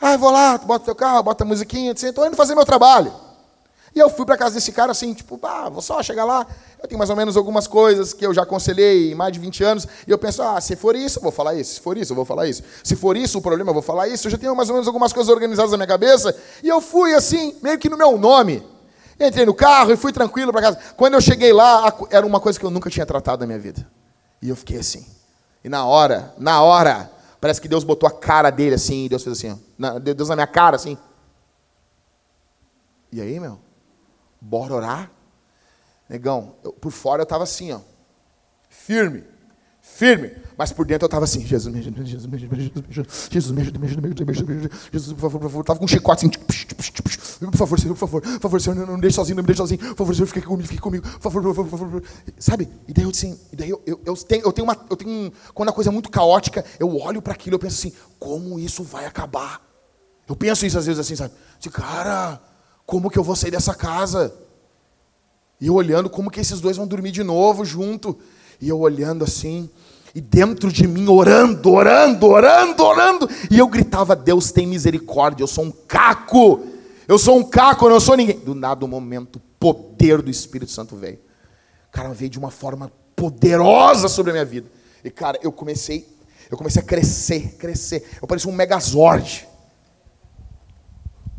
[0.00, 3.12] ah, vou lá, bota teu carro, bota a musiquinha, assim, estou indo fazer meu trabalho.
[3.96, 6.46] E eu fui para casa desse cara assim, tipo, ah, vou só chegar lá.
[6.78, 9.64] Eu tenho mais ou menos algumas coisas que eu já aconselhei em mais de 20
[9.64, 9.88] anos.
[10.06, 11.76] E eu penso, ah, se for isso, eu vou falar isso.
[11.76, 12.62] Se for isso, eu vou falar isso.
[12.84, 14.26] Se for isso o problema, eu vou falar isso.
[14.26, 16.36] Eu já tenho mais ou menos algumas coisas organizadas na minha cabeça.
[16.62, 18.62] E eu fui assim, meio que no meu nome.
[19.18, 20.78] Entrei no carro e fui tranquilo para casa.
[20.94, 23.90] Quando eu cheguei lá, era uma coisa que eu nunca tinha tratado na minha vida.
[24.42, 25.06] E eu fiquei assim.
[25.64, 27.10] E na hora, na hora,
[27.40, 29.98] parece que Deus botou a cara dele assim, Deus fez assim, ó.
[29.98, 30.98] Deus na minha cara assim.
[33.10, 33.64] E aí, meu?
[34.46, 35.10] Bora orar?
[36.08, 37.80] Negão, eu, por fora eu estava assim, ó.
[38.68, 39.24] Firme.
[39.80, 40.36] Firme.
[40.56, 42.84] Mas por dentro eu estava assim, Jesus me ajuda, Jesus me ajuda,
[43.28, 45.60] Jesus me ajuda, me ajuda, me ajuda, me ajuda, Jesus, por favor, por favor.
[45.62, 46.30] Estava com um chicote assim,
[47.40, 49.58] por favor, Senhor, por favor, por favor, Senhor, não me deixe sozinho, não me deixe
[49.58, 52.02] sozinho, por favor, Senhor, fique comigo, fique comigo, por favor, por favor, por favor.
[52.38, 52.68] Sabe?
[52.86, 55.32] E daí eu assim, e daí eu, eu, eu tenho, eu tenho uma, eu tenho,
[55.52, 58.84] quando a coisa é muito caótica, eu olho para aquilo, eu penso assim, como isso
[58.84, 59.60] vai acabar?
[60.28, 61.34] Eu penso isso às vezes assim, sabe?
[61.58, 62.40] De cara,
[62.86, 64.32] como que eu vou sair dessa casa?
[65.60, 68.16] E eu olhando como que esses dois vão dormir de novo junto.
[68.60, 69.68] E eu olhando assim,
[70.14, 73.28] e dentro de mim orando, orando, orando, orando.
[73.50, 76.60] E eu gritava: Deus tem misericórdia, eu sou um caco.
[77.06, 78.38] Eu sou um caco, eu não sou ninguém.
[78.38, 81.18] Do nada, um momento, o poder do Espírito Santo veio.
[81.92, 84.70] Cara, veio de uma forma poderosa sobre a minha vida.
[85.04, 86.08] E, cara, eu comecei,
[86.50, 88.08] eu comecei a crescer, crescer.
[88.20, 89.46] Eu parecia um megazord.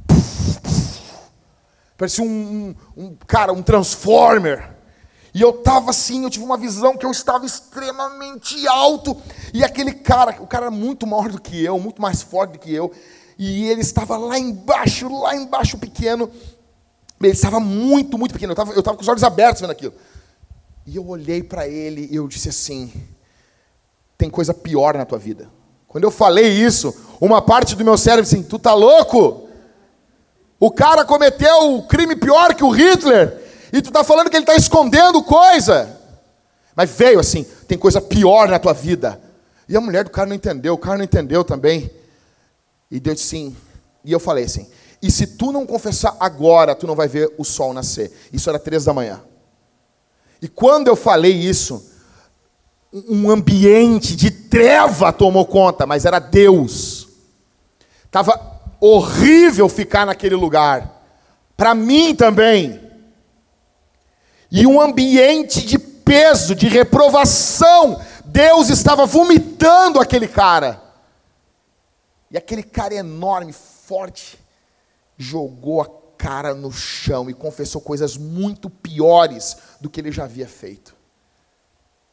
[0.07, 0.86] Puf, puf,
[1.98, 4.78] Parecia um, um, um cara, um transformer.
[5.34, 9.19] E eu estava assim, eu tive uma visão que eu estava extremamente alto.
[9.53, 12.60] E aquele cara, o cara era muito maior do que eu, muito mais forte do
[12.60, 12.91] que eu.
[13.38, 16.30] E ele estava lá embaixo, lá embaixo pequeno.
[17.22, 18.52] Ele estava muito, muito pequeno.
[18.52, 19.94] Eu estava, eu estava com os olhos abertos vendo aquilo.
[20.86, 22.91] E eu olhei para ele e eu disse assim:
[24.18, 25.49] tem coisa pior na tua vida.
[25.88, 29.47] Quando eu falei isso, uma parte do meu cérebro disse assim: tu tá louco?
[30.60, 33.46] O cara cometeu o crime pior que o Hitler.
[33.72, 35.98] E tu está falando que ele está escondendo coisa.
[36.76, 39.22] Mas veio assim, tem coisa pior na tua vida.
[39.68, 41.92] E a mulher do cara não entendeu, o cara não entendeu também.
[42.90, 43.58] E Deus disse sim.
[44.04, 44.68] E eu falei assim:
[45.02, 48.12] e se tu não confessar agora, tu não vai ver o sol nascer.
[48.34, 49.22] Isso era três da manhã.
[50.42, 51.92] E quando eu falei isso,
[52.92, 57.08] um ambiente de treva tomou conta, mas era Deus.
[58.10, 61.04] Tava horrível ficar naquele lugar.
[61.56, 62.88] Para mim também
[64.52, 68.02] e um ambiente de peso, de reprovação.
[68.26, 70.82] Deus estava vomitando aquele cara.
[72.32, 74.38] E aquele cara enorme, forte,
[75.18, 80.48] jogou a cara no chão e confessou coisas muito piores do que ele já havia
[80.48, 80.95] feito.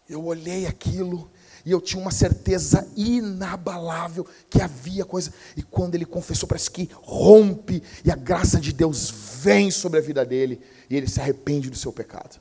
[0.09, 1.31] Eu olhei aquilo
[1.65, 5.33] e eu tinha uma certeza inabalável que havia coisa.
[5.57, 9.11] E quando ele confessou, parece que rompe e a graça de Deus
[9.41, 10.61] vem sobre a vida dele
[10.91, 12.39] e ele se arrepende do seu pecado.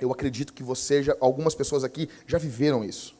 [0.00, 3.18] Eu acredito que você, já, algumas pessoas aqui já viveram isso.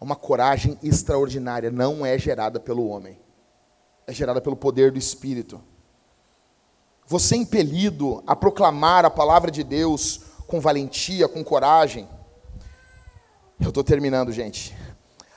[0.00, 3.18] É uma coragem extraordinária, não é gerada pelo homem,
[4.06, 5.60] é gerada pelo poder do Espírito.
[7.06, 12.08] Você é impelido a proclamar a palavra de Deus com valentia, com coragem.
[13.60, 14.76] Eu estou terminando, gente.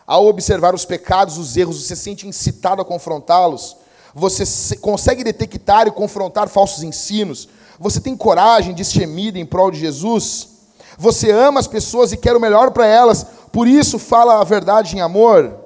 [0.06, 3.77] Ao observar os pecados, os erros, você se sente incitado a confrontá-los.
[4.14, 7.48] Você consegue detectar e confrontar falsos ensinos.
[7.80, 10.49] Você tem coragem, destemida em prol de Jesus.
[10.98, 13.26] Você ama as pessoas e quer o melhor para elas.
[13.52, 15.57] Por isso fala a verdade em amor.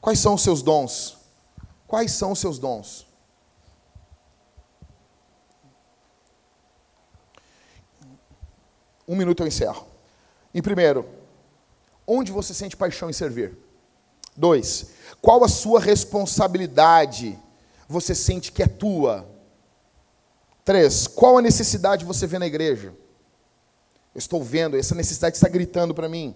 [0.00, 1.16] Quais são os seus dons?
[1.86, 3.06] Quais são os seus dons?
[9.06, 9.84] Um minuto eu encerro.
[10.54, 11.06] Em primeiro,
[12.06, 13.56] onde você sente paixão em servir?
[14.36, 17.38] Dois, qual a sua responsabilidade
[17.88, 19.28] você sente que é tua?
[20.64, 22.94] Três, qual a necessidade você vê na igreja?
[24.14, 26.34] Eu estou vendo, essa necessidade está gritando para mim.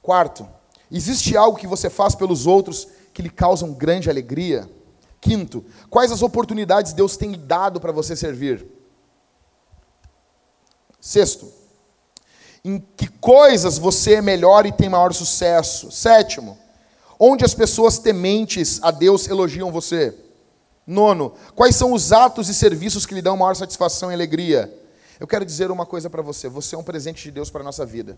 [0.00, 0.48] Quarto,
[0.90, 4.70] existe algo que você faz pelos outros que lhe causam grande alegria?
[5.20, 8.66] Quinto, quais as oportunidades Deus tem dado para você servir?
[11.00, 11.50] Sexto,
[12.64, 15.90] em que coisas você é melhor e tem maior sucesso?
[15.90, 16.58] Sétimo,
[17.18, 20.14] Onde as pessoas tementes a Deus elogiam você?
[20.86, 24.72] Nono, quais são os atos e serviços que lhe dão maior satisfação e alegria?
[25.18, 27.64] Eu quero dizer uma coisa para você: você é um presente de Deus para a
[27.64, 28.16] nossa vida.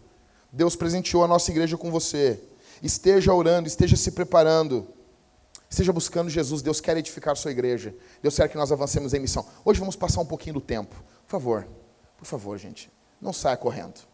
[0.52, 2.38] Deus presenteou a nossa igreja com você.
[2.82, 4.86] Esteja orando, esteja se preparando,
[5.68, 6.60] esteja buscando Jesus.
[6.60, 7.94] Deus quer edificar sua igreja.
[8.22, 9.46] Deus quer que nós avancemos em missão.
[9.64, 10.94] Hoje vamos passar um pouquinho do tempo.
[11.26, 11.66] Por favor,
[12.18, 12.90] por favor, gente,
[13.20, 14.09] não saia correndo.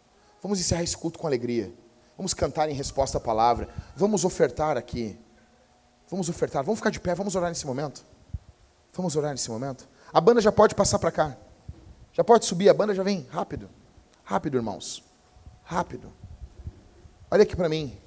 [0.47, 1.75] Vamos encerrar esse culto com alegria.
[2.17, 3.69] Vamos cantar em resposta à palavra.
[3.97, 5.19] Vamos ofertar aqui.
[6.09, 6.63] Vamos ofertar.
[6.63, 7.17] Vamos ficar de pé.
[7.17, 8.07] Vamos orar nesse momento.
[8.93, 9.89] Vamos orar nesse momento.
[10.13, 11.37] A banda já pode passar para cá.
[12.13, 12.69] Já pode subir.
[12.69, 13.27] A banda já vem.
[13.29, 13.69] Rápido.
[14.23, 15.03] Rápido, irmãos.
[15.65, 16.13] Rápido.
[17.29, 17.99] Olha aqui para mim.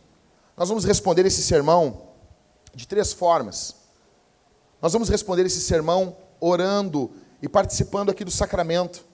[0.56, 2.04] Nós vamos responder esse sermão
[2.74, 3.76] de três formas.
[4.82, 7.12] Nós vamos responder esse sermão orando
[7.42, 9.09] e participando aqui do sacramento.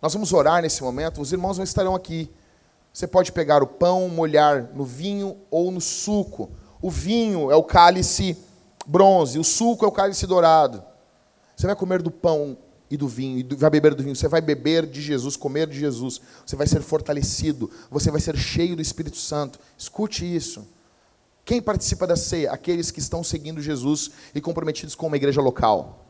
[0.00, 1.20] Nós vamos orar nesse momento.
[1.20, 2.30] Os irmãos não estarão aqui.
[2.92, 6.50] Você pode pegar o pão, molhar no vinho ou no suco.
[6.80, 8.36] O vinho é o cálice
[8.86, 10.82] bronze, o suco é o cálice dourado.
[11.56, 12.56] Você vai comer do pão
[12.90, 14.16] e do vinho, e vai beber do vinho.
[14.16, 16.20] Você vai beber de Jesus, comer de Jesus.
[16.46, 19.58] Você vai ser fortalecido, você vai ser cheio do Espírito Santo.
[19.76, 20.66] Escute isso.
[21.44, 22.52] Quem participa da ceia?
[22.52, 26.07] Aqueles que estão seguindo Jesus e comprometidos com uma igreja local.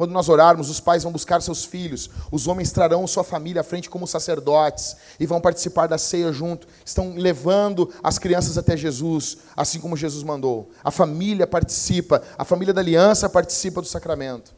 [0.00, 3.62] Quando nós orarmos, os pais vão buscar seus filhos, os homens trarão sua família à
[3.62, 6.66] frente como sacerdotes e vão participar da ceia junto.
[6.82, 10.70] Estão levando as crianças até Jesus, assim como Jesus mandou.
[10.82, 14.54] A família participa, a família da aliança participa do sacramento.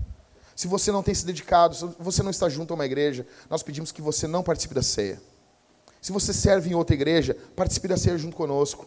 [0.54, 3.64] Se você não tem se dedicado, se você não está junto a uma igreja, nós
[3.64, 5.20] pedimos que você não participe da ceia.
[6.00, 8.86] Se você serve em outra igreja, participe da ceia junto conosco.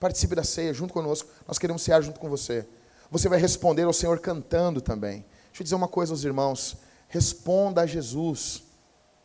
[0.00, 1.28] Participe da ceia junto conosco.
[1.46, 2.66] Nós queremos cear junto com você.
[3.10, 5.22] Você vai responder ao Senhor cantando também.
[5.52, 6.78] Deixa eu dizer uma coisa aos irmãos.
[7.08, 8.62] Responda a Jesus.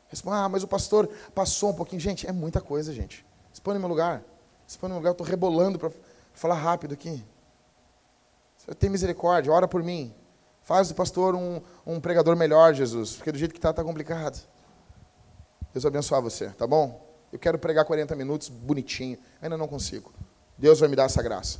[0.10, 2.02] Responda, ah, mas o pastor passou um pouquinho.
[2.02, 3.26] Gente, é muita coisa, gente.
[3.54, 4.22] Se põe no meu lugar.
[4.68, 5.90] Se põe no meu lugar, eu estou rebolando para
[6.34, 7.24] falar rápido aqui.
[8.78, 10.14] Tem misericórdia, ora por mim.
[10.64, 14.46] Faz do pastor um, um pregador melhor, Jesus, porque do jeito que está, está complicado.
[15.74, 17.08] Deus abençoe você, tá bom?
[17.32, 20.14] Eu quero pregar 40 minutos bonitinho, ainda não consigo.
[20.58, 21.60] Deus vai me dar essa graça.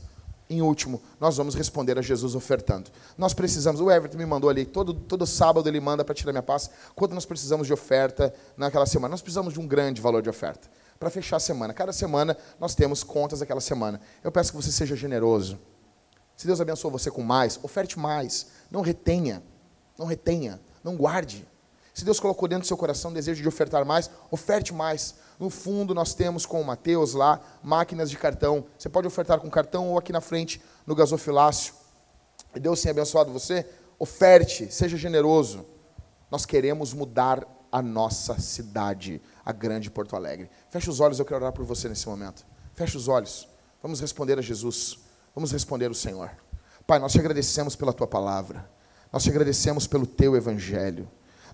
[0.50, 2.90] Em último, nós vamos responder a Jesus ofertando.
[3.18, 6.44] Nós precisamos, o Everton me mandou ali, todo, todo sábado ele manda para tirar minha
[6.44, 9.12] paz, quanto nós precisamos de oferta naquela semana.
[9.12, 11.74] Nós precisamos de um grande valor de oferta para fechar a semana.
[11.74, 14.00] Cada semana nós temos contas daquela semana.
[14.24, 15.60] Eu peço que você seja generoso.
[16.36, 18.48] Se Deus abençoe você com mais, oferte mais.
[18.72, 19.44] Não retenha.
[19.98, 20.62] Não retenha.
[20.84, 21.48] Não guarde.
[21.94, 25.16] Se Deus colocou dentro do seu coração o desejo de ofertar mais, oferte mais.
[25.40, 28.66] No fundo, nós temos com o Mateus lá máquinas de cartão.
[28.78, 31.74] Você pode ofertar com cartão ou aqui na frente no gasofilácio.
[32.56, 33.66] E Deus tenha abençoado você.
[34.00, 35.66] Oferte, seja generoso.
[36.32, 40.50] Nós queremos mudar a nossa cidade, a grande Porto Alegre.
[40.70, 42.46] Feche os olhos, eu quero orar por você nesse momento.
[42.74, 43.48] Feche os olhos.
[43.82, 45.00] Vamos responder a Jesus.
[45.36, 46.32] Vamos responder ao Senhor.
[46.86, 48.70] Pai, nós te agradecemos pela tua palavra.
[49.12, 51.08] Nós te agradecemos pelo teu evangelho.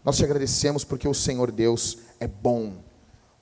[0.04, 2.84] Nós te agradecemos porque o Senhor Deus é bom,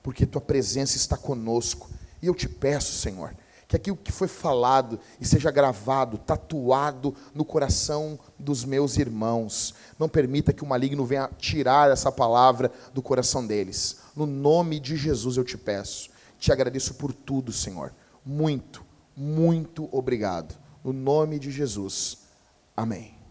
[0.02, 1.88] porque tua presença está conosco.
[2.20, 3.34] E eu te peço, Senhor,
[3.66, 9.74] que aquilo que foi falado e seja gravado, tatuado no coração dos meus irmãos.
[9.98, 13.98] Não permita que o maligno venha tirar essa palavra do coração deles.
[14.14, 16.10] No nome de Jesus eu te peço.
[16.38, 17.94] Te agradeço por tudo, Senhor.
[18.26, 18.84] Muito,
[19.16, 20.54] muito obrigado.
[20.84, 22.18] No nome de Jesus.
[22.76, 23.21] Amém.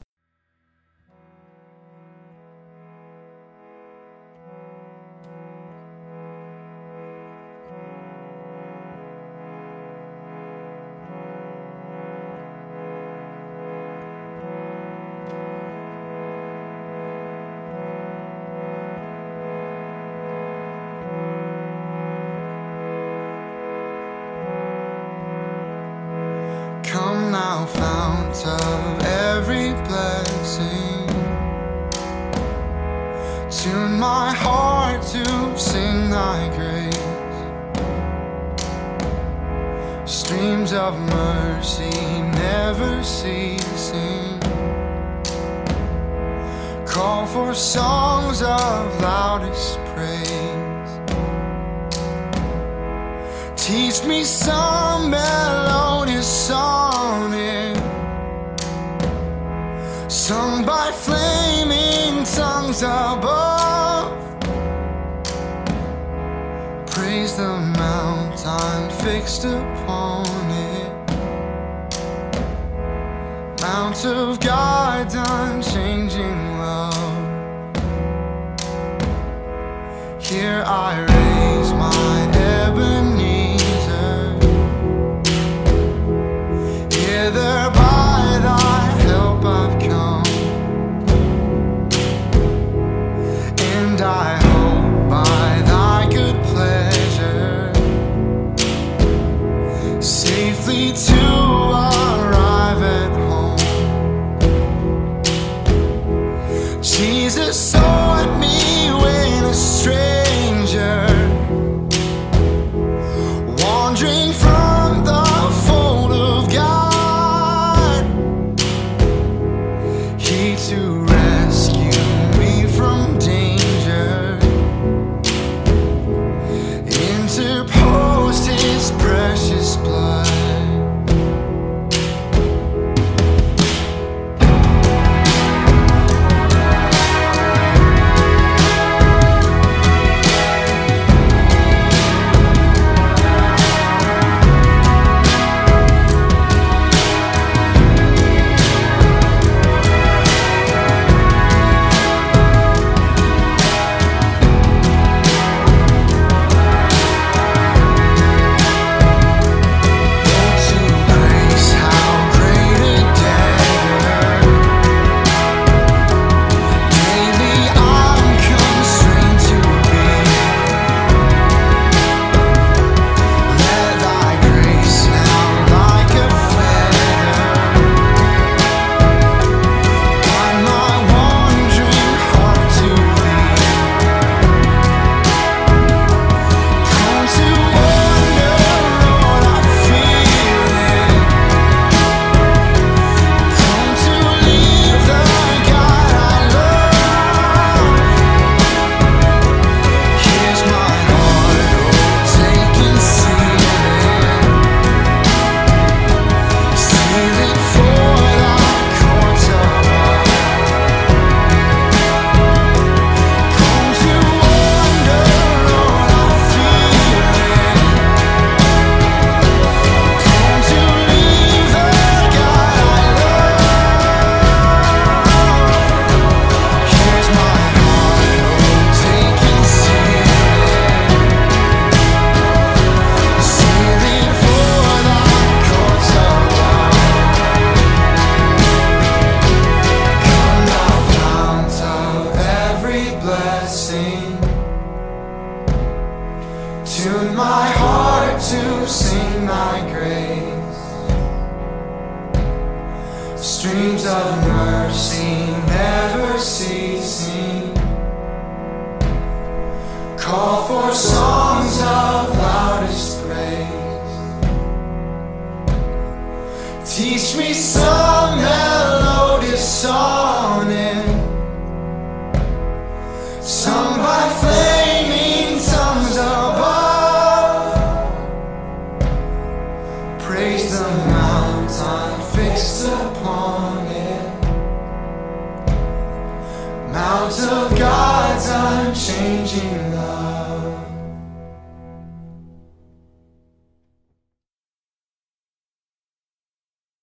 [107.61, 109.53] Saw me when a